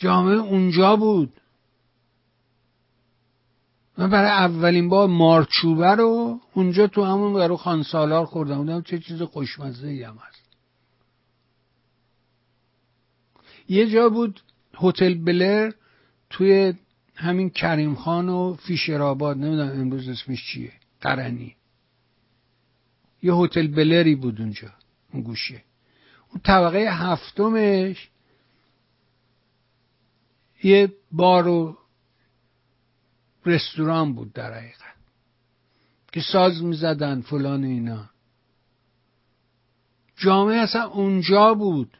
[0.00, 1.32] جامعه اونجا بود.
[3.98, 8.56] من برای اولین بار مارچوبه رو اونجا تو همون برای خانسالار خوردم.
[8.56, 10.40] بودم چه چیز خوشمزه ای هم هست.
[13.68, 14.40] یه جا بود
[14.74, 15.72] هتل بلر
[16.30, 16.74] توی
[17.14, 20.72] همین کریم خان و فیشرآباد نمی‌دونم امروز اسمش چیه.
[21.00, 21.56] قرنی
[23.22, 24.68] یه هتل بلری بود اونجا
[25.12, 25.62] اون گوشه.
[26.30, 28.10] اون طبقه هفتمش
[30.62, 31.76] یه بار و
[33.46, 34.94] رستوران بود در حقیقت
[36.12, 38.10] که ساز می‌زدن فلان اینا.
[40.16, 41.96] جامعه اصلا اونجا بود.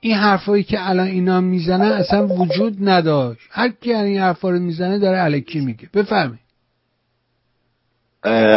[0.00, 3.48] این حرفایی که الان اینا می‌زنن اصلا وجود نداشت.
[3.50, 5.88] هر کی این حرفا رو می‌زنه داره علکی میگه.
[5.94, 6.38] بفهمی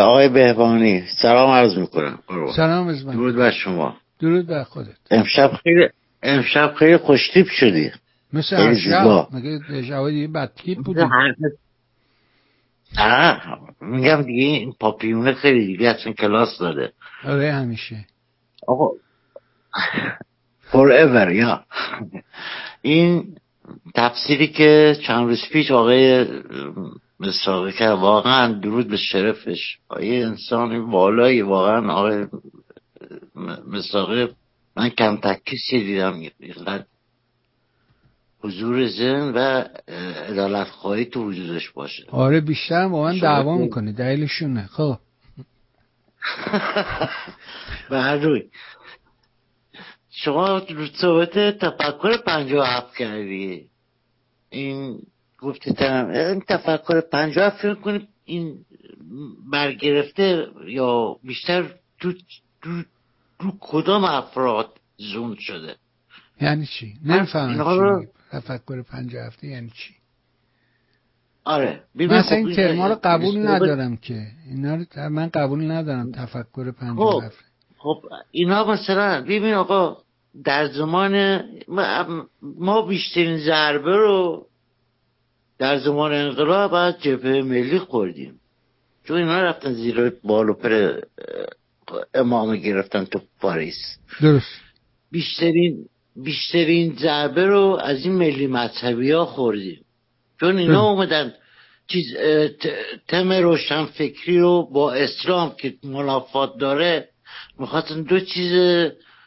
[0.01, 2.19] آقای بهبانی سلام عرض می‌کنم.
[2.55, 3.97] سلام من درود بر شما.
[4.19, 4.97] درود بر خودت.
[5.11, 5.89] امشب خیلی
[6.23, 7.91] امشب خیلی خوشتیپ شدی.
[8.33, 9.27] مثل خیلی هر زیبا.
[9.31, 11.01] شب مگه دیگه بدتیپ بودی؟
[12.97, 13.41] نه
[13.81, 16.91] میگم دیگه این پاپیونه خیلی دیگه اصلا کلاس داده
[17.23, 18.05] آره همیشه.
[18.67, 18.89] آقا
[20.71, 21.63] forever یا.
[22.81, 23.35] این
[23.95, 26.25] تفسیری که چند روز پیش آقای
[27.19, 29.77] مساقی کرد واقعا درود به شرفش.
[29.89, 32.25] آقای انسان والایی واقعا آقای
[33.67, 34.27] مساقی
[34.77, 36.85] من کم کسی دیدم اینقدر
[38.43, 39.63] حضور ذهن و
[40.29, 42.03] عدالت خواهی تو وجودش باشه.
[42.09, 44.67] آره بیشتر با من دعوا می‌کنه دلیلشونه.
[44.67, 44.97] خب.
[47.89, 48.43] به هر روی.
[50.09, 50.61] شما
[50.93, 53.69] صحبت تفکر پنجاه هفت کردی.
[54.49, 54.99] این
[55.39, 58.65] گفتی ترم این تفکر پنجاه هفت فکر کنید این
[59.51, 62.13] برگرفته یا بیشتر تو,
[62.61, 62.83] تو,
[63.41, 65.75] تو کدام افراد زون شده؟
[66.41, 68.05] یعنی چی؟ من نمی‌فهمم رو-.
[68.31, 69.93] تفکر پنج هفته یعنی چی؟
[71.43, 74.27] آره اصلا خب این ترما رو قبول ندارم که.
[74.49, 77.21] اینا رو من قبول ندارم تفکر پنج خب.
[77.25, 77.43] هفته.
[77.77, 79.97] خب اینا مثلا ببین آقا
[80.43, 81.43] در زمان
[82.41, 84.47] ما- بیشترین ضربه رو
[85.57, 88.39] در زمان انقلاب از جبهه ملی خوردیم.
[89.03, 90.99] چون اینا رفتن زیر بال و پر
[92.13, 93.97] امامه گرفتن تو پاریس.
[94.21, 94.61] درست.
[95.11, 95.85] بیشترین
[96.15, 99.85] بیشترین ضربه رو از این ملی مذهبی ها خوردیم.
[100.39, 100.89] چون اینا.
[100.89, 101.33] اومدن
[101.87, 102.05] چیز
[103.07, 107.09] تم روشن فکری رو با اسلام که منافات داره
[107.59, 108.51] می‌خواستن دو چیز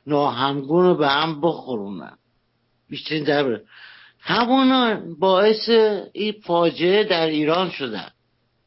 [0.07, 2.17] ناهمگون رو به هم بخورونن.
[2.91, 3.63] بیشترین ضربه.
[4.21, 5.69] همونا باعث
[6.13, 8.11] این فاجعه در ایران شدن.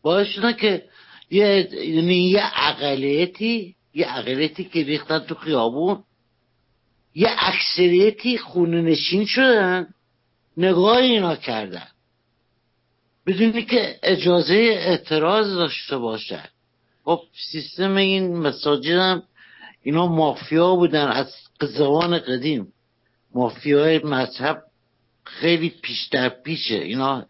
[0.01, 0.83] باعث شدن که
[1.31, 6.03] یه یعنی یه اقلیتی یه اقلیتی که ریختن تو خیابون
[7.15, 9.87] یه اکثریتی خونه نشین شدن
[10.57, 11.87] نگاه اینا کردن.
[13.25, 16.45] بدونی که اجازه اعتراض داشته باشن.
[17.05, 17.21] خب
[17.51, 19.23] سیستم این مساجد هم
[19.83, 22.73] اینا مافیا بودن از زمان قدیم.
[23.35, 24.63] مافیای مذهب
[25.23, 26.75] خیلی پیش در پیشه.
[26.75, 27.25] اینا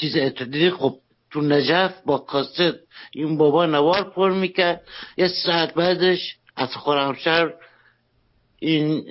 [0.00, 0.98] چیز اعتدالی خب
[1.30, 2.74] تو نجف با کاست
[3.12, 4.82] این بابا نوار پر می‌کرد.
[5.16, 7.52] یه ساعت بعدش از خرمشهر
[8.58, 9.06] این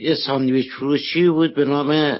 [0.00, 2.18] یه ساندویچ فروشی بود به نام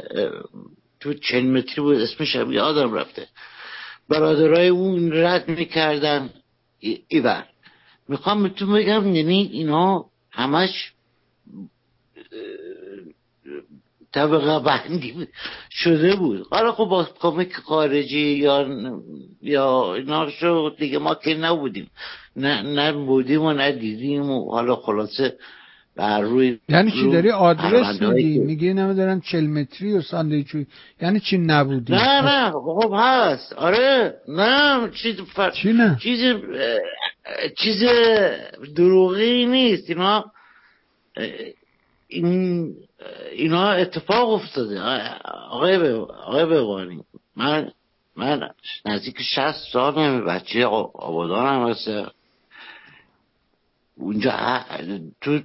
[1.01, 3.27] تو چند متری بود اسمش هم یادم رفته.
[4.09, 6.31] برادرای اون رد می‌کردن.
[7.09, 7.47] ایور.
[8.09, 10.93] می‌خوام بهتون بگم یعنی اینا همش
[14.13, 15.29] طبقه بندی
[15.71, 16.47] شده بود.
[16.51, 18.69] حالا خب با کمک خارجی یا
[19.43, 21.91] یا اینا شد دیگه ما که نبودیم.
[22.37, 25.37] نه نه بودیم و نه دیدیم و حالا خلاصه
[25.97, 30.47] بر روی یعنی چی؟ داری آدرس میدی؟ میگی نمیدارم چل متری و ساندویچ
[31.03, 32.51] یعنی چی نبودی؟ نه نه.
[32.51, 33.53] خب هست.
[33.53, 34.15] آره.
[34.29, 35.51] نه چیز فر...
[35.51, 36.35] چی نه؟ چیز
[37.59, 37.85] چیز
[38.77, 39.91] دروغی نیست.
[39.91, 40.25] اینا
[42.09, 42.75] این
[43.33, 44.81] اینا اتفاق افتاده.
[45.51, 47.05] آقای ب- آقای بوانی
[47.37, 47.71] من
[48.17, 48.51] من
[48.85, 52.11] نزدیک شست سال بچه آ- آبادانم هستم.
[53.97, 54.65] اونجا
[55.21, 55.41] تو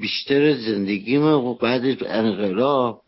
[0.00, 3.02] بیشتر زندگیم بعد انقلاب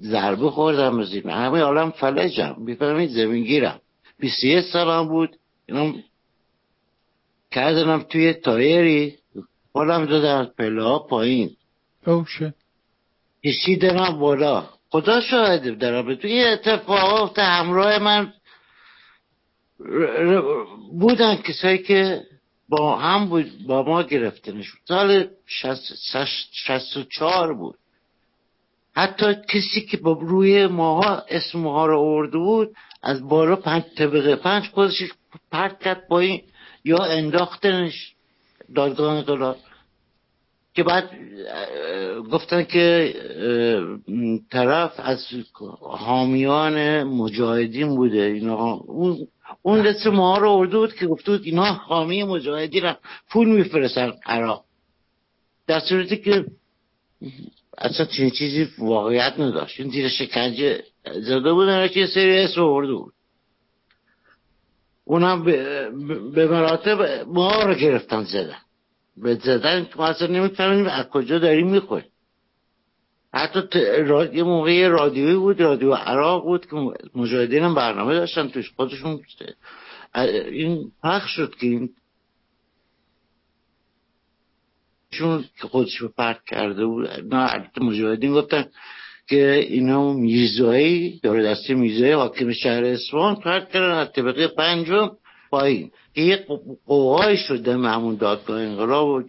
[0.00, 1.30] ضربه خوردم از این.
[1.30, 2.54] همه عالم فلجم.
[2.58, 3.80] می‌فهمید؟ زمینگیرم.
[4.18, 5.36] بیست یک سالم بود.
[5.66, 5.94] اینا
[7.50, 9.18] کردنم توی تایری.
[10.06, 11.50] دادن از پله ها پایین.
[12.06, 12.54] اوشه
[13.44, 14.64] کشیدنم بالا.
[14.90, 18.32] خدا شاهده دارم توی این اتفاقات همراه من
[20.92, 22.22] بودن کسایی که
[22.68, 24.04] با هم بود با ما
[24.88, 27.74] سال شست- شست و چهار بود.
[28.96, 34.36] حتی کسی که با روی ماها اسم ماها رو آورده بود از بالا پنج طبقه
[34.36, 35.02] پنج خودش
[35.52, 36.42] پرت کرد با این
[36.84, 38.14] یا انداختنش.
[38.74, 39.56] دادگاه انقلاب.
[40.78, 41.10] که بعد
[42.32, 43.14] گفتن که
[44.50, 45.26] طرف از
[45.80, 48.22] حامیان مجاهدین بوده.
[48.22, 49.28] اینا اون
[49.62, 52.96] اون دست ما رو ارده بود که گفته بود اینا حامی مجاهدین را
[53.30, 54.64] پول میفرستن عراق
[55.66, 56.44] در صورتی که
[57.78, 59.80] اصلا چنین چیزی واقعیت نداشت.
[59.80, 63.12] این زیر شکنجه زده بودن که سری اسم آورده بود.
[65.04, 65.44] اونم
[66.34, 68.67] به مراتب ما رو گرفتن زدن.
[69.22, 72.10] به زدن ما اصلا نمی‌فهمیم از کجا داریم می‌خوریم
[73.34, 73.78] حتی
[74.32, 76.76] یه موقع رادیویی بود رادیو عراق بود که
[77.14, 79.20] مجاهدین هم برنامه داشتن توش خودشون
[80.14, 81.90] این پخش شد که این
[85.10, 87.34] چون که خودش رو پرت کرده بود.
[87.34, 88.64] نه مجاهدین گفتن
[89.28, 95.10] که اینا میزایی داره دسته میزایی حاکم شهر اسفان پرت کردن از طبقه پنجم
[95.50, 95.90] پایین.
[96.16, 96.46] یه
[96.86, 99.24] قوهای شده همون دادگاه انقلاب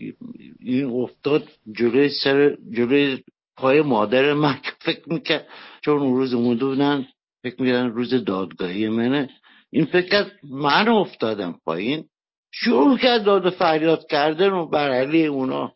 [0.60, 3.24] این افتاد جلوی سر جلوی
[3.58, 4.54] پای مادر من.
[4.54, 5.48] که فکر می‌کرد
[5.82, 7.08] چون اون روز اومده بودن
[7.44, 9.30] فکر می‌کردن روز دادگاهی منه.
[9.72, 12.06] این فکر من افتادم پایین.
[12.52, 15.74] شروع کرد داد فریاد کردن و بر علی اونا.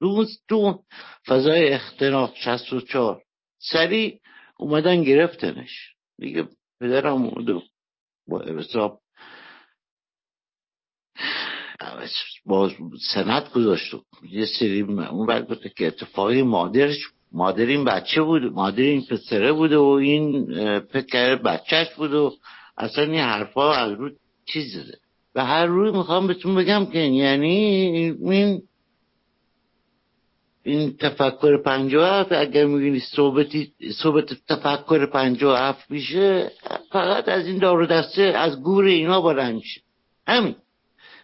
[0.00, 0.82] روز تو
[1.26, 3.22] فضای اختناق 64
[3.58, 4.20] سریع
[4.58, 5.94] اومدن گرفتنش.
[6.18, 6.48] دیگه
[6.80, 7.62] پدرم اومده
[8.28, 9.00] با حساب
[12.46, 12.70] با
[13.14, 13.94] سند گذاشت.
[14.30, 16.98] یه سری اون بعد گفته که اتفاقی مادرش
[17.32, 20.46] مادر این بچه بود مادر این پسره بوده و این
[20.80, 22.32] پکر بچهش بود و
[22.78, 24.10] اصلا این حرفا از رو
[24.44, 24.98] چیز زده.
[25.34, 27.56] و هر روی می‌خوام بهتون بگم که یعنی
[28.26, 28.62] این
[30.64, 33.00] این تفکر پنجاه هفت اگر می‌بینی
[34.02, 36.52] صحبت تفکر پنجاه هفت میشه
[36.92, 39.80] فقط از این دار دسته از گور اینا بلند میشه
[40.26, 40.54] همین.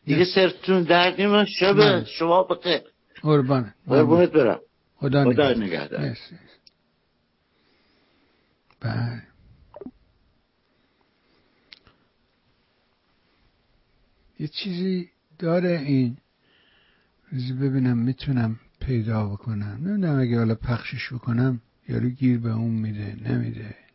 [0.07, 2.81] دیگه سرتون درد نیمه شب شما بخیر.
[3.23, 4.61] قربانه قربونت برم.
[4.97, 6.17] خدا, خدا نگهدار.
[8.81, 9.23] بله.
[14.39, 16.17] یه چیزی داره این.
[17.61, 19.79] ببینم می‌تونم پیدا بکنم.
[19.83, 23.86] نمی‌دونم اگه حالا پخشش بکنم یارو گیر به اون میده نمیده.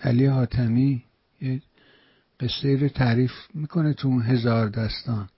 [0.00, 1.04] علی حاتمی
[1.40, 1.62] یه
[2.40, 5.28] قصه رو تعریف می‌کنه تو اون هزار دستان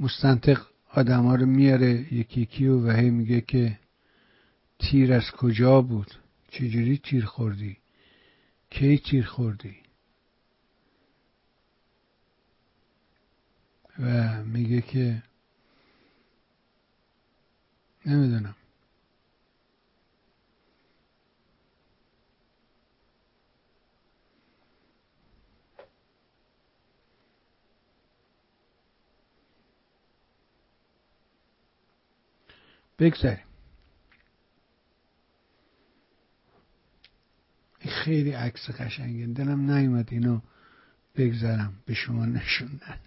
[0.00, 3.78] مستنطق آدم ها رو میاره یکی یکی و هی میگه که
[4.78, 6.14] تیر از کجا بود؟
[6.50, 7.76] چجوری تیر خوردی؟
[8.70, 9.76] کی تیر خوردی؟
[13.98, 15.22] و میگه که
[18.06, 18.54] نمی‌دونم.
[33.00, 33.44] بگذاریم.
[37.78, 39.26] خیلی عکس قشنگه.
[39.26, 40.40] دلم نیومد اینو
[41.16, 41.72] بگذارم.
[41.86, 42.98] به شما نشوندن.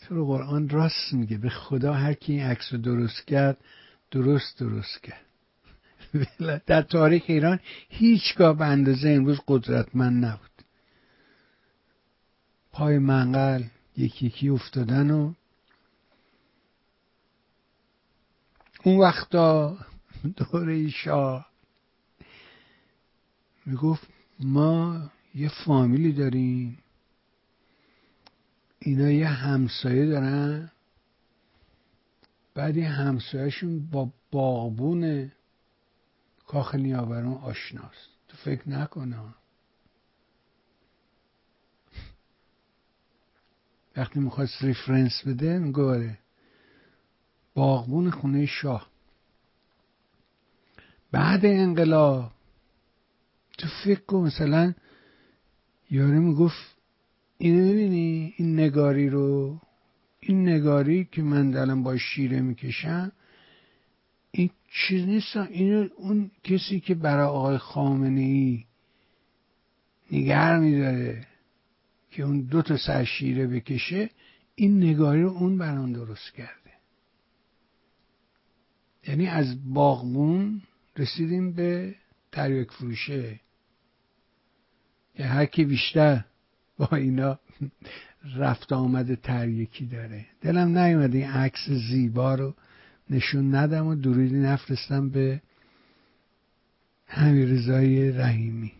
[0.00, 1.38] تو قرآن راست میگه.
[1.38, 3.58] به خدا هر کی این عکس رو درست کرد
[4.10, 5.26] درست درست کرد.
[6.66, 10.50] در تاریخ ایران هیچگاه به اندازه امروز قدرتمند نبود.
[12.72, 13.62] پای منقل
[13.96, 15.34] یکی یکی افتادن و
[18.82, 19.78] اون وقتا
[20.36, 21.50] دوره شاه
[23.66, 24.08] می‌گفت
[24.40, 26.78] ما یه فامیلی داریم.
[28.78, 30.70] اینا یه همسایه دارن.
[32.54, 35.32] بعد این همسایهشون با باغبون
[36.46, 38.08] کاخ نیاوران آشناست.
[38.28, 39.34] تو فکر نکنه.
[43.96, 46.18] وقتی می‌خواست ریفرنس بده میگه
[47.54, 48.90] باغبون خونه شاه.
[51.12, 52.32] بعد انقلاب.
[53.58, 54.74] تو فکر کن مثلا
[55.90, 56.76] یاره می‌گفت
[57.38, 59.60] اینو می‌بینی؟ این نگاری رو؟
[60.20, 63.12] این نگاری که من دلم با شیره می‌کشم
[64.30, 65.36] این چیز نیست.
[65.36, 68.64] اینو اون کسی که برای آقای خامنه ای
[70.12, 71.26] نگر میداره
[72.10, 74.10] که اون دو تا سر شیره بکشه
[74.54, 76.59] این نگاری رو اون برام درست کرده
[79.08, 80.62] یعنی از باغمون
[80.96, 81.94] رسیدیم به
[82.32, 83.40] تریاک فروشه.
[85.14, 86.24] که هر کی بیشتر
[86.78, 87.38] با اینا
[88.36, 90.26] رفت آمده تر یکی داره.
[90.40, 92.54] دلم نیومده این عکس زیبا رو
[93.10, 95.40] نشون ندم و درودی نفرستم به
[97.16, 98.72] رضای رحیمی.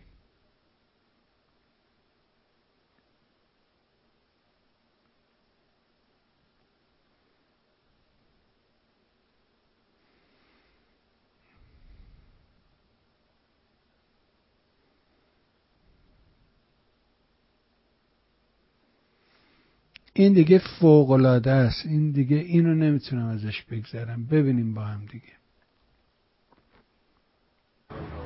[20.20, 21.86] این دیگه فوقلاده است.
[21.86, 24.26] این دیگه اینو نمی‌تونم ازش بگذرم.
[24.26, 25.32] ببینیم با هم دیگه.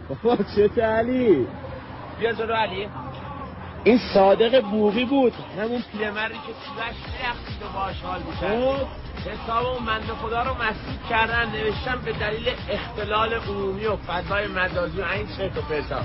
[0.09, 1.47] بابا چه علی؟
[2.21, 2.89] بیا جلو علی.
[3.85, 5.33] این صادق بوغی بود.
[5.33, 8.87] همون پیرمردی که سیبش رفتید و باش حال می‌کرد
[9.27, 15.01] حساب اون مند خدا رو مسئول کردن نوشتم به دلیل اختلال عمومی و فضای مجازی
[15.01, 16.03] و این چرت و پرتا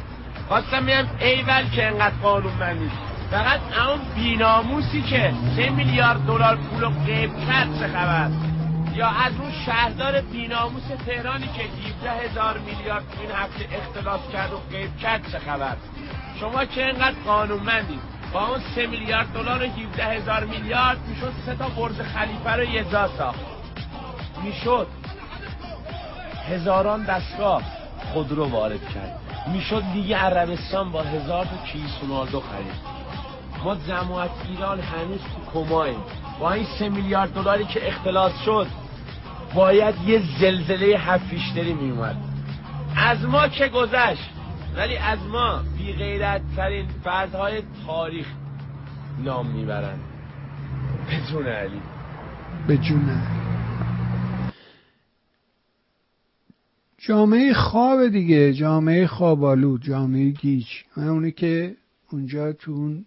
[0.47, 3.08] خواستم بیم ایول که انقدر قانون من نیست.
[3.31, 8.29] فقط اون بیناموسی که سه میلیارد دلار پول رو قیب کرد چه خبر؟
[8.95, 11.63] یا از اون شهردار بیناموس تهرانی که
[12.07, 15.75] 17 هزار میلیارد این هفته اختلاس کرد و قیب کرد چه خبر؟
[16.39, 17.99] شما که اینقدر قانونمندید
[18.33, 22.63] با اون سه میلیارد دلار و 17 هزار میلیارد می‌شد سه تا برج خلیفه رو
[22.63, 23.39] یه جا ساخت.
[24.43, 24.87] می‌شد
[26.49, 27.63] هزاران دستگاه
[28.13, 29.19] خودرو وارد کرد.
[29.53, 32.98] می‌شد دیگه عربستان با هزار تا کیس رونالدو خرید.
[33.63, 35.99] ما جماعت ایران هنوز تو کماییم
[36.39, 38.67] با این سه میلیارد دلاری که اختلاس شد
[39.55, 42.15] باید یه زلزله هفیشتری میومد
[42.95, 44.29] از ما که گذشت
[44.75, 48.27] ولی از ما بی غیرت ترین فردهای تاریخ
[49.23, 49.99] نام می‌برند.
[51.07, 51.81] به جون علی.
[52.67, 53.21] به جون
[56.97, 58.53] جامعه خواب دیگه.
[58.53, 60.67] جامعه خوابالو جامعه گیج.
[60.95, 61.75] اونی که
[62.11, 63.05] اونجا تو اون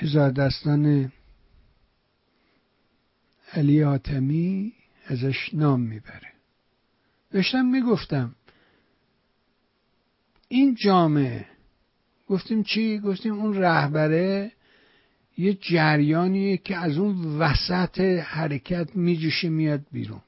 [0.00, 1.12] هزار دستان
[3.52, 4.72] علی آتمی
[5.06, 6.32] ازش نام می‌بره
[7.30, 8.34] داشتم می‌گفتم
[10.48, 11.46] این جامعه
[12.28, 14.52] گفتیم چی؟ گفتیم اون رهبره
[15.38, 20.20] یه جریانیه که از اون وسط حرکت میجوشه میاد بیرون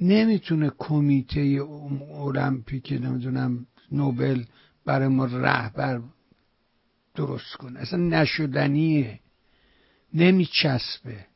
[0.00, 1.60] نمی‌تونه کمیته
[2.10, 4.44] المپیک نمی‌دونم نوبل
[4.86, 6.00] برای ما رهبر
[7.14, 7.80] درست کنه.
[7.80, 9.20] اصلا نشدنیه
[10.14, 11.26] نمیچسبه.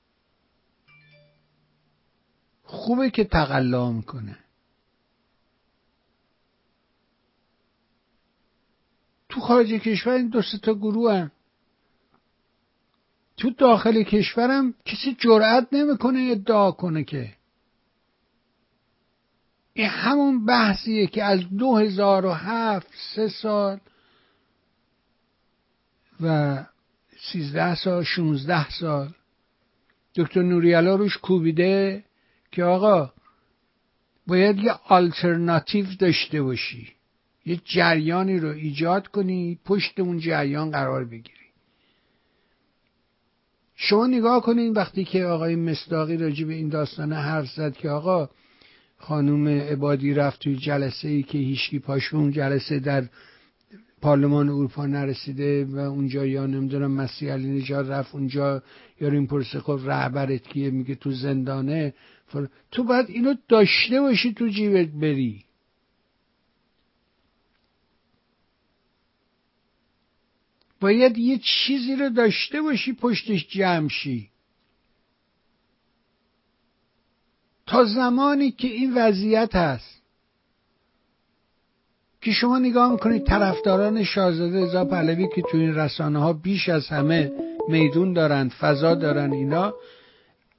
[2.65, 4.39] خوبه که تقلا می‌کنه.
[9.29, 11.31] تو خارج کشور این دو تا گروه هم.
[13.37, 17.40] تو داخل کشورم کسی جرأت نمی‌کنه ادعا کنه که
[19.81, 23.81] این همون بحثیه که از دو هزار و هفت سه سال
[26.21, 26.59] و
[27.33, 29.09] سیزده سال شونزده سال
[30.15, 32.05] دکتر نوریالا روش کوبیده
[32.53, 33.13] که آقا
[34.27, 36.89] باید یه آلترناتیو داشته باشی.
[37.47, 41.47] یه جریانی رو ایجاد کنی پشت اون جریان قرار بگیری.
[43.77, 48.31] شما نگاه کنین وقتی که آقای مصداقی راجع به این داستانه حرف زد که آقا
[49.01, 53.09] خانوم عبادی رفت توی جلسه ای که هیچکی پاش اون جلسه در
[54.03, 58.63] پارلمان اروپا نرسیده و اونجا یا نمی‌دونم مسیح علی نجات رفت اونجا
[59.01, 61.95] یا این پرسه خب رهبرت کیه میگه تو زندانه.
[62.71, 65.45] تو باید اینو داشته باشی تو جیبت بری.
[70.81, 74.30] باید یه چیزی رو داشته باشی پشتش جمع شی.
[77.71, 80.03] تا زمانی که این وضعیت هست
[82.21, 86.89] که شما نگاه می‌کنید طرفداران شاهزاده رضا پهلوی که تو این رسانه ها بیش از
[86.89, 87.33] همه
[87.69, 89.75] میدون دارن فضا دارن اینا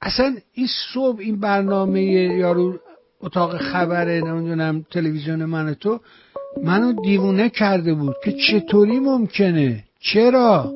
[0.02, 2.78] اصلا این صبح این برنامه یارو
[3.20, 6.00] اتاق خبره نمی‌دونم تلویزیون من تو
[6.62, 10.72] منو دیوونه کرده بود که چطوری ممکنه؟ چرا؟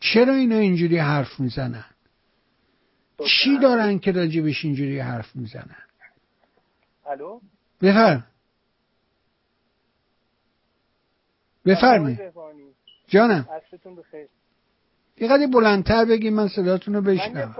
[0.00, 1.84] چرا اینا اینجوری حرف می‌زنن؟
[3.24, 5.82] چی دارن که راجبش اینجوری حرف می‌زنن؟
[7.06, 7.40] الو؟
[7.82, 8.26] بفرم.
[11.66, 12.18] بفرمی.
[13.08, 13.48] جانم.
[15.16, 17.56] یه بلندتر بگیم من صداتون رو بشنم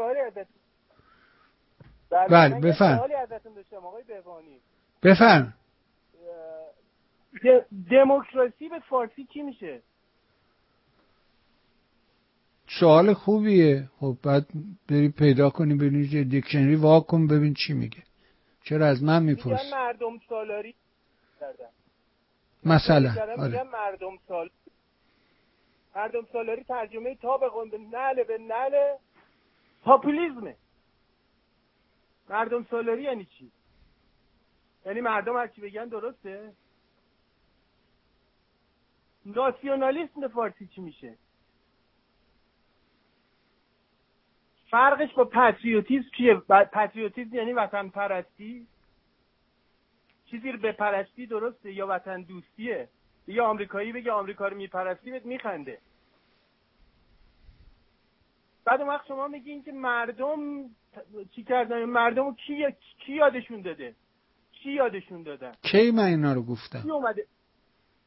[2.10, 3.08] بله بفرم.
[5.02, 5.54] بفرم.
[7.90, 9.82] دموکراسی به فارسی چی میشه؟
[12.80, 13.88] سوال خوبیه.
[14.00, 14.46] خب بعد
[14.88, 18.02] بری پیدا کنی ببینی دیکشنری واکن ببین چی میگه.
[18.64, 20.74] چرا از من میپرس مردم سالاری
[22.64, 23.62] مثلا آره.
[23.62, 24.50] مردم سال
[25.96, 28.98] مردم سالاری ترجمه تا به نله به نله
[29.82, 30.56] پاپولیزمه.
[32.28, 33.50] مردم سالاری یعنی چی؟
[34.86, 36.52] یعنی مردم هرچی بگن درسته؟
[39.26, 41.18] ناسیونالیسم فارسی چی میشه؟
[44.76, 46.34] فرقش با پتریوتیسم چیه؟
[46.72, 48.66] پتریوتیسم یعنی وطن پرستی؟
[50.30, 52.88] چیزی رو بپرستی درسته یا وطن دوستیه؟
[53.26, 55.78] یه آمریکایی بگه آمریکا رو میپرستی بهت میخنده.
[58.64, 60.38] بعد اون وقت شما میگین که مردم
[61.34, 62.66] چی کردن؟ مردم رو کی,
[63.06, 63.94] کی یادشون داده؟
[64.52, 67.26] کی یادشون دادن؟ کی من اینا رو کی گفتم اومده؟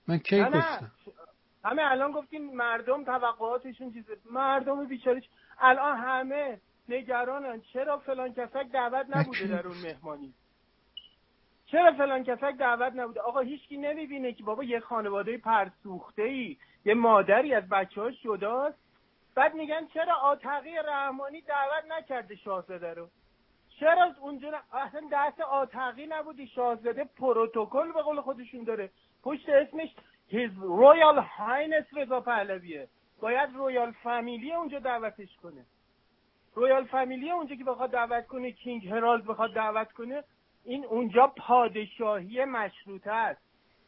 [0.07, 0.91] من کی گفتم؟
[1.65, 4.17] همه الان گفتیم مردم توقعاتشون چیزه.
[4.31, 5.21] مردم بیچاره
[5.61, 7.61] الان همه نگرانن.
[7.61, 10.33] چرا فلان کسک دعوت نبوده در اون مهمانی؟
[11.65, 16.93] چرا فلان کسک دعوت نبوده؟ آقا هیچکی نمی‌بینه که بابا یه خانواده پرسوخته ای یه
[16.93, 18.77] مادری از بچه ها جداست.
[19.35, 23.09] بعد میگن چرا آتقی رحمانی دعوت نکرده شاهزاده رو؟
[23.79, 28.89] چرا اونجا اصلا دست آتقی نبودی؟ شاهزاده پروتکل به قول خودشون داره.
[29.23, 29.89] پشت اسمش
[30.29, 32.87] His Royal Highness رضا پهلویه.
[33.21, 35.65] باید royal family اونجا دعوتش کنه.
[36.55, 40.23] royal family اونجا که بخواد دعوت کنه King Harald بخواد دعوت کنه
[40.63, 43.41] این اونجا پادشاهی مشروطه است.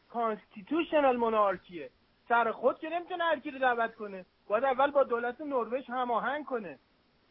[0.08, 1.90] constitutional monarchy ه.
[2.28, 4.24] سر خود که نمی‌تونه هر کی رو دعوت کنه.
[4.48, 6.78] باید اول با دولت نروژ هماهنگ کنه.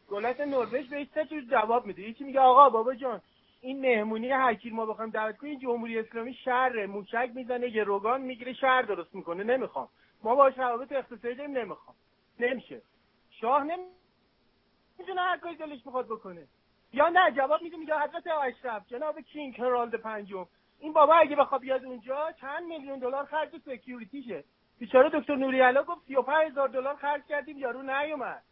[0.08, 2.02] دولت نروژ بهش سه جور جواب میده.
[2.02, 3.20] یکی میگه آقا بابا جان
[3.60, 8.52] این مهمونی هر ما بخوایم دعوت کنیم جمهوری اسلامی شهر موشک می‌زنه یه روگان می‌گیره
[8.52, 9.44] شهر درست می‌کنه.
[9.44, 9.88] نمی‌خوام.
[10.24, 11.96] ما باش روابط اقتصادی داریم نمی‌خوام.
[12.40, 12.82] نمیشه.
[13.30, 16.46] شاه نمی‌تونه هر کاری دلش می‌خواد بکنه.
[16.92, 20.46] یا نه جواب میده میگه حضرت اشرف جناب کینگ هرالد پنجم.
[20.78, 24.44] این بابا اگه بخواد بیاد اونجا چند میلیون دلار خرج سکیوریتیشه.
[24.78, 28.42] بیچاره دکتر نوریالا گفت 35000 دلار خرج کردیم یارو نیومد.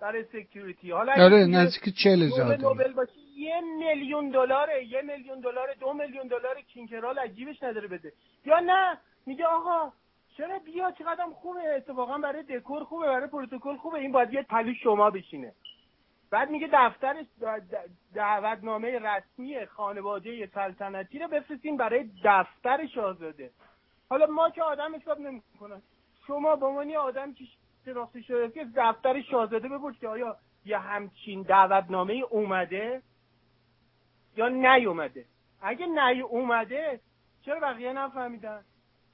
[0.00, 0.90] برای security.
[0.90, 2.72] حالا آره نزدیک چل هزار نوبل دلار.
[2.72, 7.62] نوبل باشه یه میلیون دلاره یه میلیون دلار دو میلیون دلار King Harald از جیبش
[7.62, 8.12] نداره بده.
[8.46, 9.92] یا نه میگه آقا
[10.38, 11.60] چرا بیا؟ چقدرم خوبه.
[11.76, 13.98] اتفاقا برای دکور خوبه برای پروتکل خوبه.
[13.98, 15.52] این باید یه پهلو شما بشینه.
[16.30, 17.26] بعد میگه دفترش
[18.14, 23.50] دعوتنامه رسمی خانواده سلطنتی رو بفرستین برای دفتر شاهزاده.
[24.10, 25.82] حالا ما که آدم حساب نمی‌کنن.
[26.26, 27.44] شما به عنوان آدم که
[27.84, 33.02] شناخته شده که دفتر شاهزاده بپرس که آیا یه همچین دعوتنامه اومده
[34.36, 35.24] یا نیومده.
[35.60, 37.00] اگه نی اومده
[37.42, 38.64] چرا بقیه نفهمیدن؟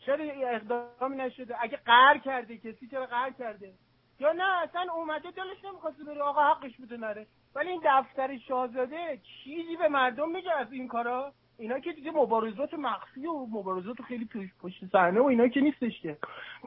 [0.06, 3.72] چرا اقدامی نشده؟ اگه قهر کرده کسی چرا قهر کرده؟
[4.20, 7.26] یا نه اصلا اومده دلش نمی‌خواسته بره آقا حقش بوده نره.
[7.54, 11.32] ولی این دفتر شاهزاده چیزی به مردم میگه از این کارا.
[11.58, 16.00] اینا که دیگه مبارزات مخفی و مبارزات خیلی پیش پشت صحنه و اینا که نیستش
[16.00, 16.16] که.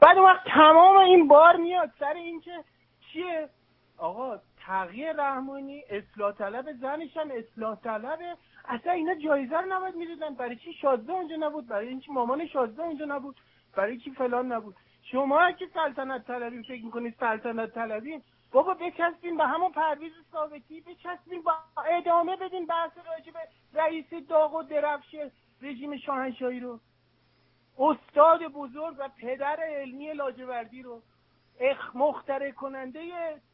[0.02, 2.64] بعد اون وقت تمام این بار میاد سر اینکه
[3.12, 3.48] چیه؟
[3.98, 8.36] آقا تغییر رحمانی اصلاح طلب زنش هم اصلاح طلبه
[8.68, 10.34] اصلا اینا جایزه رو نباید می‌دادن.
[10.34, 13.36] برای چی شازده اونجا نبود؟ برای اینکه مامان شازده اونجا نبود؟
[13.76, 18.22] برای چی فلان نبود؟ شما که سلطنت طلبی فکر می‌کنید سلطنت طلبی؟
[18.52, 21.52] بابا بچسبین به همون پرویز ثابتی بچسبین با
[21.90, 23.40] ادامه بدین بحث راجع به
[23.74, 25.16] رئیس داغ و درفش
[25.62, 26.80] رژیم شاهنشاهی رو.
[27.78, 31.02] استاد بزرگ و پدر علمی لاجوردی رو.
[31.60, 33.00] اخ مخترع کننده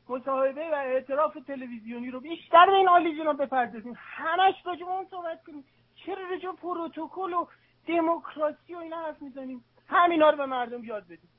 [0.09, 3.95] مصاحبه و اعتراف تلویزیونی رو بیشتر به این عالی جناب بپردازیم.
[3.99, 5.65] همش راجع اون صحبت کنیم.
[5.95, 7.47] چرا راجع پروتکل و
[7.87, 11.31] دموکراسی و اینا حرف می‌زنیم؟ همینا رو به مردم یاد بدیم.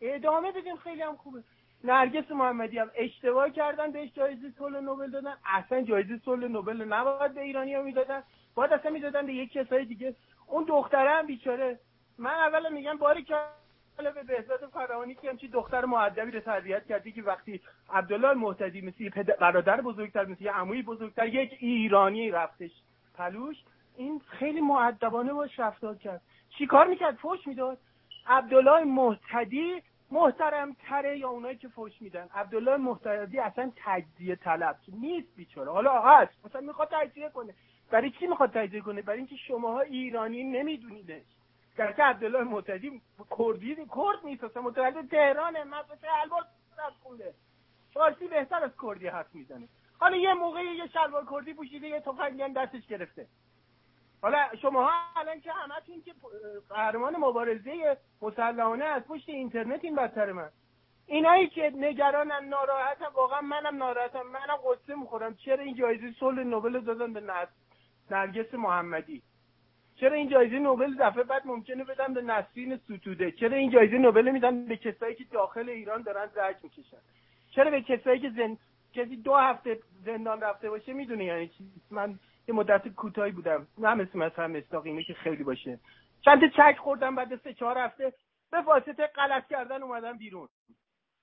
[0.00, 1.42] ادامه بدیم خیلی هم خوبه.
[1.84, 5.36] نرگس محمدی هم اشتباه کردن بهش جایزه صلح نوبل دادن.
[5.44, 8.22] اصلا جایزه صلح نوبل نباید به ایرانی ها می‌دادن.
[8.54, 10.16] باید اصلا می‌دادن به یک کسای دیگه.
[10.46, 11.78] اون دختره هم بیچاره.
[12.18, 13.36] من اولا میگم باری که
[13.96, 17.60] به بهزاد فراهانی که همچی دختر معدبی رو تربیت کردی که وقتی
[17.90, 22.70] عبدالله المعتدی مثل برادر بزرگتر مثل یه عموی بزرگتر یک ایرانی رفتش
[23.14, 23.56] پلوش
[23.96, 26.20] این خیلی معدبانه باش رفتار کرد.
[26.58, 27.78] چیکار می‌کرد؟ فوش می‌داد.
[28.26, 32.28] عبدالله محتدی محترم تره یا اونایی که فوش میدن.
[32.34, 35.70] عبدالله محتدی اصلا تجزیه طلب نیست بیچاره.
[35.72, 36.32] حالا هست.
[36.44, 37.54] مثلا می‌خواد تجزیه کنه.
[37.90, 41.35] برای چی می‌خواد تجزیه کنه؟ برای اینکه شماها ایرانی نمیدونیدش.
[41.76, 43.02] که عبدالله معتدی
[43.38, 44.44] کردی کرد نیست.
[44.44, 45.64] اصلا متولد تهرانه.
[45.64, 46.44] مدرسه الباس
[47.02, 47.34] خونده
[47.94, 49.68] فارسی بهتر از کردی حرف می‌زنه.
[50.00, 53.26] حالا یه موقعی یه شلوار کردی پوشیده یه تفنگ هم دستش گرفته.
[54.22, 56.14] حالا شما الان که همتون که
[56.68, 60.50] قهرمان مبارزه مسلحانه از پشت اینترنت این بدتر من.
[61.06, 64.22] اینایی که نگرانن ناراحتم واقعا منم ناراحتم.
[64.22, 65.34] منم قصه می‌خورم.
[65.34, 67.22] چرا این جایزه صلح نوبل دادن به
[68.10, 69.22] نرگس محمدی؟
[70.00, 74.30] چرا این جایزه نوبل دفعه بعد ممکنه بدم به نسرین ستوده؟ چرا این جایزه نوبل
[74.30, 76.96] میدن به کسایی که داخل ایران دارن زرج می‌کشن؟
[77.50, 78.58] چرا به کسایی که زن...
[78.92, 82.18] کسی دو هفته زندان رفته باشه می‌دونه یعنی چی؟ من
[82.48, 83.66] یه مدت کوتاهی بودم.
[83.78, 85.78] نه مثل مثلا مستاقیمه که خیلی باشه.
[86.20, 88.12] چند چک خوردم بعد سه چهار هفته
[88.50, 90.48] به واسطه غلط کردن اومدم بیرون.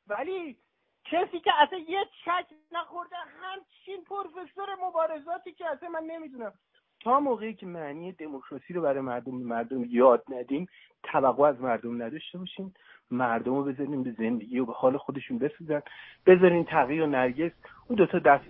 [0.07, 0.57] ولی
[1.05, 6.53] کسی که اصلا یه چک نخورده همچین پروفسور مبارزاتی که اصلا من نمی‌دونم.
[7.03, 10.67] تا موقعی که معنی دموکراسی رو برای مردم مردم یاد ندیم
[11.03, 12.73] توقع از مردم نداشته باشیم.
[13.11, 15.81] مردم رو بذاریم به زندگی و به حال خودشون بسازن
[16.25, 17.51] بذارین تقیی و نرگس.
[17.87, 18.43] اون دوتا دست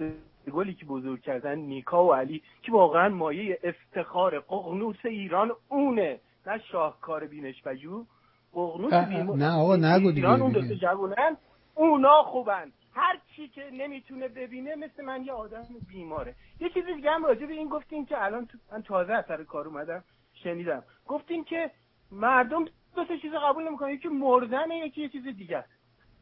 [0.54, 6.20] گلی که بزرگ کردن نیکا و علی که واقعا مایه افتخار ققنوس ایران اونه.
[6.48, 8.06] نه شاهکار بینش بجو
[8.54, 8.94] ققنوس
[9.38, 11.38] نه آقا نگو دیگه ایران اون دوتا جوونن
[11.76, 12.72] اونا خوبن.
[12.96, 16.36] هر چی که نمی‌تونه ببینه مثل من یه آدم بیماره.
[16.60, 19.68] یه چیزی دیگه هم راجع به این گفتین که الان من تازه از سر کار
[19.68, 20.04] اومدم
[20.34, 20.84] شنیدم.
[21.08, 21.72] گفتین که
[22.12, 22.66] مردم
[22.96, 23.90] دو تا چیز قبول نمی‌کنن.
[23.90, 25.64] یکی مردن یکی یه چیز دیگه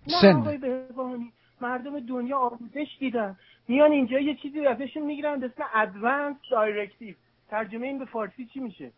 [0.07, 3.37] نه آقای بهبهانی مردم دنیا آموزش دیدن.
[3.67, 7.15] میان اینجا یه چیزی ازشون می‌گیرن به اسم advance directive
[7.49, 8.91] ترجمه این به فارسی چی میشه؟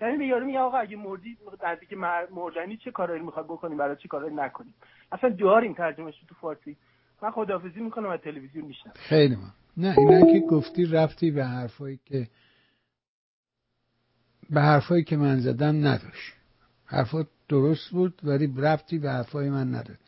[0.00, 1.92] یعنی به یارو میگه آقا اگه مردی نزدیک
[2.30, 4.74] مردنی چه کارایی می‌خواد بکنیم برای چه کارایی نکنیم
[5.12, 6.76] اصلا داریم ترجمهش تو فارسی.
[7.22, 12.00] من خداحافظی می‌کنم از تلویزیون میشنم خیلی من نه اینا که گفتی رفتی به حرفایی
[12.04, 12.28] که
[14.50, 16.32] به حرفایی که من زدم نداشت.
[16.86, 19.98] حرفات درست بود ولی رفتی به حرفای من نداد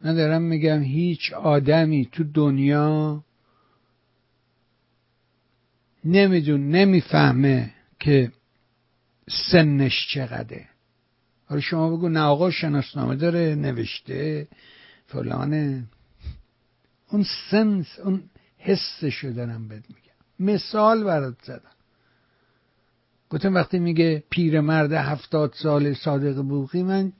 [0.00, 3.24] من دارم میگم هیچ آدمی تو دنیا
[6.04, 8.32] نمیدون نمی‌فهمه که
[9.52, 10.68] سنش چقدره.
[11.50, 14.48] حالا شما بگو نه آقا شناسنامه داره نوشته
[15.06, 15.84] فلانه.
[17.08, 18.22] اون سنس اون
[18.58, 20.50] حسشو دارم بهت میگم.
[20.54, 21.70] مثال برات زدم.
[23.30, 27.12] گفتم وقتی میگه پیرمرد هفتاد سال صادق بوخی من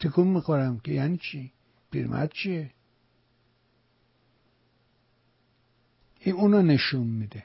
[0.00, 1.52] تکون می‌خورم که یعنی چی؟
[1.90, 2.70] پیرمرد چیه؟
[6.20, 7.44] این اونو نشون میده.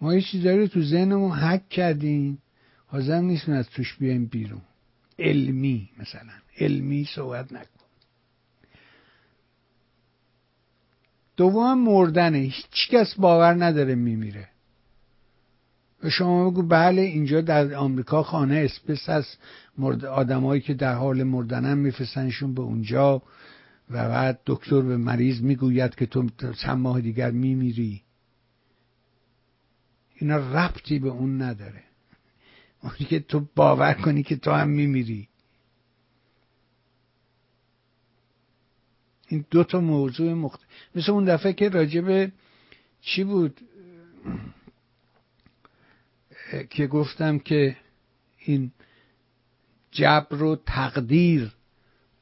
[0.00, 2.42] ما یه چیزایی رو تو ذهنمون حک کردیم.
[2.90, 4.60] حاضر نیستیم از توش بیایم بیرون.
[5.18, 6.32] علمی مثلا.
[6.60, 7.66] علمی صحبت نکن.
[11.36, 12.38] دوم مردنه.
[12.38, 14.48] هیچ کس باور نداره میمیره.
[16.02, 19.38] و شما بگو بله اینجا در آمریکا خانه اسپس هست.
[19.78, 23.22] مرد آدمایی که در حال مردنن میفرستنشون به اونجا
[23.90, 26.28] و بعد دکتر به مریض می‌گوید که تو
[26.62, 28.02] چند ماه دیگر میمیری.
[30.14, 31.87] اینا ربطی به اون نداره.
[32.82, 35.28] اونی که تو باور کنی که تو هم میمیری.
[39.28, 42.32] این دو تا موضوع مختلف مثل اون دفعه که راجب
[43.00, 43.60] چی بود؟
[46.70, 47.76] که گفتم که
[48.38, 48.72] این
[49.90, 51.52] جبر و تقدیر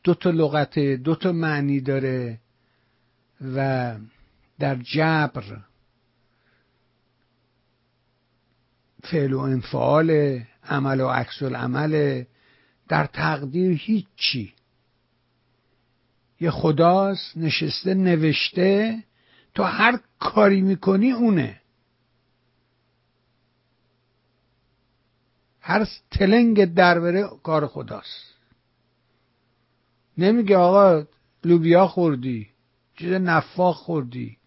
[0.04, 2.40] دو تا لغت دو تا معنی داره
[3.54, 3.96] و
[4.58, 5.60] در جبر
[9.10, 12.24] فعل و انفعال عمل و عکس العمل
[12.88, 14.54] در تقدیر هیچی.
[16.40, 19.02] یه خداست نشسته نوشته
[19.54, 21.60] تو هر کاری می‌کنی اونه.
[25.60, 28.34] هر تلنگ در بره کار خداست.
[30.18, 31.06] نمیگه آقا
[31.44, 32.48] لوبیا خوردی
[32.96, 34.38] چیز نفاق خوردی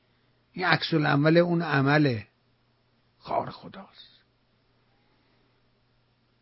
[0.53, 2.27] این عکس العمل اون عمله.
[3.23, 4.08] کار خداست.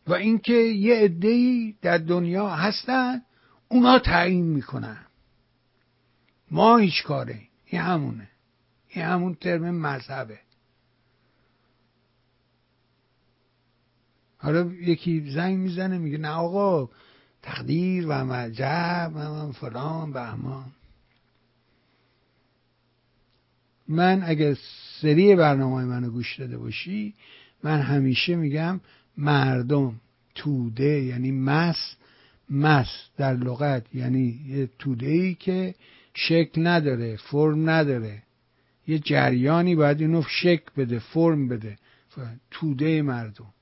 [0.07, 3.21] و اینکه یه عده‌ای در دنیا هستن
[3.67, 5.05] اونا تعیین می‌کنن.
[6.51, 7.41] ما هیچ کاره.
[7.65, 8.29] این همونه.
[8.89, 10.39] این همون ترم مذهبه.
[14.37, 16.89] حالا یکی زنگ می‌زنه میگه نه آقا
[17.41, 20.65] تقدیر و مجب و فلان بهمان
[23.87, 24.57] من اگر
[25.01, 27.13] سری برنامه منو گوش داده باشی
[27.63, 28.79] من همیشه میگم
[29.17, 30.01] مردم.
[30.35, 31.95] توده یعنی مس.
[32.49, 32.87] مس
[33.17, 35.75] در لغت یعنی یه توده ای که
[36.13, 38.23] شکل نداره فرم نداره.
[38.87, 41.77] یه جریانی باید اینو شکل بده فرم بده.
[42.51, 43.53] توده مردم.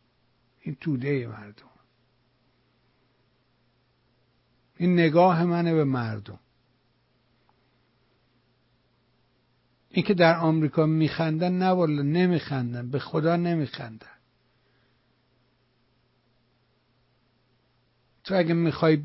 [0.61, 1.69] این توده مردم.
[4.77, 6.39] این نگاه منه به مردم.
[9.89, 12.89] این که در آمریکا میخندن نه والا نمیخندن.
[12.89, 14.14] به خدا نمیخندن.
[18.25, 19.03] تو اگه می‌خوای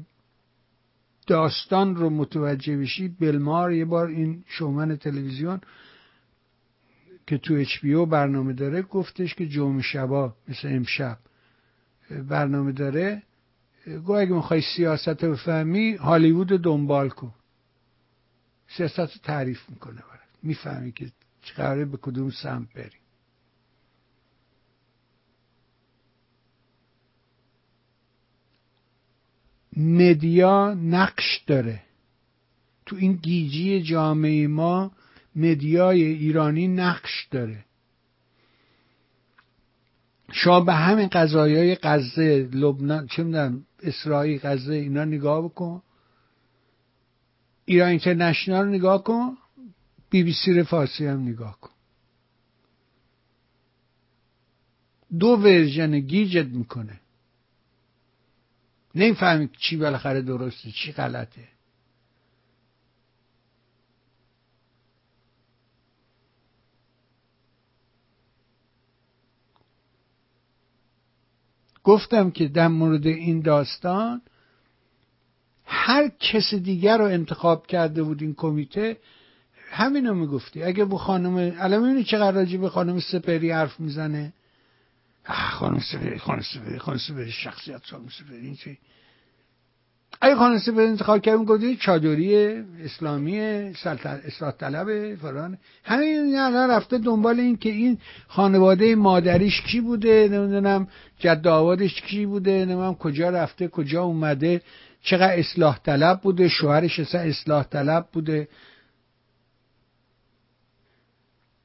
[1.27, 5.61] داستان رو متوجه بشی بلمار یه بار این شومن تلویزیون
[7.27, 11.19] که تو اچ برنامه داره گفتش که جمعه شبا مثل امشب
[12.29, 13.23] برنامه داره
[14.05, 17.35] گو اگه می‌خوای سیاست رو بفهمی هالیوود دنبال کن.
[18.69, 20.29] سیاست رو تعریف می‌کنه برات.
[20.43, 21.13] می‌فهمی که
[21.57, 23.00] قراره به کدوم سمت بری.
[29.81, 31.83] مدیا نقش داره.
[32.87, 34.93] تو این گیجی جامعه ما
[35.37, 37.65] media ی ایرانی نقش داره.
[40.33, 45.83] شما به همین قضایای غزه لبنان چه می‌دونم اسرائیل غزه اینا نگاه بکن.
[47.65, 49.37] ایران اینترنشنال نگاه کن.
[50.11, 51.71] بی بی سی فارسی هم نگاه کن.
[55.19, 57.01] دو version گیجت می‌کنه.
[58.95, 61.49] نمی‌فهمی چی بالاخره درسته چی غلطه.
[71.85, 74.23] گفتم که در مورد این داستان
[75.65, 78.97] هر کس دیگر رو انتخاب کرده بود این کمیته
[79.71, 80.63] همینو می‌گفتی.
[80.63, 84.33] اگه بو خانم الان می‌بینی چقدر راجع به خانم سپری حرف می‌زنه؟
[85.33, 88.79] خانم سپری خانم سپری خانم سپری شخصیت خانم سپری این چی؟
[90.21, 92.37] اگه خانم سپری انتخاب کردیم گفتی چادری
[92.85, 95.59] اسلامی اصلاح طلب فلان.
[95.85, 97.99] همین الان رفته دنبال این که این
[98.29, 100.89] خانواده مادریش کی بوده نمی‌دونم
[101.19, 104.63] جد آبادش کی بوده نمی‌دونم کجا رفته کجا اومده
[105.03, 108.49] چقدر اصلاح طلب بوده شوهرش اصلا اصلاح طلب بوده.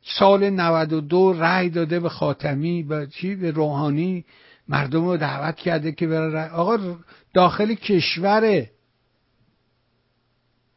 [0.07, 4.25] سال 92 رأی داده به خاتمی به چی؟ به روحانی.
[4.67, 6.97] مردم رو دعوت کرده که برن آقا
[7.33, 8.71] داخل کشوره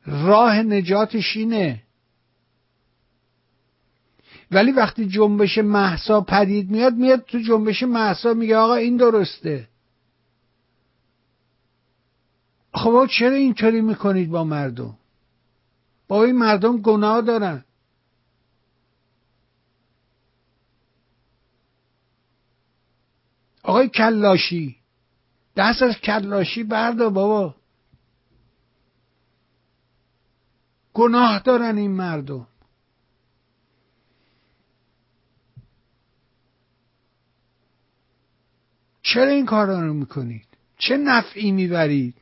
[0.06, 1.82] راه نجاتش اینه.
[4.50, 9.68] ولی وقتی جنبش محسا پدید میاد میاد تو جنبش محسا میگه آقا این درسته.
[12.74, 14.98] خب چرا اینطوری می‌کنید با مردم؟
[16.08, 17.64] با این مردم گناه دارن.
[23.68, 24.76] آقای کلاشی.
[25.56, 27.54] دست از کلاشی بردا بابا.
[30.94, 32.46] گناه دارن این مردم.
[39.02, 42.14] چرا این کارا رو می‌کنید؟ چه نفعی می‌برید؟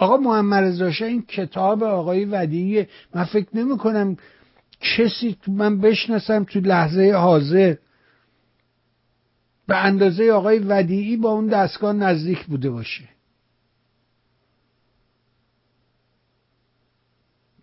[0.00, 4.16] آقا محمد رضا این کتاب آقای ودیعی من فکر نمی کنم
[4.80, 7.76] کسی من بشناسم تو لحظه حاضر.
[9.66, 13.08] به اندازه آقای ودیعی با اون دستگاه نزدیک بوده باشه.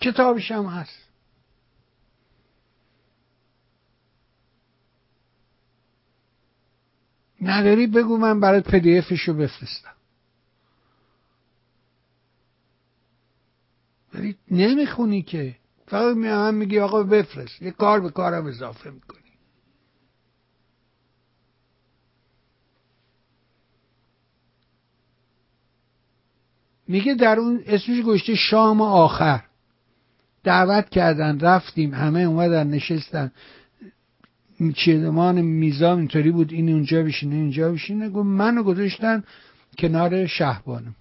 [0.01, 1.07] کتابش هم هست.
[7.41, 9.96] نداری بگو من برات پدیفش رو بفرستم.
[14.17, 15.55] ولی نمی‌خونی که.
[15.87, 17.61] فقط هم میگی آقا بفرست.
[17.61, 19.21] یه کار به کارم اضافه می‌کنی.
[26.87, 29.43] میگه در اون اسمش گشته شام آخر.
[30.43, 33.31] دعوت کردن رفتیم همه اومدن نشستن.
[34.75, 36.53] چیدمان میزان اینطوری بود.
[36.53, 38.09] این اونجا بشینه اینجا بشینه.
[38.09, 39.23] گفت منو گذاشتن
[39.77, 40.95] کنار شهبانم.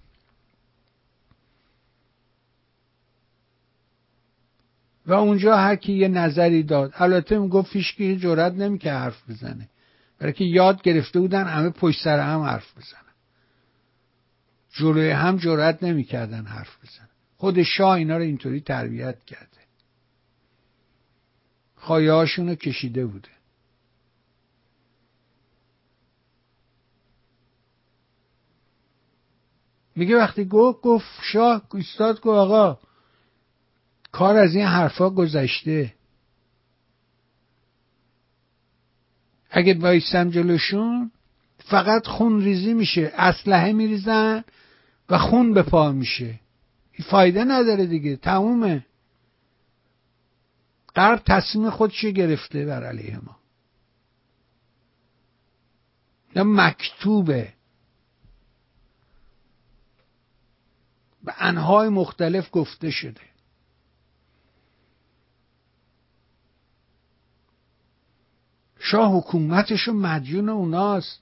[5.07, 6.93] و اونجا هر کی یه نظری داد.
[6.95, 9.69] البته می‌گفت فیشکی جرات نمی‌کرد حرف بزنه.
[10.19, 13.01] برای که یاد گرفته بودن همه پشت سر هم حرف بزنن.
[14.71, 17.09] جلوی هم جرات نمی‌کردن حرف بزنن.
[17.37, 19.47] خود شاه اینا رو اینطوری تربیت کرده.
[22.49, 23.29] رو کشیده بوده.
[29.95, 32.79] میگه وقتی گفت گفت شاه ایستاد گفت آقا
[34.17, 35.93] کار از این حرفا گذشته.
[39.49, 41.11] اگه بایستم جلوشون
[41.57, 44.43] فقط خون ریزی میشه اسلحه میریزن
[45.09, 46.39] و خون به پا میشه.
[47.09, 48.85] فایده نداره دیگه تمومه.
[50.95, 53.37] غرب تصمیم خودشو گرفته بر علیه ما.
[56.35, 57.53] یا مکتوبه.
[61.23, 63.36] به انهای مختلف گفته شده.
[68.91, 71.21] شاه حکومتش و مدیون اوناست.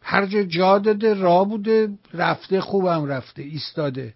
[0.00, 4.14] هر جا جا داده راه بوده رفته خوبم رفته ایستاده.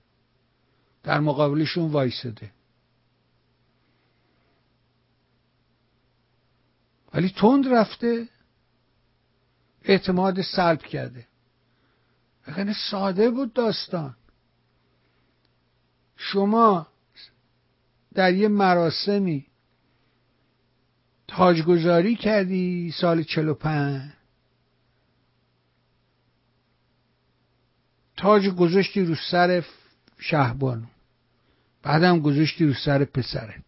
[1.02, 2.52] در مقابلشون وایساده.
[7.14, 8.28] ولی تند رفته.
[9.82, 11.26] اعتماد سلب کرده.
[12.42, 14.16] خیلی ساده بود داستان.
[16.16, 16.86] شما
[18.14, 19.46] در یه مراسمی
[21.28, 24.10] تاجگذاری کردی سال چلو پنج.
[28.16, 29.64] تاج گذاشتی رو سر
[30.18, 30.86] شهبانو.
[31.82, 33.64] بعدم گذاشتی رو سر پسرت.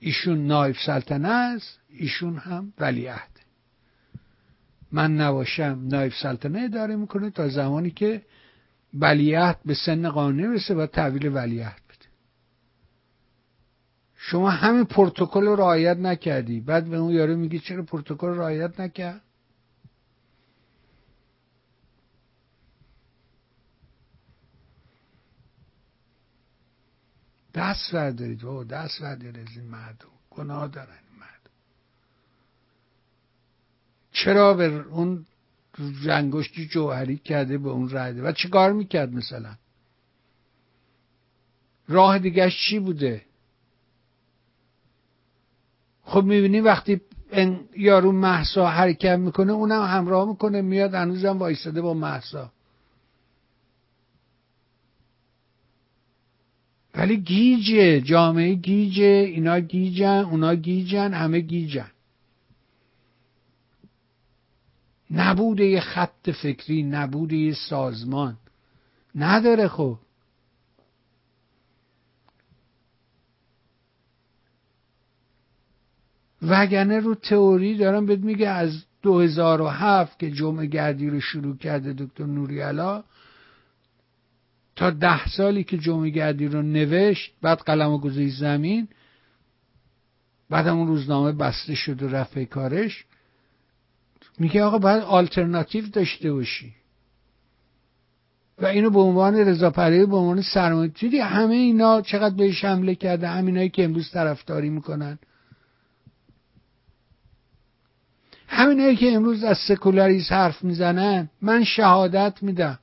[0.00, 3.30] ایشون نایب سلطنه است ایشون هم ولیعهد.
[4.92, 8.22] من نباشم نایب سلطنه اداره می‌کنه تا زمانی که
[8.94, 11.85] ولیعهد به سن قانونی برسه و تحویل ولیعهد.
[14.28, 16.60] شما همین پروتکل رو رعایت نکردی.
[16.60, 19.20] بعد به اون یارو میگی چرا پروتکل رعایت نکرد؟
[27.54, 30.08] دست وردارید او دست وردارید از این مردم.
[30.30, 31.50] گناه دارن این مردم.
[34.12, 35.26] چرا به اون
[36.04, 39.56] رنگشتی جوهری کرده به اون رده و چه کار می‌کرد مثلا؟
[41.88, 43.26] راه دیگه چی بوده؟
[46.06, 47.00] خب می‌بینی وقتی
[47.76, 52.52] یارو محسا حرکت می‌کنه اونم همراه می‌کنه میاد هنوزم وایستاده با محسا
[56.94, 61.90] ولی گیجه جامعه گیجه اینا گیجن اونا گیجن همه گیجن.
[65.10, 68.36] نبوده یه خط فکری نبوده یه سازمان.
[69.14, 69.98] نداره خب.
[76.42, 82.24] وگرنه رو تئوری دارم بهت میگه از 2007 که جمعه گردی رو شروع کرده دکتر
[82.24, 83.04] نوریالا
[84.76, 88.88] تا ده سالی که جمعه گردی رو نوشت بعد قلم و گذاشت زمین
[90.50, 93.04] بعد اون روزنامه بسته شد و رفت کارش.
[94.38, 96.74] میگه آقا باید آلترناتیو داشته باشی.
[98.58, 101.24] و اینو به عنوان رضا پهلوی به عنوان سرمایه.
[101.24, 105.18] همه اینا چقدر بهش حمله کرده همینایی که امروز طرفداری می‌کنن.
[108.48, 112.78] همینایی که امروز از سکولاریز حرف می‌زنن من شهادت میدم.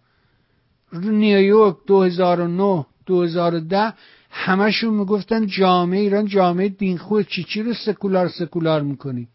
[0.94, 3.94] نیویورک 2009 2010
[4.30, 9.27] همشون می‌گفتن جامعه ایران جامعه دینخوه چی چی رو سکولار سکولار می‌کنی.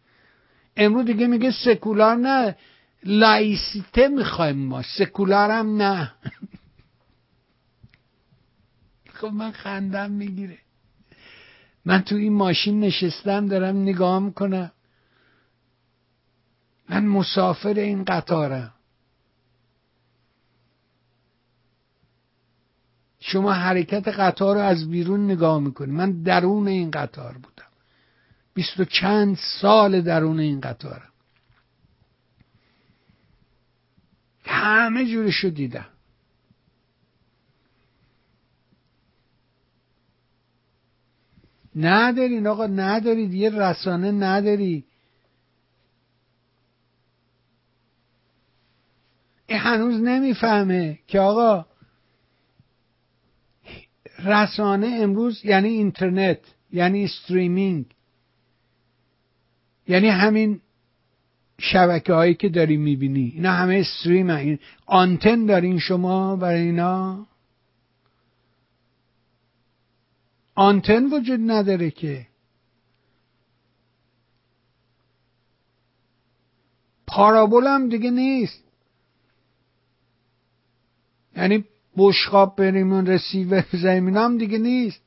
[0.77, 2.55] امروز دیگه میگه سکولار نه
[3.03, 6.11] لایسیته می‌خوایم ما سکولار هم نه.
[9.13, 10.57] خب من خندم می‌گیره.
[11.85, 14.71] من تو این ماشین نشستم دارم نگاه می‌کنم.
[16.89, 18.73] من مسافر این قطارم.
[23.19, 25.91] شما حرکت قطار رو از بیرون نگاه می‌کنی.
[25.91, 27.65] من درون این قطار بودم.
[28.53, 31.09] بیست و چند سال درون این قطارم.
[34.45, 35.87] همه جورشو دیدم.
[41.75, 43.33] ندارین آقا ندارید.
[43.33, 44.85] یه رسانه نداری
[49.57, 51.65] هنوز نمی‌فهمه که آقا
[54.25, 56.39] رسانه امروز یعنی اینترنت
[56.71, 57.85] یعنی استریمینگ
[59.87, 60.61] یعنی همین
[61.59, 63.31] شبکه هایی که داری می‌بینی.
[63.35, 67.27] اینا همه استریم این آنتن دارین شما برای اینا؟
[70.55, 72.27] آنتن وجود نداره که.
[77.07, 78.68] پارابول هم دیگه نیست.
[81.39, 81.65] یعنی
[81.97, 85.01] بشقاب بریم اون رسیور بزنیم هم دیگه نیست.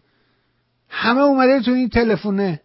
[0.88, 2.60] همه اومده تو این تلفونه.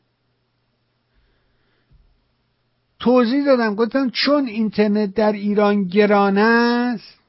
[3.00, 7.20] توضیح دادم گفتم چون اینترنت در ایران گران است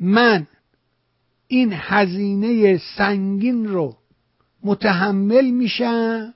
[0.00, 0.46] من
[1.46, 3.96] این هزینه سنگین رو
[4.64, 6.34] متحمل میشم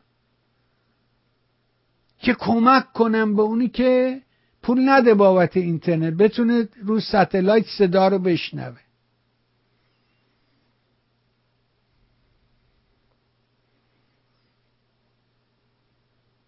[2.19, 4.23] که کمک کنم به اونی که
[4.67, 8.79] پول نده بابت اینترنت بتونه رو ستلایت صدا رو بشنوه.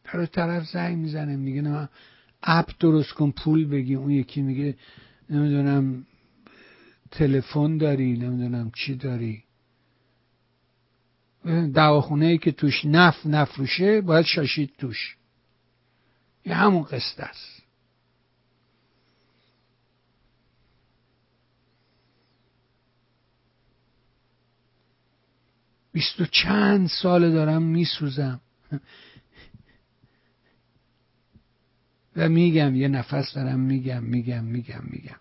[0.05, 1.89] برای طرف زنگ می‌زنه میگه نه
[2.43, 3.95] اپ درست کن پول بگی.
[3.95, 4.77] اون یکی میگه
[5.31, 6.07] نمی‌دونم
[7.11, 9.45] تلفن داری نمی‌دونم چی داری.
[11.75, 15.17] دواخونه ای که توش نف نفروشه باید شاشید توش.
[16.47, 17.68] یه همون قصد است.
[25.93, 28.41] بیست و چند سال دارم میسوزم.
[32.17, 35.21] و میگم یه نفس دارم میگم میگم میگم میگم.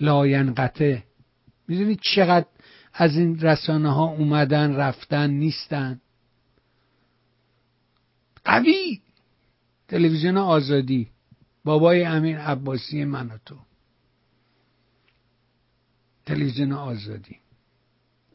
[0.00, 1.04] لاینقطه
[1.68, 2.46] می‌دونید چقدر
[2.94, 6.00] از این رسانه ها اومدن رفتن نیستن؟
[8.44, 9.00] قوی.
[9.88, 11.08] تلویزیون آزادی.
[11.64, 13.56] بابای امین عباسی من و تو.
[16.26, 17.36] تلویزیون آزادی.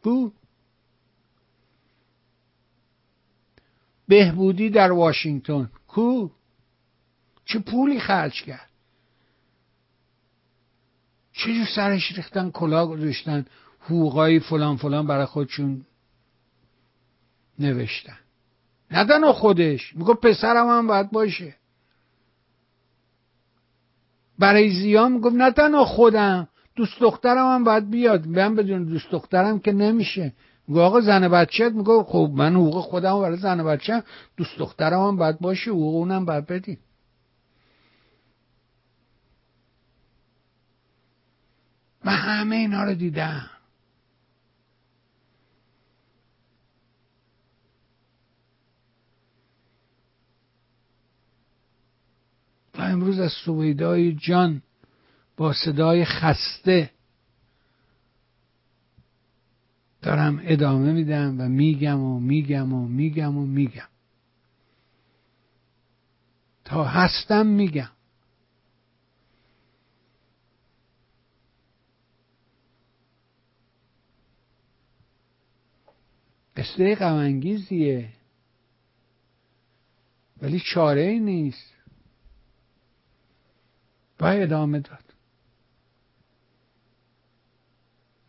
[0.04, 0.34] بو
[4.12, 5.70] بهبودی در واشنگتن.
[5.88, 6.30] کو؟
[7.46, 8.70] چه پولی خرج کرد؟
[11.34, 13.46] چه سرش ریختن کلاه گذاشتن
[13.80, 15.86] حقوقای فلان فلان برای خودشون
[17.60, 18.18] نوشتن.
[18.92, 19.96] ندن خودش.
[19.96, 21.56] میگو پسرم هم باید باشه.
[24.40, 26.48] برای زیان می‌گفت نه تنها خودم.
[26.76, 28.28] دوست دخترم هم باید بیاد.
[28.28, 30.34] من بدون دوست دخترم که نمیشه.
[30.72, 34.04] میگه آقا زن بچه میگه خب من حقوق خودم برای زن بچه
[34.38, 36.78] دوست دخترم هم باید باشه حقوق اونم باید بدیم
[42.04, 43.50] من همه اینا رو دیدم.
[52.78, 54.62] و امروز از سویدای جان
[55.38, 56.92] با صدای خسته
[60.02, 63.88] دارم ادامه میدم و میگم و میگم و میگم و میگم.
[66.64, 67.92] تا هستم میگم.
[76.58, 78.10] قصه غمانگیزیه.
[80.42, 81.74] ولی چاره ای نیست.
[84.18, 85.04] باید ادامه داد.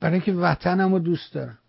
[0.00, 1.61] برای که وطنم رو دوست دارم.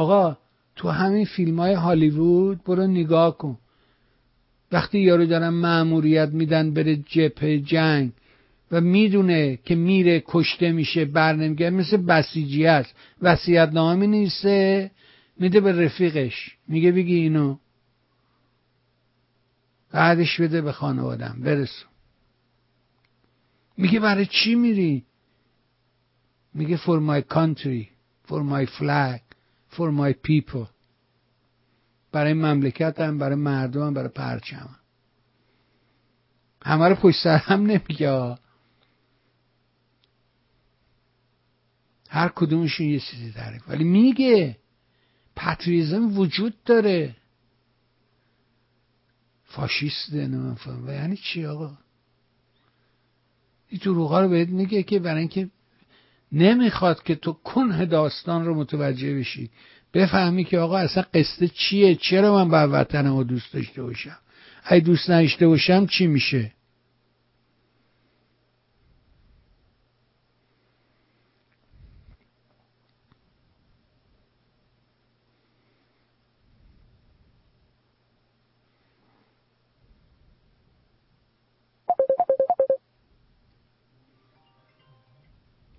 [0.00, 0.36] آقا
[0.76, 3.58] تو همین فیلم های هالیوود برو نگاه کن.
[4.72, 8.12] وقتی یارو دارن معموریت میدن بره جبهه جنگ
[8.72, 12.94] و می‌دونه که میره کشته میشه بر نمیگه مثل بسیجی هست.
[13.22, 14.90] وسیعت نامه نیسته
[15.36, 16.56] میده به رفیقش.
[16.68, 17.56] میگه بگی اینو.
[19.92, 21.90] بعدش بده به خانوادم برسون
[23.76, 25.04] میگه برای چی میری؟
[26.54, 27.86] میگه for my country
[28.28, 29.29] for my flag.
[29.70, 30.66] For my people.
[32.12, 34.76] برای مملکتم برای مردمم برای پرچمم.
[36.62, 38.38] همه رو پشت سر هم نمیگه
[42.08, 43.60] هر کدومشون یه چیزی داره.
[43.68, 44.56] ولی میگه
[45.36, 47.16] پتریزم وجود داره.
[49.44, 51.78] فاشیست نمیفهم و یعنی چی آقا؟
[53.68, 55.50] این دروغا رو بهت میگه که برای اینکه
[56.32, 59.50] نمی‌خواد که تو کنه داستان رو متوجه بشی.
[59.94, 64.18] بفهمی که آقا اصلا قصه چیه؟ چرا من بر وطنم دوست داشته باشم؟
[64.64, 66.52] اگه دوست نداشته باشم چی میشه؟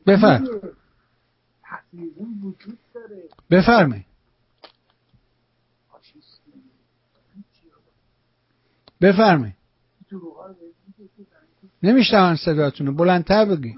[0.08, 0.46] بفرم.
[3.50, 4.06] بفرمایید.
[9.02, 9.56] بفرمایید.
[11.84, 13.76] نمیشتم صداتون رو بلندتر بگی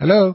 [0.00, 0.34] هلو؟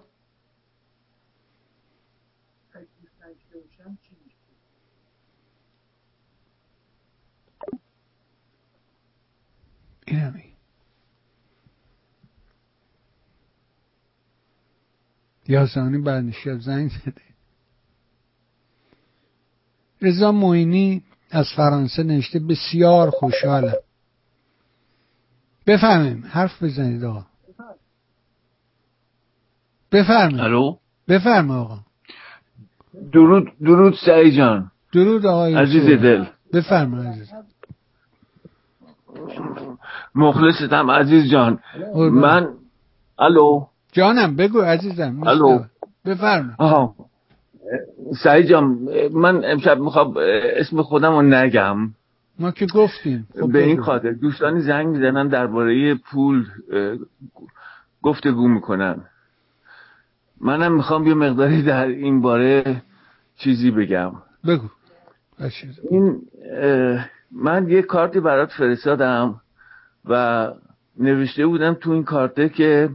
[15.47, 17.21] یاسانی برنشیاب زنگ زده.
[20.01, 23.73] رضا موینی از فرانسه نوشته بسیار خوشحالم.
[25.67, 27.25] بفهمیم حرف بزنید آقا.
[29.91, 30.39] بفرمایید.
[30.39, 30.77] الو؟
[31.07, 31.79] بفرما آقا.
[33.13, 34.71] درود درود سعی جان.
[34.93, 36.25] درود آقای عزیز دل.
[36.53, 37.31] بفرما عزیز.
[40.15, 41.59] مخلصتم عزیز جان.
[41.95, 42.53] من
[43.19, 45.59] الو؟ جانم بگو عزیزم الو.
[46.05, 46.51] بفرما.
[46.57, 46.95] آها.
[48.23, 48.79] سعی جان
[49.13, 50.13] من امشب می‌خوام
[50.57, 51.77] اسم خودم رو نگم.
[52.39, 53.27] ما که گفتیم.
[53.41, 56.45] خب به این خاطر دوستانی زنگ می‌زنن درباره پول
[58.01, 59.01] گفتگو می‌کنن.
[60.41, 62.81] منم می‌خوام یه مقداری در این باره
[63.37, 64.11] چیزی بگم.
[64.47, 64.67] بگو.
[65.89, 66.21] این
[67.31, 69.41] من یه کارتی برات فرستادم
[70.05, 70.47] و
[70.99, 72.89] نوشته بودم تو این کارته که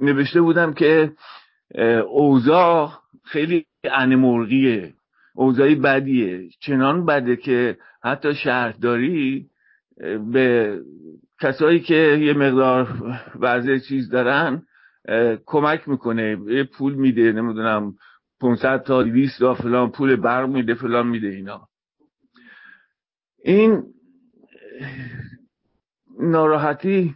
[0.00, 1.12] نوشته بودم که
[2.08, 2.92] اوضاع
[3.24, 4.94] خیلی انمرغیه
[5.34, 6.48] اوضاعی بدیه.
[6.60, 9.46] چنان بده که حتی شهرداری
[10.32, 10.78] به
[11.40, 12.88] کسایی که یه مقدار
[13.40, 14.62] وضع چیز دارن
[15.46, 16.38] کمک می‌کنه.
[16.46, 17.94] یه پول میده نمی‌دونم
[18.40, 21.68] 500 تا 200 تا فلان پول برق میده فلان میده اینا.
[23.44, 23.84] این
[26.18, 27.14] ناراحتی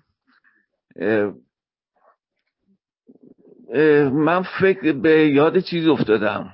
[4.13, 6.51] من فکر به یاد چیز افتادم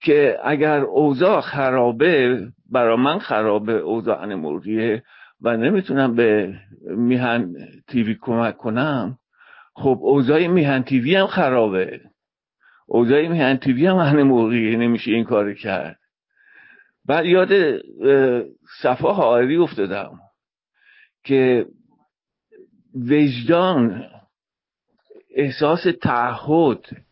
[0.00, 5.02] که اگر اوضاع خرابه برا من خرابه اوضاع انمورگیه
[5.40, 6.54] و نمی‌تونم به
[6.96, 7.54] میهن
[7.88, 9.18] تیوی کمک کنم
[9.74, 12.00] خب اوضاع میهن تیوی هم خرابه.
[12.86, 15.98] اوضاع میهن تیوی هم انمورگیه نمیشه این کار کرد.
[17.04, 17.80] بعد یاد
[18.82, 20.18] صفا حائری افتادم.
[21.24, 21.66] که
[22.94, 24.04] وجدان
[25.34, 27.04] احساس تعهد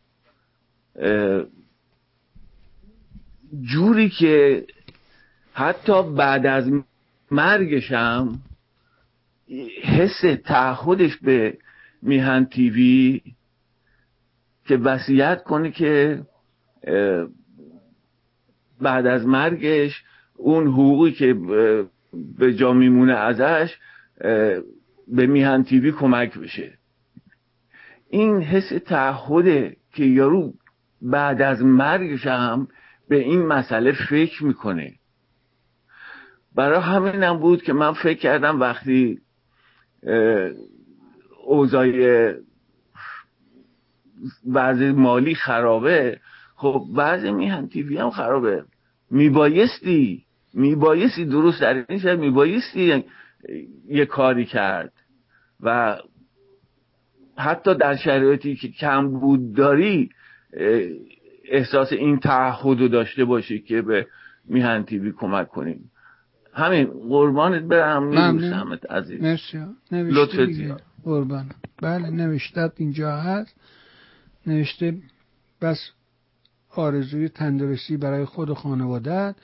[3.61, 4.65] جوری که
[5.53, 6.71] حتی بعد از
[7.31, 8.39] مرگشم
[9.83, 11.57] حس تعهدش به
[12.01, 13.21] میهن تیوی
[14.65, 16.21] که وصیت کنه که
[18.81, 20.03] بعد از مرگش
[20.35, 21.35] اون حقوقی که
[22.37, 23.77] به جا میمونه ازش
[25.07, 26.77] به میهن تیوی کمک بشه.
[28.09, 30.53] این حس تعهده که یارو
[31.01, 32.67] بعد از مرگش هم
[33.09, 34.93] به این مسئله فکر می‌کنه.
[36.55, 39.19] برای همینم بود که من فکر کردم وقتی
[41.45, 41.87] اوضاع
[44.51, 46.19] وضع مالی خرابه
[46.55, 48.65] خب وضع میهن تیوی هم خرابه.
[49.11, 53.03] میبایستی میبایستی درست در این شد میبایستی
[53.87, 54.93] یه کاری کرد.
[55.61, 55.97] و
[57.37, 60.09] حتی در شرایطی که کم بود داری
[61.45, 64.07] احساس این تعهد رو داشته باشی که به
[64.45, 65.91] میهن تیوی کمک کنیم.
[66.53, 68.07] همین قربانت برم.
[68.07, 69.21] میبوسمت عزیز.
[69.21, 69.65] مرسی.
[69.91, 71.51] لطفت قربان.
[71.81, 73.55] بله نوشتت اینجا هست.
[74.47, 74.97] نوشته
[75.61, 75.91] بس
[76.75, 79.35] آرزوی تندرستی برای خود و خانوادت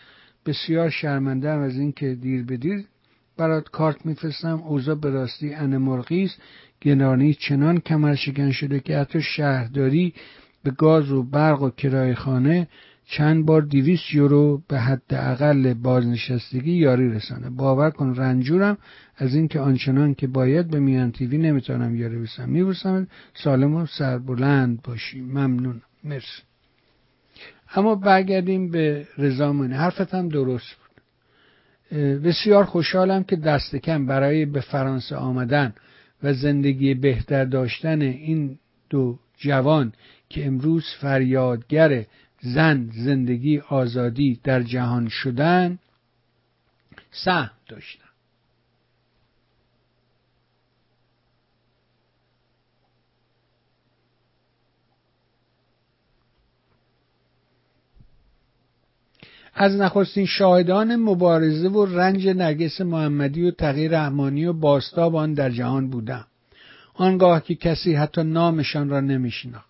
[0.45, 2.85] بسیار شرمنده از اینکه دیر به دیر
[3.37, 6.41] برات کارت میفرستم اوضاع به راستی انمرغی است.
[6.81, 10.13] گنانی چنان کمر شکن شده که حتی شهرداری
[10.63, 12.67] به گاز و برق و کرای خانه
[13.05, 17.49] چند بار دیویس یورو به حد اقل بازنشستگی یاری رسانه.
[17.49, 18.77] باور کن رنجورم
[19.17, 24.81] از اینکه آنچنان که باید به میان تیوی نمی‌تونم یاری بسم میبوسم سالم و سربلند
[24.81, 25.21] باشی.
[25.21, 25.81] ممنون.
[26.03, 26.41] مرسی.
[27.75, 30.86] اما برگردیم به رضامانی حرفت هم درست بود.
[31.95, 35.73] بسیار خوشحالم که دست کم برای به فرانسه آمدن
[36.23, 38.59] و زندگی بهتر داشتن این
[38.89, 39.93] دو جوان
[40.29, 42.05] که امروز فریادگر
[42.41, 45.79] زن زندگی آزادی در جهان شدن
[47.11, 48.06] سهم داشتن.
[59.59, 65.49] از نخستین شاهدان مبارزه و رنج نرگس محمدی و تغییر رحمانی و باستاب آن در
[65.49, 66.25] جهان بودم.
[66.93, 69.69] آنگاه که کسی حتی نامشان را نمیشناخت.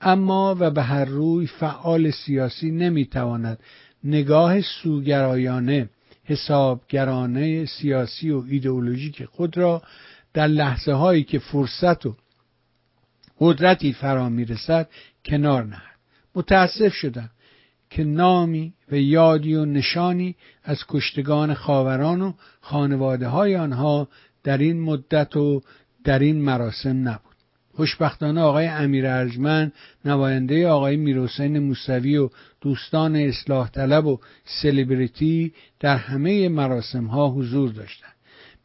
[0.00, 3.58] اما و به هر روی فعال سیاسی نمی‌تواند
[4.04, 5.88] نگاه سوگرایانه
[6.24, 9.82] حسابگرانه سیاسی و ایدئولوژیک خود را
[10.34, 12.14] در لحظه هایی که فرصت و
[13.40, 14.88] قدرتی فرا می‌رسد
[15.24, 15.96] کنار نهد.
[16.34, 17.30] متاسف شدم.
[17.96, 24.08] که نامی و یادی و نشانی از کشتگان خاوران و خانواده های آنها
[24.44, 25.62] در این مدت و
[26.04, 27.36] در این مراسم نبود.
[27.74, 29.72] خوشبختانه آقای امیر ارجمن
[30.04, 37.70] نماینده آقای میرحسین موسوی و دوستان اصلاح طلب و سلبریتی در همه مراسم ها حضور
[37.70, 38.12] داشتند.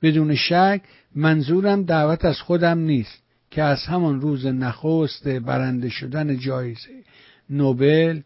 [0.02, 0.82] بدون شک
[1.16, 7.04] منظورم دعوت از خودم نیست که از همان روز نخست برنده شدن جایزه
[7.50, 8.22] نوبل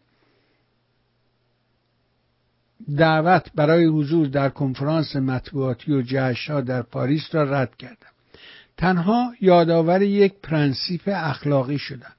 [2.96, 8.10] دعوت برای حضور در کنفرانس مطبوعاتی و جشنها در پاریس را رد کردم.
[8.76, 12.12] تنها یادآور یک پرنسیپ اخلاقی شدم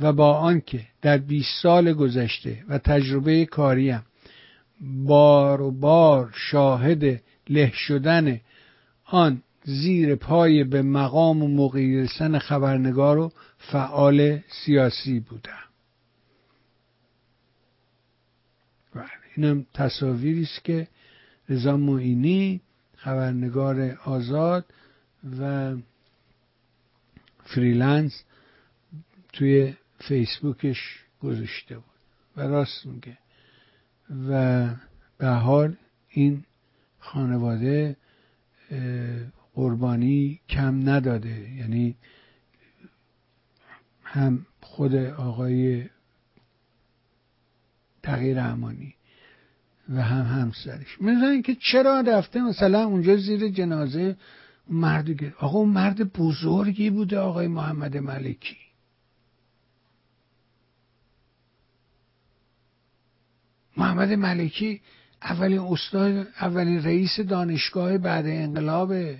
[0.00, 4.02] و با آنکه در 20 سال گذشته و تجربه کاریم
[4.80, 8.40] بار و بار شاهد له شدن
[9.04, 12.06] آن زیر پای به مقام و موقعی
[12.38, 15.64] خبرنگار و فعال سیاسی بودم
[18.94, 20.88] بله، اینم تصاویری است که
[21.48, 22.60] رضا معینی
[22.96, 24.64] خبرنگار آزاد
[25.40, 25.76] و
[27.44, 28.24] freelance
[29.32, 31.84] توی فیسبوکش گذاشته بود.
[32.36, 33.18] و راست میگه.
[34.28, 34.68] و
[35.18, 35.76] به حال
[36.08, 36.44] این
[36.98, 37.96] خانواده
[39.54, 41.50] قربانی کم نداده.
[41.50, 41.96] یعنی
[44.04, 45.86] هم خود آقای
[48.02, 48.94] تغییر امانی
[49.88, 51.00] و هم همسرش.
[51.00, 54.16] مثلا که چرا رفته مثلا اونجا زیر جنازه
[54.68, 58.56] مرد آقا اون مرد بزرگی بوده آقای محمد ملکی.
[63.76, 64.80] محمد ملکی
[65.22, 69.18] اولین استاد اولین رئیس دانشگاه بعد انقلابه.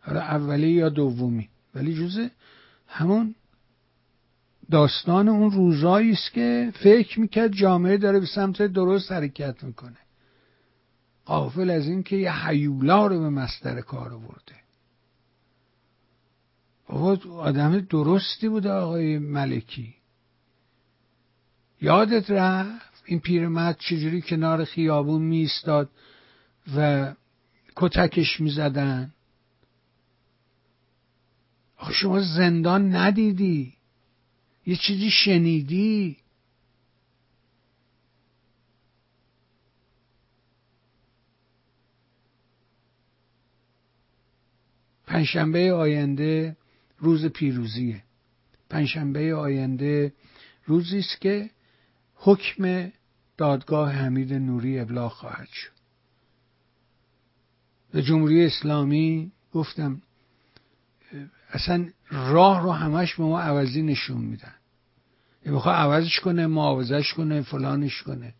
[0.00, 2.28] حالا اولی یا دومی؟ ولی جزء
[2.88, 3.34] همون
[4.70, 9.96] داستان اون روزایی است که فکر می‌کرد جامعه داره به سمت درست حرکت می‌کنه.
[11.24, 14.54] قافل از این که یه حیولا رو به مستر کار آورده.
[16.88, 19.94] بابا آدم درستی بوده آقای ملکی.
[21.80, 25.90] یادت رفت این پیرمرد چجوری کنار خیابون میستاد
[26.76, 27.12] و
[27.76, 29.13] کتکش می‌زدن؟
[31.76, 33.74] آخه شما زندان ندیدی.
[34.66, 36.16] یه چیزی شنیدی.
[45.06, 46.56] پنجشنبه آینده
[46.98, 48.02] روز پیروزیه.
[48.70, 50.12] پنجشنبه آینده
[50.64, 51.50] روزی است که
[52.14, 52.92] حکم
[53.36, 55.74] دادگاه حمید نوری ابلاغ خواهد شد.
[57.92, 60.02] به جمهوری اسلامی گفتم
[61.54, 64.54] اصلا راه رو همش به ما عوضی نشون میدن.
[65.46, 68.34] یه بخواه عوضش کنه معاوضش کنه فلانش کنه.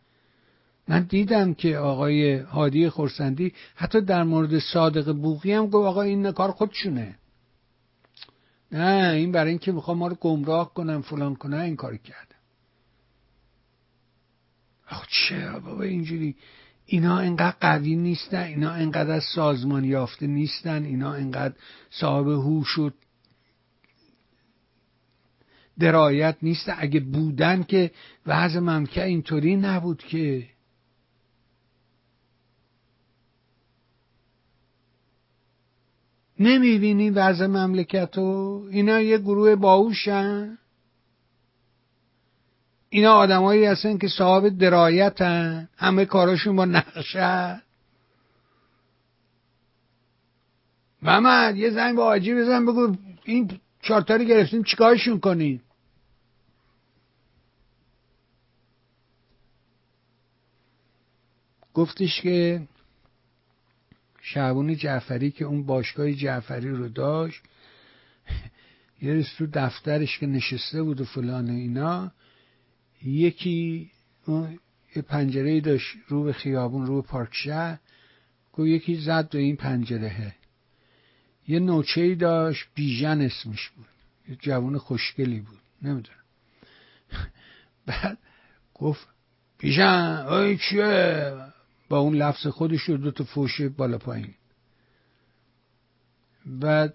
[0.89, 6.32] من دیدم که آقای هادی خورسندی حتی در مورد صادق بوقی هم گفت آقا این
[6.32, 7.15] کار خودشونه.
[8.73, 12.36] نه این برای اینکه می‌خوام ما رو گمراه کنم فلان کنه این کار کردم.
[14.91, 16.36] آخ چرا بابا اینجوری.
[16.86, 21.55] اینا انقدر قوی نیستن اینا انقدر از سازمان یافته نیستن اینا انقدر
[21.91, 22.91] صاحب هوش و
[25.78, 26.72] درایت نیست.
[26.78, 27.90] اگه بودن که
[28.26, 30.48] وضع مملکت اینطوری نبود که.
[36.38, 40.59] نمی‌بینی وضع مملکت رو؟ اینا یه گروه باهوشن.
[42.88, 45.68] اینا آدمایی هستن که صاحب درایتن.
[45.76, 47.62] همه کاراشون با نقشه.
[51.02, 55.62] محمد یه زنگ با آجی بزن بگو این چارتاری گرفتیم چیکارشون کنیم؟
[61.74, 62.69] گفتش که
[64.23, 67.43] شعبون جعفری که اون باشگاه جعفری رو داشت
[69.02, 72.12] یه روز تو دفترش که نشسته بود و فلان اینا
[73.02, 73.90] یکی
[74.97, 77.78] یه پنجره داشت رو به خیابون رو به پارک شهر
[78.52, 80.35] گفت یکی زد به این پنجره
[81.49, 83.87] یه نوچه داشت بیژن اسمش بود.
[84.29, 85.59] یه جوان خوشگلی بود.
[85.83, 86.19] نمی‌دونم.
[87.87, 88.19] بعد
[88.75, 89.09] گفت
[89.59, 91.33] بیژن ای چیه
[91.89, 94.35] با اون لفظ خودش رو دو تا فوشه بالا پایین.
[96.47, 96.95] بعد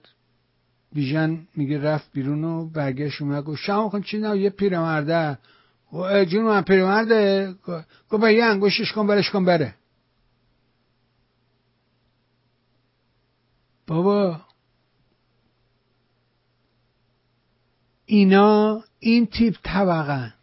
[0.93, 3.43] بیژن میگه رفت بیرون و برگشت اومد.
[3.43, 5.37] گفت شما کن چی نه؟ یه پیرمرده.
[6.25, 7.53] جون من پیرمرده.
[8.09, 9.75] گفت یه انگوشش کن برش کن بره.
[13.89, 14.41] بابا.
[18.05, 20.33] اینا این تیپ طبقن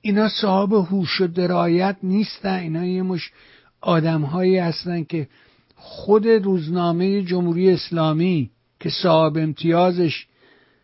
[0.00, 2.58] اینا صاحب هوش و درایت نیستن.
[2.58, 3.32] اینا یه مش
[3.80, 5.28] آدم هایی هستن که
[5.76, 8.50] خود روزنامه جمهوری اسلامی
[8.80, 10.26] که صاحب امتیازش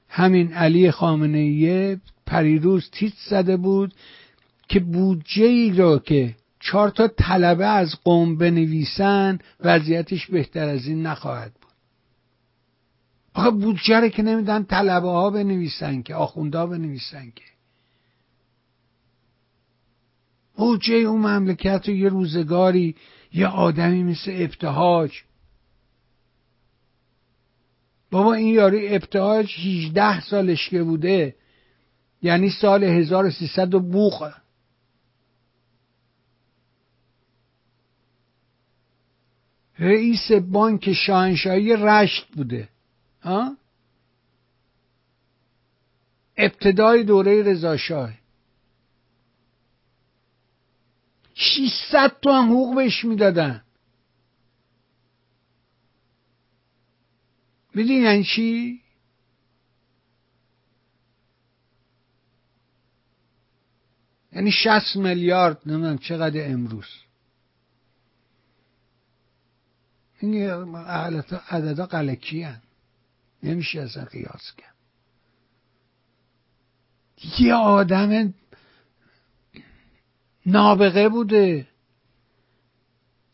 [0.09, 3.95] همین علی خامنه پریروز تیت زده بود
[4.69, 11.07] که بودجه ای رو که چهار تا طلبه از قوم بنویسن وضعیتش بهتر از این
[11.07, 11.73] نخواهد بود.
[13.35, 17.45] آخه بودجه که نمیدن طلبه ها بنویسن که آخونده ها بنویسن که.
[20.57, 22.97] بودجه اون مملکت رو یه روزگاری
[23.33, 25.23] یه آدمی مثل ابتهاج.
[28.11, 31.37] بابا این یاری ابتهاج 18 سالش که بوده
[32.23, 33.81] یعنی سال 1300 و
[39.79, 42.69] رئیس بانک شاهنشاهی رشت بوده.
[43.23, 43.57] ها؟
[46.37, 48.13] ابتدای دوره رضا شاه.
[51.35, 53.65] 600 تو هم حقوق بهش می‌دادن.
[57.75, 58.81] میدین یعنی چی؟
[64.33, 67.04] یعنی 60 میلیارد نمی‌دونم چقدر امروز.
[70.25, 70.77] این
[71.51, 72.61] عددا قلکی هن.
[73.43, 74.75] نمیشه اصلا قیاس کرد.
[77.39, 78.35] یه آدم
[80.47, 81.67] نابغه بوده.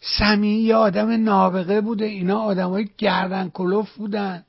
[0.01, 2.05] سمی یه آدم نابغه بوده.
[2.05, 4.45] اینا آدم های گردن کلوف بودن.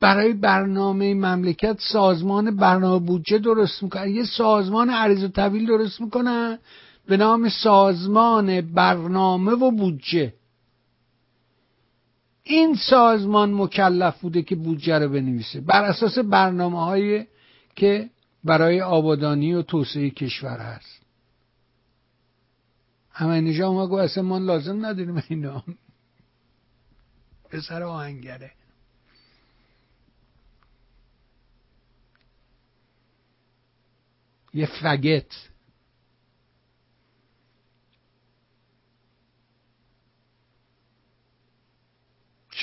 [0.00, 4.08] برای برنامه مملکت سازمان برنامه بودجه درست می‌کنن.
[4.08, 6.58] یه سازمان عریض و طویل درست می‌کنن.
[7.06, 10.34] به نام سازمان برنامه و بودجه.
[12.42, 15.60] این سازمان مکلف بوده که بودجه رو بنویسه.
[15.60, 17.26] بر اساس برنامه های
[17.76, 18.10] که
[18.44, 21.02] برای آبادانی و توسعه کشور هست.
[23.10, 25.64] همه اینجا اومد گفت اصلا ما لازم نداریم اینا.
[27.50, 28.52] پسر آهنگره.
[34.54, 35.53] یه فگت.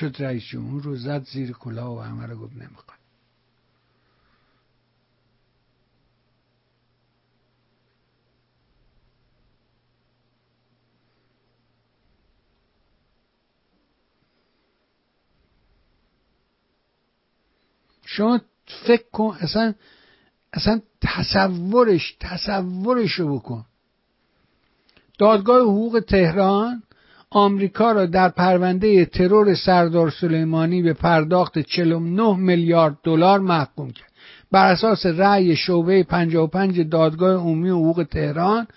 [0.02, 2.98] شد رئیس جمهور رو زد زیر کلاه و همه رو گفت نمی‌خواد.
[18.06, 18.42] شما
[18.88, 19.74] فکر کن اصلا
[20.54, 23.66] اصلا تصورش تصورش رو بکن.
[25.18, 26.84] دادگاه حقوق تهران
[27.34, 34.12] آمریکا را در پرونده ترور سردار سلیمانی به پرداخت 49 میلیارد دلار محکوم کرد.
[34.52, 38.68] بر اساس رأی شعبه 55 دادگاه عمومی حقوق تهران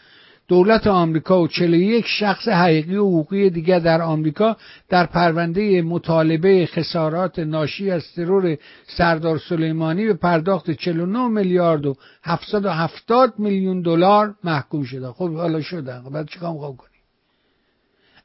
[0.48, 4.56] دولت آمریکا و 41 شخص حقیقی و حقوقی دیگر در آمریکا
[4.88, 8.56] در پرونده مطالبه خسارات ناشی از ترور
[8.86, 15.08] سردار سلیمانی به پرداخت 49 میلیارد و 770 میلیون دلار محکوم شده.
[15.08, 16.93] خب حالا شدن بعد چیکار می‌خوام کنی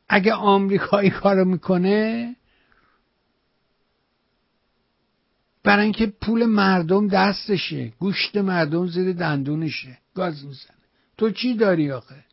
[0.10, 2.36] اگه آمریکا این کارو می‌کنه
[5.64, 10.78] برای اینکه پول مردم دستشه گوشت مردم زیر دندونشه گاز می‌زنه.
[11.18, 12.24] تو چی داری آخه؟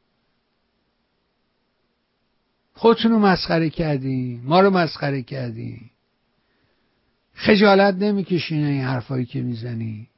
[2.75, 5.91] خودتون رو مسخره کردی ما رو مسخره کردی
[7.35, 10.09] خجالت نمی‌کشین این حرفایی که می‌زنی.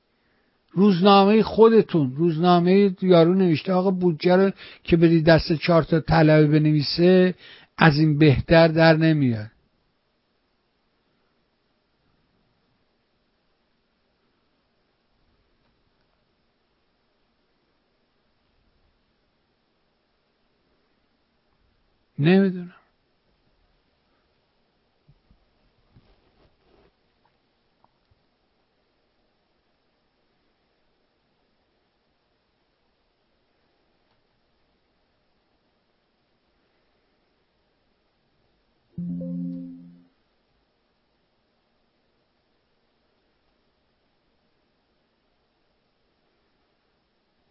[0.78, 4.50] روزنامه خودتون روزنامه یارو نوشته آقا بودجه رو
[4.84, 7.34] که بدی دست چهار تا طلبه بنویسه
[7.78, 9.50] از این بهتر در نمیاد.
[22.18, 22.77] نمی‌دونم.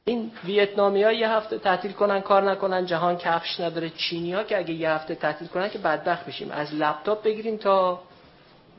[0.08, 3.90] این ویتنامی ها یه هفته تعطیل کنن کار نکنن جهان کفش نداره.
[3.90, 6.52] چینی ها که اگه یه هفته تعطیل کنن که بدبخت بشیم.
[6.52, 8.02] از لپتاپ بگیریم تا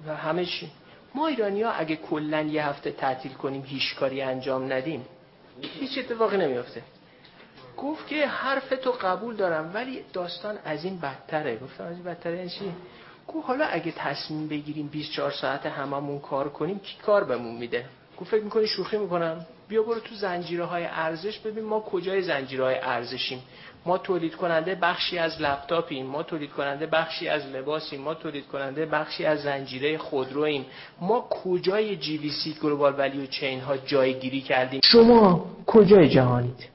[0.06, 0.70] و همه چی.
[1.14, 5.06] ما ایرانی ها اگه کلا یه هفته تعطیل کنیم هیچ کاری انجام ندیم
[5.80, 6.82] هیچ اتفاقی نمیافته.
[7.76, 11.56] گفت که حرف تو قبول دارم ولی داستان از این بدتره.
[11.56, 12.72] گفتم از این بدتره یعنی چی؟
[13.28, 17.84] گفت حالا اگه تصمیم بگیریم 24 ساعت هممون کار کنیم کی کار بهمون میده؟
[18.20, 22.64] گفت فکر می‌کنی شوخی می‌کنم؟ بیا برو تو زنجیره های ارزش ببین ما کجای زنجیره
[22.64, 23.38] های ارزشیم.
[23.86, 28.86] ما تولید کننده بخشی از لپتاپیم ما تولید کننده بخشی از لباسیم ما تولید کننده
[28.86, 30.64] بخشی از زنجیره خودرویم.
[31.00, 36.68] ما کجای جی وی سی گلوبال ولیو چین ها جایگیری کردیم؟ شما کجای جهانید؟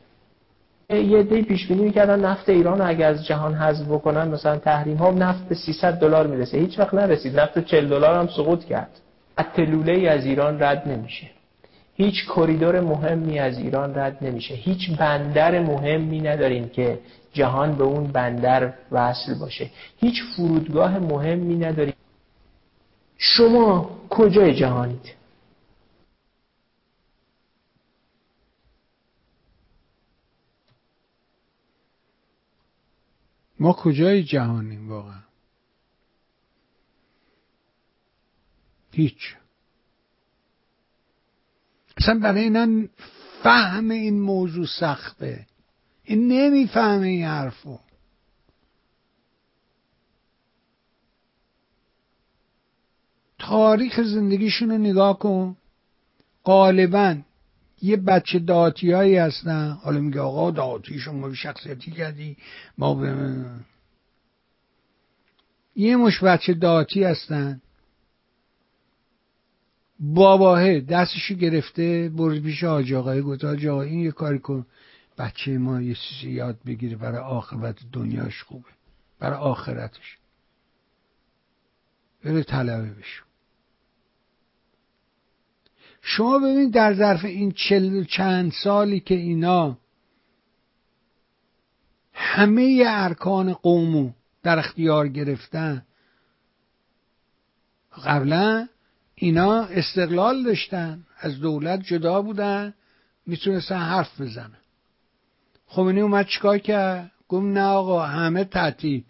[0.89, 4.97] یه دی پیش بینی می‌کردن نفت ایران رو اگر از جهان حذف بکنن مثلا تحریم
[4.97, 6.57] ها نفت به 300 دلار می‌رسه.
[6.57, 7.39] هیچ وقت نرسید.
[7.39, 8.99] نفت 40 دلار هم سقوط کرد.
[9.37, 11.29] اتلوله از ایران رد نمیشه.
[11.95, 14.53] هیچ کریدور مهمی از ایران رد نمیشه.
[14.53, 16.99] هیچ بندر مهمی نداریم که
[17.33, 19.69] جهان به اون بندر وصل باشه.
[19.99, 21.93] هیچ فرودگاه مهمی نداریم.
[23.17, 25.15] شما کجای جهانید؟
[33.59, 35.22] ما کجای جهانیم واقعا؟
[38.93, 39.35] هیچ.
[41.97, 42.87] اصلا برای اینا
[43.43, 45.47] فهم این موضوع سخته.
[46.03, 47.79] این نمی‌فهمه این حرفو.
[53.39, 55.57] تاریخ زندگیشون رو نگاه کن.
[56.45, 57.17] غالبا
[57.81, 59.71] یه بچه داتی هستن.
[59.83, 62.37] حالا میگه آقا داتی شما شخصیتی کردی؟
[62.77, 63.15] ما به
[65.75, 67.61] یه مش بچه داتی هستن.
[70.03, 74.65] باباه دستشو گرفته برد پیش آج آقای گفت آج آقا این یه کاری کن.
[75.17, 78.69] بچه ما یه چیزی یاد بگیره برای آخرت دنیاش خوبه.
[79.19, 80.17] برای آخرتش.
[82.23, 83.23] بره طلبه بشو.
[86.01, 89.77] شما ببین در ظرف این چل چند سالی که اینا
[92.13, 94.11] همه ارکان قومو
[94.43, 95.85] در اختیار گرفتن
[98.05, 98.67] قبلا
[99.15, 102.73] اینا استقلال داشتن از دولت جدا بودن
[103.25, 104.57] می‌تونستن حرف بزنن.
[105.67, 109.03] خمینی اومد چیکار کرد؟ گفت نه آقا همه تعطیل.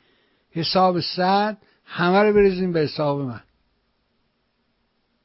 [0.52, 3.42] حساب صد همه رو بریزیم به حساب من.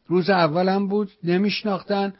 [0.07, 2.15] روز اولم بود نمیشناختن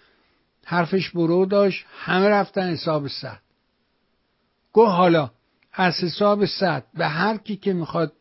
[0.65, 3.41] حرفش برو داشت همه رفتن حساب صد.
[4.73, 5.31] گفت حالا
[5.73, 8.13] از حساب صد به هر کی که می‌خواد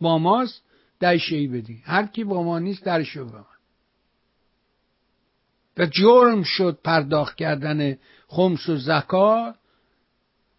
[0.00, 0.62] با ماست
[1.00, 3.55] دهشهی بدی هر کی با ما نیست درشو به من
[5.78, 9.54] و جرم شد پرداخت کردن خمس و زکات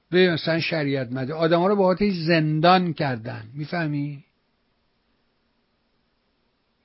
[0.09, 1.33] به مثلا شریعت مده.
[1.33, 1.95] آدم ها رو با
[2.27, 3.43] زندان کردن.
[3.53, 4.23] می‌فهمی؟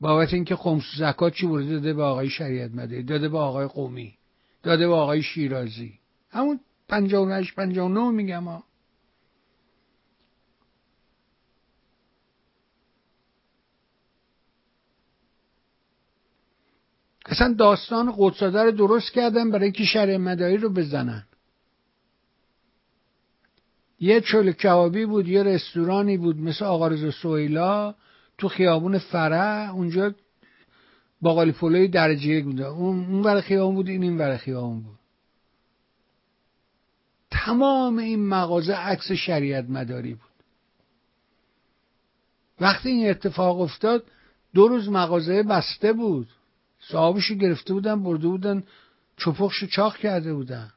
[0.00, 3.02] بابت اینکه خمس و زکات چی برده داده به آقای شریعت مده.
[3.02, 4.14] داده به آقای قومی.
[4.62, 5.98] داده به آقای شیرازی.
[6.30, 8.64] همون پنجاه و هشت پنجاه و نو میگم ها.
[17.26, 21.24] اصلا داستان قدساده رو درست کردن برای اینکه شرع مداری رو بزنن.
[24.00, 27.94] یه چل کبابی بود یه رستورانی بود مثل آقا رضا سویلا
[28.38, 30.14] تو خیابون فرع اونجا
[31.20, 32.60] باقالی پلوی درجه یک بود.
[32.60, 34.98] اون ور خیابون بود این این ور خیابون بود.
[37.30, 40.32] تمام این مغازه عکس شریعت مداری بود.
[42.60, 44.04] وقتی این اتفاق افتاد
[44.54, 46.28] دو روز مغازه بسته بود.
[46.88, 48.62] صاحبشو گرفته بودن برده بودن
[49.16, 50.72] چپخشو چاق کرده بودن.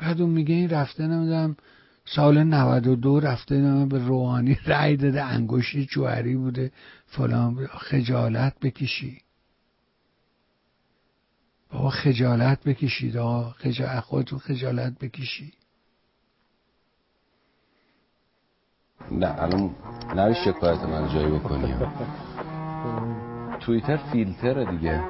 [0.00, 1.56] بعد اون میگه این رفته نمی‌دونم
[2.04, 6.72] سال 92 رفته نمی‌دونم به روحانی رأی داده انگشت جوهری بوده
[7.06, 9.18] فلان خجالت بکشی.
[11.70, 15.52] بابا خجالت بکشید آقا خجالت خودتون خجالت بکشی.
[19.16, 19.70] نه الان
[20.16, 21.76] نری شکایت من جایی بکنیم.
[23.60, 25.00] توییتر فیلتره دیگه.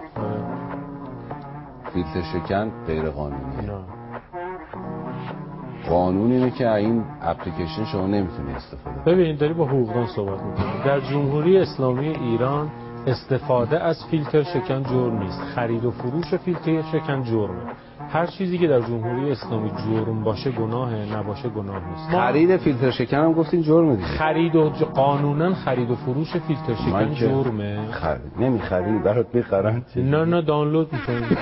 [1.93, 3.71] فیلتر شکن غیر قانونیه.
[5.89, 10.85] قانون اینه که این اپلیکیشن شما نمی‌تونی استفاده ببین داری با حقوقدان صحبت می‌کنی.
[10.85, 12.71] در جمهوری اسلامی ایران
[13.07, 15.41] استفاده از فیلتر شکن جرم نیست.
[15.41, 17.73] خرید و فروش فیلتر شکن جرمه
[18.09, 22.11] هر چیزی که در جمهوری اسلامی جرم باشه گناهه نباشه گناه نیست.
[22.11, 24.09] خرید فیلتر شکن هم گفتین جرمه دیگه.
[24.09, 24.83] خرید و ج...
[24.83, 27.93] قانونا خرید و فروش فیلتر شکن جرمه.
[27.93, 29.85] خرید نمی‌خری برات می‌خرن.
[29.97, 31.37] نه نه دانلود می‌کنی.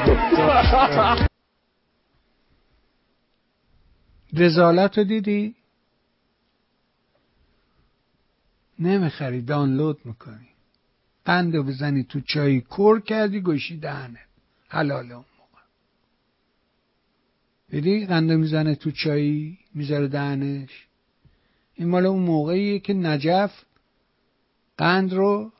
[4.32, 5.54] رزالت رو دیدی؟
[8.78, 10.53] نمی‌خری دانلود می‌کنی.
[11.24, 14.20] قند بزنی تو چای کر کردی گوشی دهنه
[14.68, 15.62] حلال اون موقع.
[17.68, 20.86] دیدی قند می‌زنه تو چایی می‌ذاره دهنش؟
[21.74, 23.64] این مال اون موقعیه که نجف
[24.78, 25.52] قند رو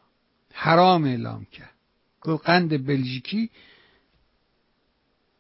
[0.53, 1.74] حرام اعلام کرد.
[2.20, 3.51] گفت قند بلژیکی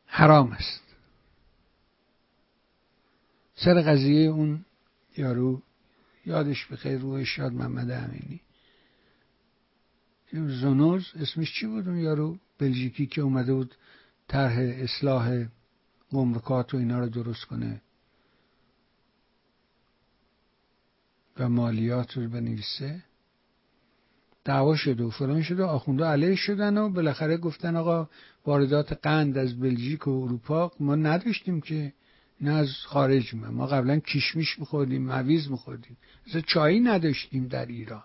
[0.06, 0.84] حرام است.
[3.54, 4.64] سر قضیه اون
[5.16, 5.62] یارو
[6.26, 8.40] یادش بخیر روح شاد محمد امینی.
[10.34, 13.74] زونوز اسمش چی بود اون یارو بلژیکی که اومده بود
[14.28, 15.46] طرح اصلاح
[16.12, 17.82] گمرکات و اینا رو درست کنه
[21.38, 23.02] و مالیات رو بنویسه؟
[24.44, 28.08] دعوا شده و فلان شده و آخونده علیه شدن و بالاخره گفتن آقا
[28.46, 31.92] واردات قند از بلژیک و اروپا ما نداشتیم که
[32.40, 35.96] نه از خارج ما ما قبلا کشمیش میخوردیم مویز میخوردیم.
[36.46, 38.02] چایی نداشتیم در ایران.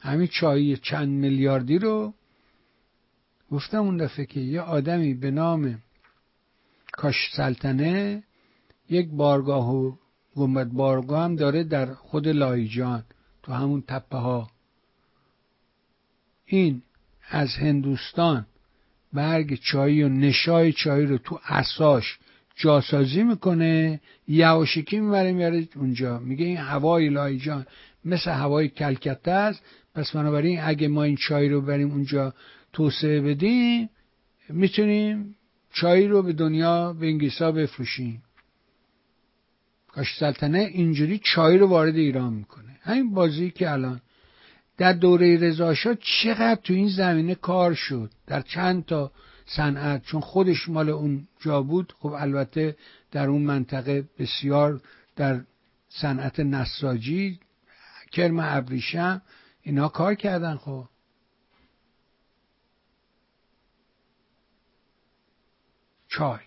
[0.00, 2.14] همین چایی چند میلیاردی رو
[3.50, 5.78] گفتم اون دفعه که یه آدمی به نام
[6.92, 8.22] کاش سلطنه
[8.90, 9.92] یک بارگاه و
[10.36, 13.04] گنبد بارگاه هم داره در خود لایجان
[13.42, 14.50] تو همون تپه ها.
[16.46, 16.82] این
[17.28, 18.46] از هندوستان
[19.12, 22.18] برگ چایی و نشای چایی رو تو اساش
[22.56, 26.18] جاسازی می‌کنه یواشکی می‌بره میاره اونجا.
[26.18, 27.66] میگه این هوای لایجان
[28.04, 29.62] مثل هوای کلکته است
[29.98, 32.34] پس بنابراین اگه ما این چای رو بریم اونجا
[32.72, 33.90] توسعه بدیم
[34.48, 35.34] می‌تونیم
[35.72, 38.22] چای رو به دنیا به انگلیسا بفروشیم.
[39.88, 42.78] کاش سلطنه اینجوری چای رو وارد ایران می‌کنه.
[42.80, 44.00] همین بازی که الان
[44.76, 48.10] در دوره رضاشاه چقدر تو این زمینه کار شد.
[48.26, 49.12] در چند تا
[49.46, 52.76] صنعت چون خودش مال اون جا بود خب البته
[53.12, 54.80] در اون منطقه بسیار
[55.16, 55.40] در
[55.88, 57.40] صنعت نساجی
[58.12, 59.22] کرم ابریشم
[59.62, 60.84] اینا کار کردن خب.
[66.08, 66.38] چای.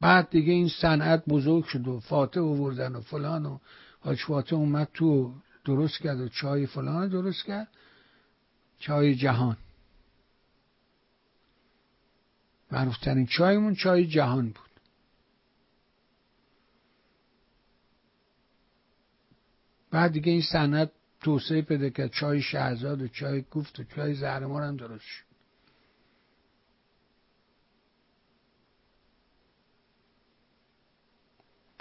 [0.00, 3.58] بعد دیگه این صنعت بزرگ شد و فاتح آوردن و فلان و
[4.00, 5.34] حاج فاتح اومد تو
[5.64, 7.68] درست کرد و چای فلان درست کرد.
[8.78, 9.56] چای جهان.
[12.72, 14.73] معروفترین چایمون چای جهان بود.
[19.94, 20.90] بعد دیگه این صنعت
[21.20, 22.10] توسعه پیدا کرد.
[22.10, 25.24] چای شهزاد و چای گفت و چای زهرمار هم درست شد.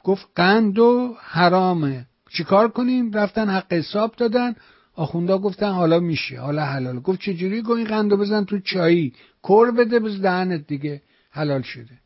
[0.03, 2.05] گفت قند و حرامه.
[2.29, 4.55] چیکار کنیم؟ رفتن حق حساب دادن.
[4.95, 6.99] آخوندا گفتن حالا میشه حالا حلال.
[6.99, 9.13] گفت چجوری گفت این قندو بزن تو چایی؟
[9.43, 11.01] کر بده بز دهنت دیگه.
[11.31, 11.99] حلال شده.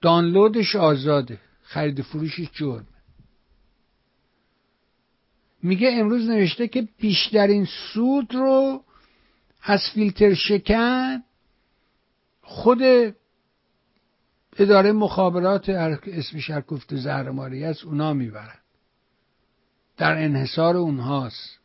[0.00, 1.38] دانلودش آزاده.
[1.62, 2.95] خرید فروشش جرمه
[5.66, 8.84] میگه امروز نوشته که بیشترین سود رو
[9.62, 11.22] از فیلتر شکن
[12.42, 12.78] خود
[14.56, 18.58] اداره مخابرات اسمش هر گفته زهرماری است اونا می‌برن.
[19.96, 21.58] در انحصار اونهاست.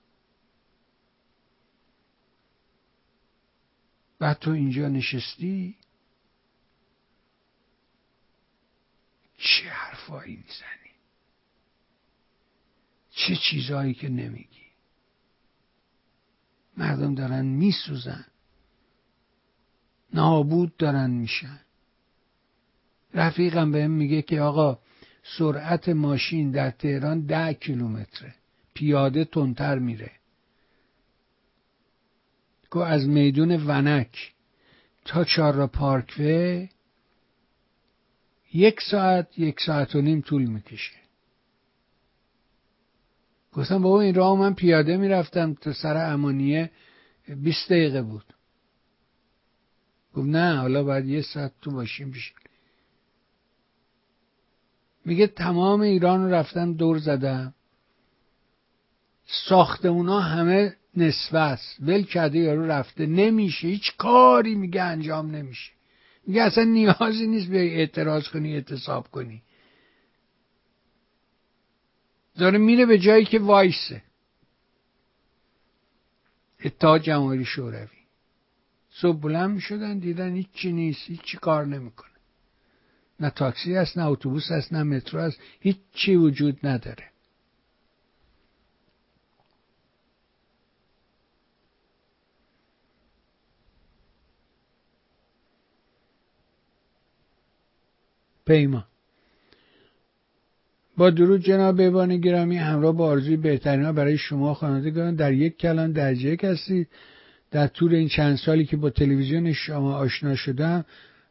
[4.20, 5.76] بعد تو اینجا نشستی؟
[9.38, 10.81] چه حرفایی می‌زنی؟
[13.12, 14.62] چه چیزهایی که نمیگی.
[16.78, 18.26] مردم دارن میسوزن.
[20.14, 21.60] نابود دارن میشن.
[23.14, 24.80] رفیقم بهم میگه که آقا
[25.38, 28.36] سرعت ماشین در تهران ده کیلومتره.
[28.74, 30.12] پیاده تندتر میره.
[32.70, 34.34] گو از میدون ونک
[35.06, 36.70] تا چهار پارکوه
[38.54, 41.01] یک ساعت یک ساعت و نیم طول می‌کشه.
[43.54, 46.72] گفتم بابا این راه من پیاده می‌رفتم تا سر امانیه
[47.28, 48.26] بیست دقیقه بود.
[50.14, 52.32] گفت نه حالا باید یه ساعت تو باشیم بشه
[55.06, 57.54] میگه تمام ایران رو رفتم دور زدم.
[59.26, 61.78] ساختمونا همه نصفه است.
[61.80, 63.06] ول کرده یارو رفته.
[63.06, 65.72] نمیشه هیچ کاری میگه انجام نمیشه.
[66.28, 69.44] میگه اصلا نیازی نیست بیای اعتراض کنی اعتصاب کنی.
[72.36, 74.02] داره میره به جایی که وایسه.
[76.66, 77.98] اتحاد جمهوری شوروی.
[78.90, 82.12] صبح بلند می‌شدن دیدن هیچی نیست هیچی کار نمی‌کنه.
[83.20, 87.12] نه تاکسی هست نه اتوبوس هست نه مترو هست هیچی وجود نداره.
[98.46, 98.91] پیما
[101.02, 105.92] با درود جناب ایوان گرامی همراه با آرزوی بهترین برای شما خوانندگان در یک کلان
[105.92, 106.88] درجه یک هستید.
[107.52, 110.86] در طول این چند سالی که با تلویزیون شما آشنا شدم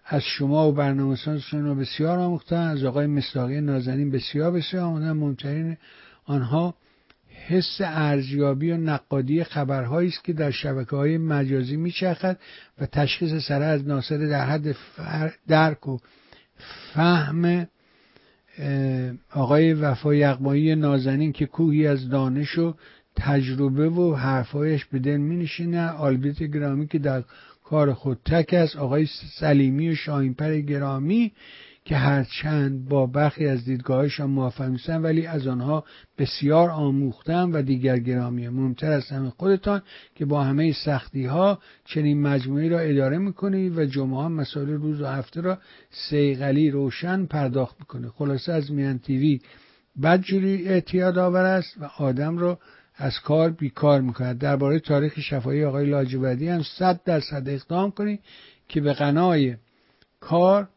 [0.06, 2.56] از شما و برنامه‌سازتون رو بسیار آموختم.
[2.56, 5.76] از آقای مصداقی نازنین بسیار بسیار آموختم مهمترین
[6.24, 6.74] آنها
[7.48, 12.38] حس ارزیابی و نقادی خبرهایی است که در شبکه های مجازی میچرخد
[12.80, 14.76] و تشخیص سره از ناصر در حد
[15.48, 15.98] درک و
[16.94, 17.66] فهم
[19.30, 22.74] آقای وفا یغمایی نازنین که کوهی از دانش و
[23.16, 27.22] تجربه و حرفهایش به دل می نشینه آلبیت گرامی که در
[27.64, 28.76] کار خود تک است.
[28.76, 29.06] آقای
[29.40, 31.32] سلیمی و شاهینپر گرامی
[31.90, 35.84] که هرچند با برخی از دیدگاهشان موافق نیستن ولی از آنها
[36.18, 39.82] بسیار آموختم و دیگر گرامی مهمتر از همه خودتان
[40.14, 45.00] که با همه سختی ها چنین مجموعی را اداره می‌کنید و جمعه ها مسائل روز
[45.00, 45.58] و هفته را
[45.90, 49.40] سیغلی روشن پرداخت می‌کنید خلاصه از میان تیوی
[50.02, 52.58] بدجوری اعتیاد آور است و آدم را
[52.96, 54.38] از کار بیکار می‌کند.
[54.38, 58.20] درباره تاریخ شفایی آقای لاجوردی هم صد درصد اقدام کنید
[58.68, 59.56] که به غنای
[60.20, 60.68] کار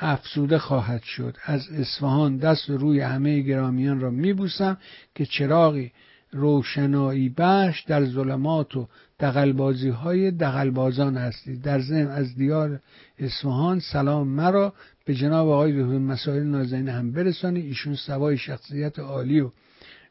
[0.00, 1.36] افسوده خواهد شد.
[1.44, 4.78] از اصفهان دست روی همه گرامیان را میبوسم
[5.14, 5.92] که چراغی
[6.32, 8.88] روشنایی بخش در ظلمات و
[9.20, 11.62] دقلبازی های دقلبازان هستید.
[11.62, 12.80] در ضمن از دیار
[13.18, 14.72] اصفهان سلام مرا
[15.04, 19.50] به جناب آقای دکتر مسائل نازنین هم برسانی ایشون سوای شخصیت عالی و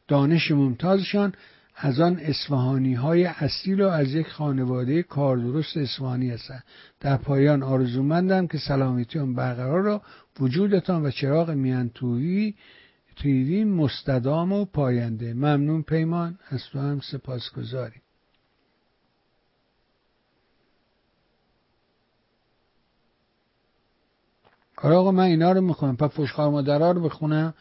[0.08, 1.34] دانش ممتازشان.
[1.76, 6.64] از آن اصفهانی های اصیل و از یک خانواده کاردرست اصفهانی هستند.
[7.00, 10.02] در پایان آرزومندم که سلامتی اون برقرار را
[10.40, 12.56] وجودتان و چراغ میانتویی
[13.18, 15.34] تیری مستدام و پاینده.
[15.34, 16.40] ممنون پیمان.
[16.50, 17.96] از تو هم سپاسگزاری
[24.78, 27.54] آره آقا من اینا رو می‌خونم پس فشخار مادرها رو بخونم.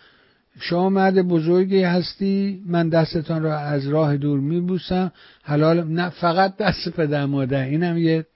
[0.61, 5.13] شما مرد بزرگی هستی من دستتان را از راه دور میبوسم.
[5.43, 8.27] حلال نه فقط دست پدر مادر اینم یه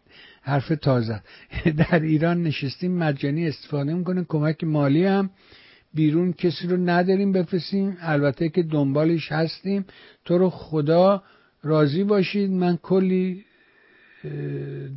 [0.43, 1.21] حرف تازه
[1.91, 5.31] در ایران نشستیم مجانی استفاده می‌کنه کمک مالی هم.
[5.95, 9.85] بیرون کسی رو نداریم بفرستیم البته که دنبالش هستیم.
[10.25, 11.23] تو رو خدا
[11.63, 12.51] راضی باشید.
[12.51, 13.45] من کلی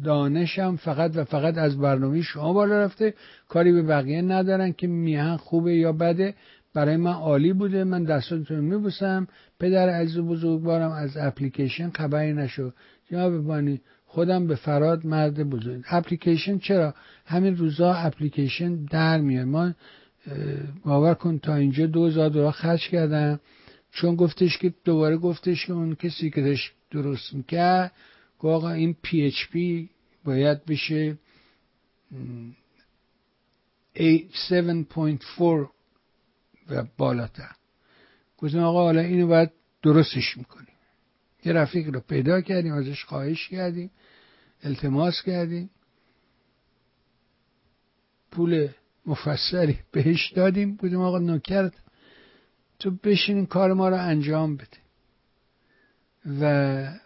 [0.03, 3.13] دانشم فقط و فقط از برنامه شما بالا رفته.
[3.49, 6.33] کاری به بقیه ندارن که میهن خوبه یا بده.
[6.73, 7.83] برای من عالی بوده.
[7.83, 9.27] من دستاتون میبوسم.
[9.59, 12.71] پدر عزیز و بزرگوارم از اپلیکیشن خبری نشد.
[13.11, 15.83] جناب بهبهانی خودم به فراد مرد بزرگ.
[15.89, 16.93] اپلیکیشن چرا؟
[17.25, 19.47] همین روزا اپلیکیشن در میاد.
[19.47, 19.73] ما
[20.85, 23.39] باور کن تا اینجا دو هزار دلار خرج کردم.
[23.91, 27.91] چون گفتش که دوباره گفتش که اون کسی که داشت درست می‌کرد
[28.39, 29.89] گفت آقا این PHP
[30.25, 31.17] باید بشه
[33.95, 35.69] 7.4
[36.69, 37.55] و بالاتر.
[38.37, 39.51] گفتم آقا حالا اینو باید
[39.83, 40.67] درستش می‌کنیم.
[41.45, 43.91] یه رفیق رو پیدا کردیم ازش خواهش کردیم
[44.63, 45.69] التماس کردیم.
[48.31, 48.67] پول
[49.05, 50.75] مفصلی بهش دادیم.
[50.75, 51.73] بودیم آقا نوکرت
[52.79, 54.77] تو بشین کار ما رو انجام بده.
[56.41, 56.99] و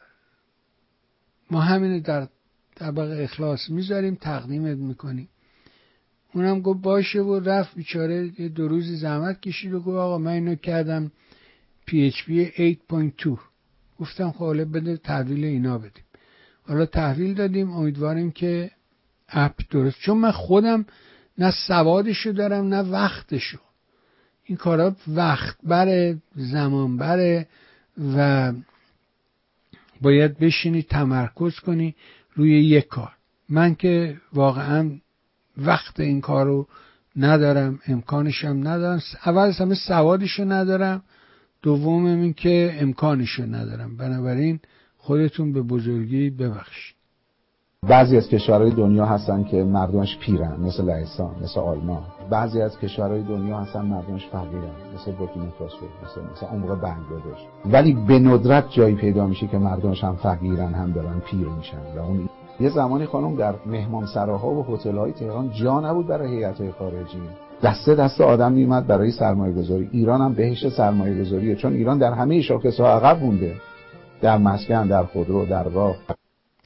[1.51, 2.27] ما همین در
[2.75, 5.29] طبق اخلاص می‌ذاریم تقدیمت می‌کنیم.
[6.33, 10.31] اونم گفت باشه و رفت بیچاره یه دو روزی زحمت کشید و گفت آقا من
[10.31, 11.11] اینو کردم
[11.89, 13.39] PHP 8.2
[13.99, 16.03] گفتم خب حالا بده تحویل اینا بدیم.
[16.67, 18.71] حالا تحویل دادیم امیدواریم که
[19.29, 19.99] اپ درست.
[19.99, 20.85] چون من خودم
[21.37, 23.57] نه سوادشو دارم نه وقتشو.
[24.43, 27.47] این کارا وقت بره زمان بره
[28.15, 28.53] و
[30.01, 31.95] باید بشینی تمرکز کنی
[32.33, 33.11] روی یک کار.
[33.49, 34.91] من که واقعا
[35.57, 36.67] وقت این کارو
[37.15, 39.01] ندارم امکانشم ندارم.
[39.25, 41.03] اول از همه سوادشو ندارم
[41.61, 43.97] دوم این که امکانشو ندارم.
[43.97, 44.59] بنابراین
[44.97, 46.95] خودتون به بزرگی ببخشید.
[47.89, 52.03] بعضی از کشورهای دنیا هستن که مردمش پیرن مثل لهستان مثل آلمان.
[52.29, 57.39] بعضی از کشورهای دنیا هستن مردمش فقیرن مثل بورکینافاسو مثل مثل موقع بنگلادش.
[57.65, 61.81] ولی به ندرت جایی پیدا میشه که مردمش هم فقیرن هم دارن پیر میشن.
[61.95, 66.35] و اون یه زمانی خانم در مهمان سراها و هتل های تهران جا نبود برای
[66.35, 67.21] هیئت های خارجی.
[67.63, 72.13] دسته دست آدم میومد برای سرمایه گذاری ایران هم بهش سرمایه گذاریه چون ایران در
[72.13, 73.55] همه شاخص ها عقب مونده.
[74.21, 75.95] در مسکن در خودرو در راه.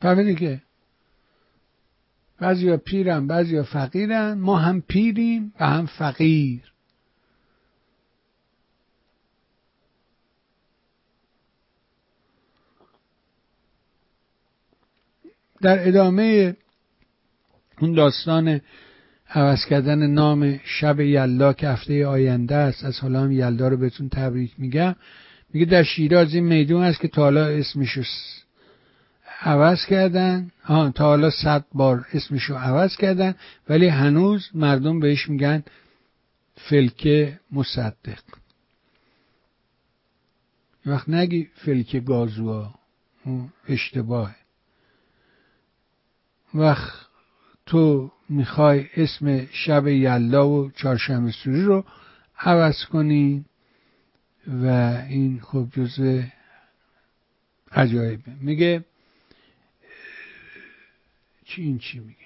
[0.02, 0.62] فهمیدی که
[2.40, 4.34] بعضی پیرن بعضی فقیرن.
[4.34, 6.62] ما هم پیریم و هم فقیر.
[15.68, 16.56] در ادامه
[17.82, 18.62] اون داستان
[19.30, 24.10] عوض کردن نام شب یلدا که هفته آینده است از حالا هم یلدا رو بهتون
[24.10, 24.96] تبریک میگم.
[25.54, 28.04] میگه در شیراز این میدون است که تا حالا اسمشو
[29.42, 30.52] عوض کردن.
[30.64, 33.36] ها تا حالا صد بار اسمشو عوض کردن
[33.70, 35.64] ولی هنوز مردم بهش میگن
[36.56, 38.22] فلکه مصدق.
[40.86, 42.74] وقت نگی فلکه گازوا
[43.68, 44.36] اشتباهه.
[46.54, 47.08] وقت
[47.66, 51.86] تو می‌خوای اسم شب یلدا و چهارشنبه سوری رو
[52.40, 53.46] عوض کنی
[54.48, 54.66] و
[55.10, 56.22] این خب جزء
[57.72, 58.32] عجایبه.
[58.42, 58.86] میگه
[61.46, 62.18] چی این چی میگه؟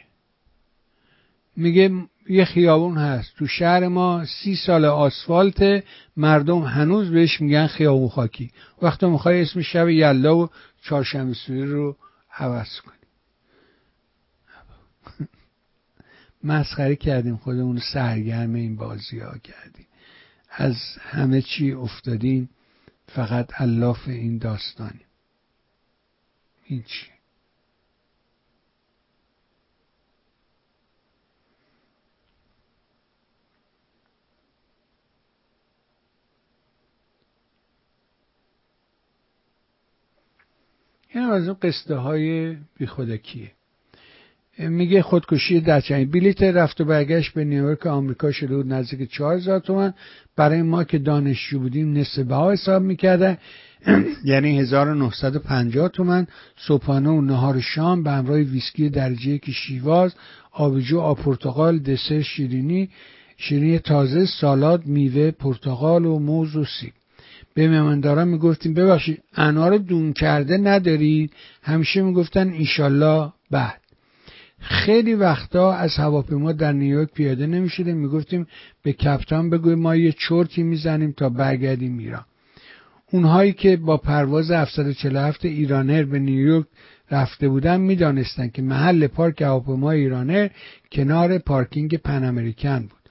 [1.55, 1.91] میگه
[2.29, 3.35] یه خیابون هست.
[3.37, 5.83] تو شهر ما سی سال آسفالت
[6.17, 8.51] مردم هنوز بهش میگن خیابون خاکی.
[8.81, 10.49] وقتی می‌خوای اسم شب یلدا و
[10.81, 11.97] چهارشنبه سوری رو
[12.37, 13.00] عوض کنی.
[16.43, 19.87] مسخره کردیم خودمون رو سرگرم این بازی ها کردیم.
[20.51, 22.49] از همه چی افتادیم
[23.07, 25.05] فقط الاف این داستانیم
[26.65, 27.07] این چی؟
[41.09, 43.51] این از اون قصده های بی خودکیه
[44.69, 49.59] میگه خودکشی در چنین بلیت رفت و برگشت به نیویورک آمریکا شده بود نزدیک 4000
[49.59, 49.93] تومن
[50.35, 53.37] برای ما که دانشجو بودیم نصف بها حساب می‌کرده
[54.23, 60.15] یعنی 1950 تومن صبحانه و نهار شام به همراه ویسکی درجه که شیواز
[60.51, 62.89] آبجو آب پرتقال دسر شیرینی
[63.37, 66.93] شیرینی تازه سالاد میوه پرتقال و موز و سیب.
[67.53, 71.33] به مهمانداران می‌گفتیم ببخشید انار دون کرده ندارید
[71.63, 73.80] همیشه می‌گفتن ایشالله بعد
[74.61, 77.97] خیلی وقتا از هواپیما در نیویورک پیاده نمی‌شدیم.
[77.97, 78.47] می‌گفتیم
[78.83, 82.25] به کپتان بگوی ما یه چرتی می‌زنیم تا برگردیم ایران.
[83.11, 86.65] اونهایی که با پرواز 747 ایرانر به نیویورک
[87.11, 90.49] رفته بودن می‌دانستند که محل پارک هواپیما ایرانر
[90.91, 93.01] کنار پارکینگ پن امریکن بود.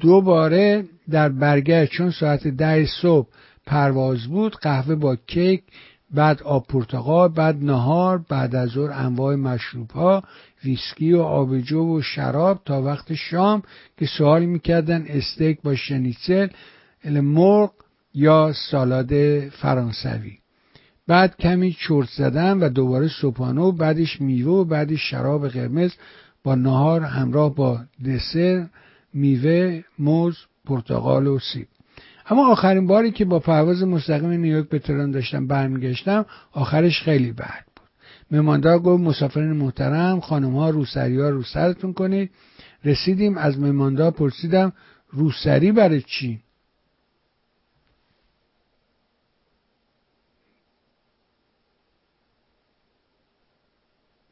[0.00, 3.28] دوباره در برگشت چون ساعت ده صبح
[3.66, 5.62] پرواز بود قهوه با کیک
[6.14, 10.22] بعد آب پرتقال بعد نهار بعد از ظهر انواع مشروب ها
[10.64, 13.62] ویسکی و آبجو و شراب تا وقت شام
[13.98, 16.48] که سوال می‌کردن استیک با شنیتسل
[17.04, 17.70] مرغ
[18.14, 20.38] یا سالاد فرانسوی.
[21.06, 25.92] بعد کمی چرت زدن و دوباره صبحانه و بعدش میوه و بعدش شراب قرمز
[26.44, 28.66] با نهار همراه با دسر
[29.14, 31.66] میوه موز پرتقال و سیب.
[32.26, 37.64] اما آخرین باری که با پرواز مستقیم نیویورک به تهران داشتم برمیگشتم آخرش خیلی بد
[37.76, 37.88] بود
[38.30, 42.30] مهماندار گفت مسافرین محترم خانم ها روسری ها رو سرتون کنید
[42.84, 44.72] رسیدیم از مهماندار پرسیدم
[45.12, 46.40] روسری برای چی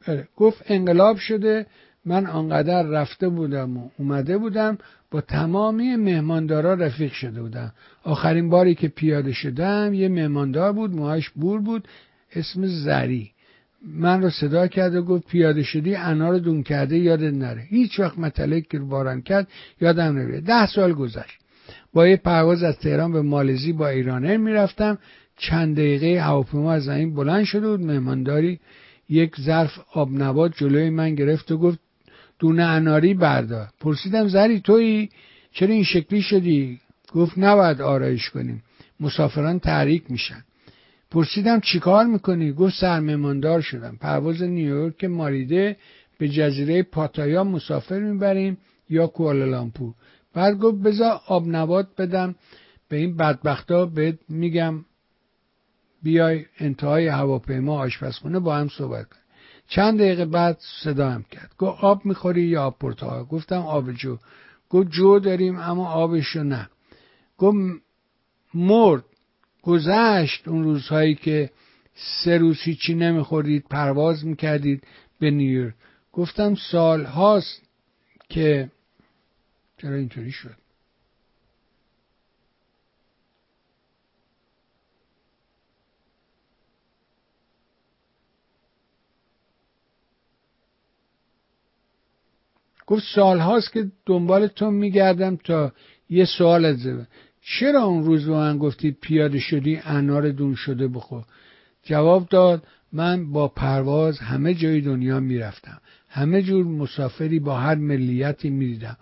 [0.07, 0.27] بله.
[0.35, 1.65] گفت انقلاب شده
[2.05, 4.77] من آنقدر رفته بودم و اومده بودم
[5.13, 7.71] با تمامی مهماندارا رفیق شده بودم
[8.03, 11.87] آخرین باری که پیاده شدم یه مهماندار بود موهاش بور بود
[12.35, 13.31] اسم زری.
[13.87, 17.61] من رو صدا کرد و گفت پیاده شدی انار دون کرده یادت نره.
[17.61, 19.47] هیچ وقت مطلعه که بارم کرد
[19.81, 21.39] یادم نمیره ده سال گذشت.
[21.93, 24.97] با یه پرواز از تهران به مالزی با ایرانر می‌رفتم.
[25.37, 28.59] چند دقیقه هواپیما از این بلند شده بود مهمانداری
[29.09, 31.79] یک ظرف آب نبات جلوی من گرفت و گفت
[32.39, 33.67] دونه اناری بردار.
[33.79, 35.09] پرسیدم زری تویی؟
[35.51, 36.79] چرا این شکلی شدی؟
[37.13, 38.63] گفت نباید آرایش کنیم.
[38.99, 40.43] مسافران تحریک میشن.
[41.11, 43.97] پرسیدم چیکار می‌کنی؟ گفت سرمهماندار شدم.
[44.01, 45.77] پرواز نیویورک ماریده
[46.17, 48.57] به جزیره پاتایا مسافر می‌بریم
[48.89, 49.93] یا کوالالامپور.
[50.33, 52.35] بعد گفت بذار آب نبات بدم.
[52.89, 54.85] به این بدبختا بهت میگم
[56.03, 59.22] بیای انتهای هواپیما آشپزخونه با هم صحبت کنیم
[59.67, 61.51] چند دقیقه بعد صدا هم کرد.
[61.57, 64.17] گفت آب می‌خوری یا آب پرتقال؟ گفتم آب جو
[64.69, 66.69] گفت جو داریم اما آبشو نه.
[67.37, 67.57] گفت
[68.53, 69.03] مرد.
[69.61, 71.49] گذشت اون روزهایی که
[71.95, 74.83] سه روز هیچی نمی‌خورید پرواز می‌کردید
[75.19, 75.73] به نیور
[76.13, 77.61] گفتم سال هاست
[78.29, 78.71] که
[79.77, 80.55] چرا اینطوری شد؟
[92.93, 95.71] گفت سالهاست که دنبال تو میگردم تا
[96.09, 96.87] یه سوال از
[97.41, 101.23] چرا اون روز به من گفتی پیاده شدی انار دون شده بخور؟
[101.83, 105.81] جواب داد من با پرواز همه جای دنیا می‌رفتم.
[106.09, 108.97] همه جور مسافری با هر ملیتی می‌دیدم.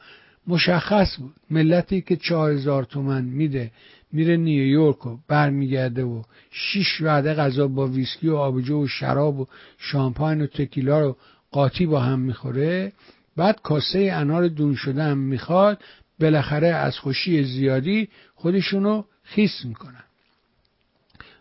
[0.48, 3.72] مشخص بود ملتی که چهار هزار تومن میده
[4.12, 6.22] میره نیویورک و برمیگرده و
[6.52, 9.46] شیش وعده غذا با ویسکی و آبجو و شراب و
[9.78, 11.18] شامپاین و تکیلا رو
[11.52, 12.92] قاطی با هم می‌خوره.
[13.36, 15.84] بعد کاسه انار دون شده هم می‌خواد
[16.20, 20.04] بالاخره از خوشی زیادی خودشونو خیس می‌کنن.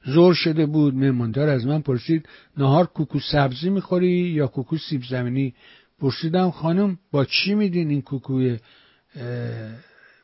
[0.05, 5.55] زور شده بود مهماندار از من پرسید نهار کوکو سبزی می‌خوری یا کوکو سیب زمینی؟
[5.99, 8.59] پرسیدم خانم با چی میدین این کوکوی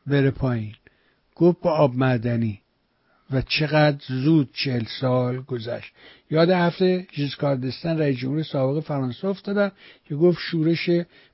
[0.07, 0.73] بره پایین؟
[1.35, 2.61] گفت با آب معدنی.
[3.31, 5.93] و چقدر زود چهل سال گذشت.
[6.31, 9.71] یاد هفته ژیسکاردستن رئیس جمهور سابق فرانسه افتادم
[10.05, 10.89] که گفت شورش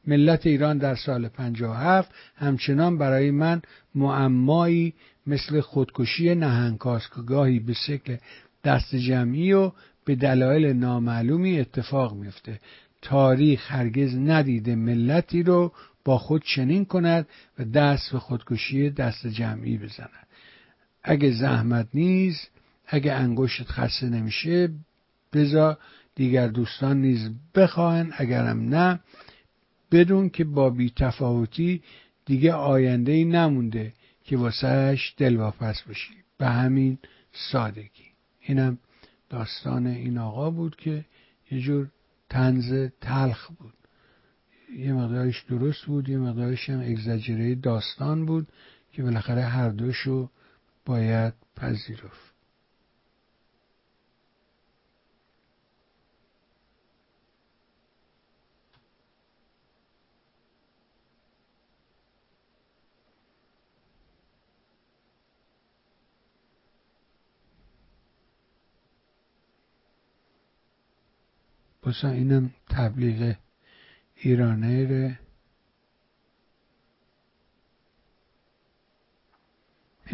[0.08, 3.62] ملت ایران در سال 57 همچنان برای من
[3.96, 4.94] معمایی
[5.28, 8.18] مثل خودکشی نهنگاست که گاهی به شکل
[8.64, 9.72] دست جمعی و
[10.06, 12.60] به دلایل نامعلومی اتفاق میفته
[13.02, 15.74] تاریخ هرگز ندیده ملتی رو
[16.06, 17.28] با خود چنین کند
[17.60, 20.23] و دست به خودکشی دست جمعی بزند.
[21.04, 22.50] اگه زحمت نیست
[22.88, 24.70] اگه انگشت خسته نمیشه
[25.34, 25.78] بزا
[26.16, 29.00] دیگر دوستان نیز بخواهن اگرم نه
[29.92, 31.82] بدون که با بیتفاوتی
[32.26, 36.14] دیگه آینده ای نمونده که واسهش دلواپس بشی.
[36.38, 36.98] به همین
[37.52, 38.06] سادگی.
[38.42, 38.78] اینم
[39.30, 41.06] داستان این آقا بود که
[41.52, 41.88] یه جور
[42.30, 43.74] تنز تلخ بود.
[44.78, 48.48] یه مقدارش درست بود یه مقدارش هم اگزاجره داستان بود
[48.94, 50.30] که بالاخره هر دوشو
[50.86, 52.34] باید پذیرفت.
[71.84, 73.36] بسا اینم تبلیغ
[74.16, 75.20] ایرانه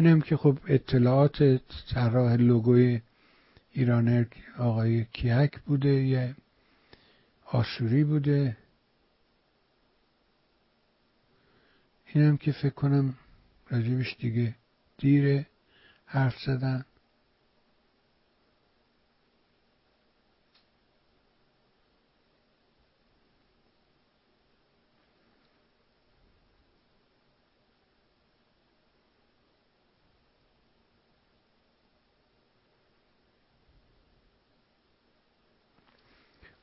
[0.00, 1.60] اینم که خب اطلاعات
[1.94, 3.00] طراح لوگوی
[3.72, 4.24] ایرانر
[4.58, 6.34] آقای کیک بوده یه
[7.44, 8.56] آشوری بوده.
[12.06, 13.14] اینم که فکر کنم
[13.70, 14.54] راجبش دیگه
[14.98, 15.46] دیره
[16.06, 16.84] حرف زدن.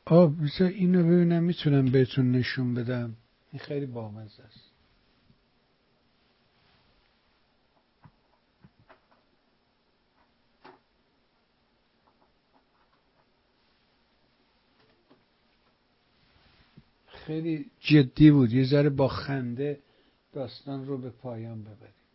[0.10, 3.16] آب بذار اینو ببینم می‌تونم بهتون نشون بدم.
[3.52, 4.72] این خیلی بامزه است.
[17.08, 18.54] خیلی جدی بود.
[18.54, 19.80] یه ذره با خنده
[20.34, 22.07] داستان رو به پایان ببریم.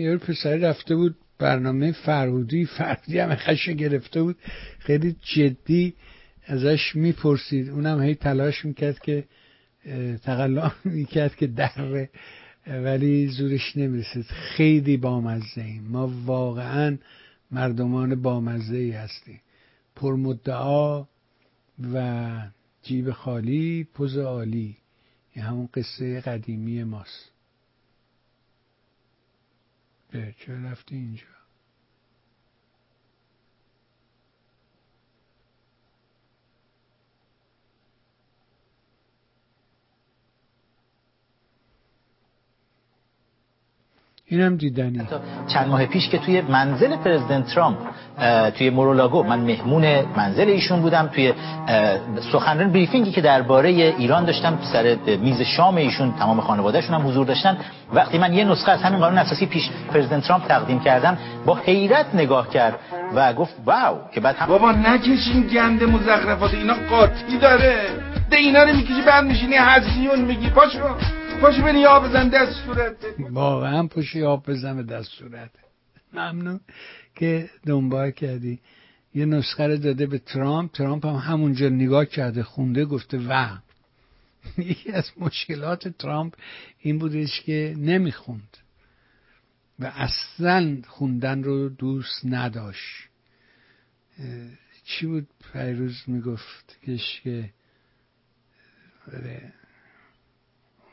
[0.00, 4.36] یه پسر رفته بود برنامه فرهودی فرهودی هم خش گرفته بود.
[4.78, 5.94] خیلی جدی
[6.46, 7.68] ازش می‌پرسید.
[7.68, 9.24] اونم هی تلاش می‌کرد که
[10.22, 12.10] تقلا می‌کرد که دره
[12.66, 14.24] ولی زورش نمی‌رسید.
[14.24, 16.98] خیلی بامزه ایم ما واقعا
[17.50, 19.40] مردمان بامزه ای هستیم
[19.96, 21.04] پرمدعا
[21.94, 22.32] و
[22.82, 24.76] جیب خالی پوز عالی.
[25.32, 27.29] این همون قصه قدیمی ماست.
[30.10, 31.39] به چرا رفتی اینجا؟
[44.30, 45.00] اینم دیدنی.
[45.48, 47.78] چند ماه پیش که توی منزل پرزیدنت ترامپ
[48.58, 49.84] توی مورولاگو من مهمون
[50.16, 51.32] منزل ایشون بودم توی
[52.32, 57.56] سخنران بریفینگی که درباره ایران داشتم سر میز شام ایشون تمام خانوادهشون هم حضور داشتن.
[57.92, 62.06] وقتی من یه نسخه از همین قانون اساسی پیش پرزیدنت ترامپ تقدیم کردم با حیرت
[62.14, 62.74] نگاه کرد
[63.14, 63.96] و گفت واو!
[64.14, 67.76] که بعد هم بابا نکشین گند مزخرفات اینا قاطی داره.
[68.30, 70.50] ده اینا رو می‌کشی بعد میشینی هزیون میگی.
[70.50, 70.78] پاشو.
[71.40, 72.96] پاشو بینی آب بزن دست صورت.
[73.18, 75.50] واقعا پاشی آب بزن به دست صورت.
[76.12, 76.60] ممنون
[77.14, 78.60] که دنبال کردی.
[79.14, 80.72] یه نسخه رو داده به ترامپ.
[80.72, 83.58] ترامپ هم همونجا نگاه کرده خونده گفته و.
[84.58, 86.34] یکی از مشکلات ترامپ
[86.78, 88.56] این بودش که نمی‌خوند
[89.78, 93.08] و اصلا خوندن رو دوست نداشت.
[94.84, 97.50] چی بود؟ پیروز می‌گفت کش که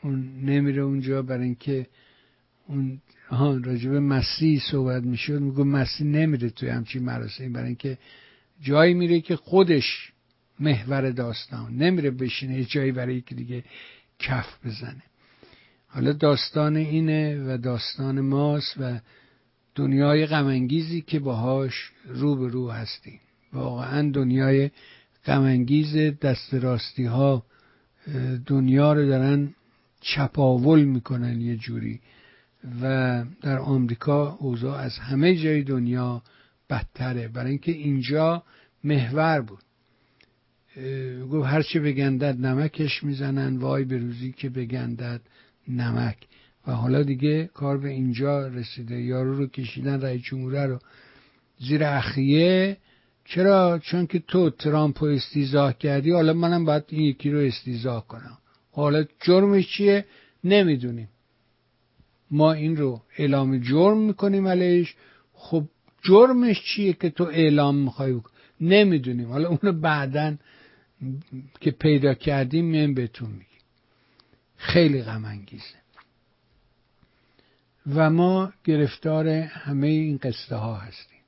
[0.02, 1.86] اون نمیره اونجا برای اینکه
[2.66, 7.98] اون ها راجب مسیح صحبت می‌شد میگو مسیح نمیره توی همچین مراسمی برای اینکه
[8.60, 10.12] جایی میره که خودش
[10.60, 11.74] محور داستان.
[11.74, 13.64] نمیره بشینه یه جایی برای یکی دیگه
[14.18, 15.02] کف بزنه.
[15.88, 19.00] حالا داستان اینه و داستان ماست و
[19.74, 23.20] دنیای غمانگیزی که باهاش رو به رو هستیم.
[23.52, 24.70] واقعا دنیای
[25.26, 27.42] غمانگیز دست راستی ها
[28.46, 29.54] دنیا رو دارن
[30.00, 32.00] چپاول می‌کنن یه جوری.
[32.82, 36.22] و در آمریکا اوضاع از همه جای دنیا
[36.70, 37.28] بدتره.
[37.28, 38.42] برای اینکه اینجا
[38.84, 39.62] محور بود.
[41.32, 43.56] گفت هرچه بگندد نمکش می‌زنن.
[43.56, 45.20] وای به روزی که بگندد
[45.68, 46.16] نمک.
[46.66, 49.00] و حالا دیگه کار به اینجا رسیده.
[49.00, 50.78] یارو رو کشیدن رئیس جمهوره رو.
[51.58, 52.76] زیر اخیه.
[53.24, 56.10] چرا؟ چون که تو ترامپ رو استیزاه کردی.
[56.10, 58.37] حالا منم باید این یکی رو استیزاه کنم.
[58.82, 60.04] حالا جرمش چیه؟
[60.44, 61.08] نمی‌دونیم.
[62.30, 64.94] ما این رو اعلام جرم می‌کنیم علیش.
[65.32, 65.64] خب
[66.02, 69.28] جرمش چیه که تو اعلام می‌خوای بکن نمی‌دونیم.
[69.28, 70.36] حالا اونو بعدا
[71.60, 73.44] که پیدا کردیم من بهتون میگیم.
[74.56, 75.78] خیلی غم انگیزه
[77.86, 81.18] و ما گرفتار همه این قصه ها هستیم.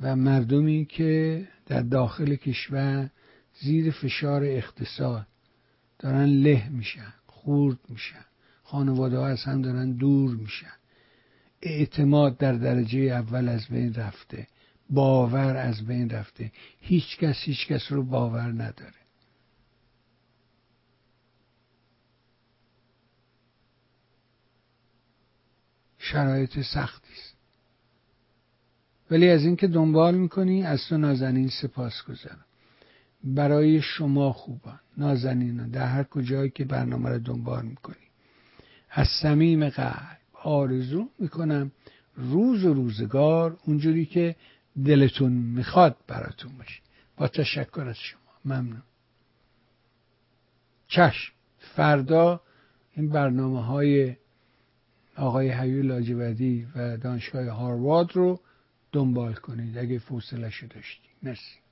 [0.00, 3.10] و مردمی که در داخل کشور
[3.60, 5.26] زیر فشار اقتصاد
[5.98, 8.24] دارن له میشن خورد میشن.
[8.62, 10.72] خانواده ها از هم دارن دور میشن.
[11.62, 14.46] اعتماد در درجه اول از بین رفته.
[14.90, 16.52] باور از بین رفته.
[16.80, 18.92] هیچ کس هیچ کس رو باور نداره.
[25.98, 27.36] شرایط سختی است.
[29.10, 32.44] ولی از اینکه دنبال می‌کنی از تو نازنین سپاس گذارم
[33.26, 34.80] برای شما خوبان.
[34.96, 37.96] نازنینان در هر کجایی که برنامه رو دنبال می‌کنی.
[38.90, 41.72] از صمیم قلب آرزو می‌کنم
[42.16, 44.36] روز و روزگار اونجوری که
[44.84, 46.80] دلتون می‌خواد براتون باشه.
[47.16, 48.20] با تشکر از شما.
[48.44, 48.82] ممنون.
[50.88, 51.32] چشم.
[51.58, 52.40] فردا
[52.92, 54.16] این برنامه های
[55.16, 58.40] آقای حیو لاجودی و دانشگاه هاروارد رو
[58.92, 61.10] دنبال کنید اگه فوصلش داشتید.
[61.22, 61.65] مرسی.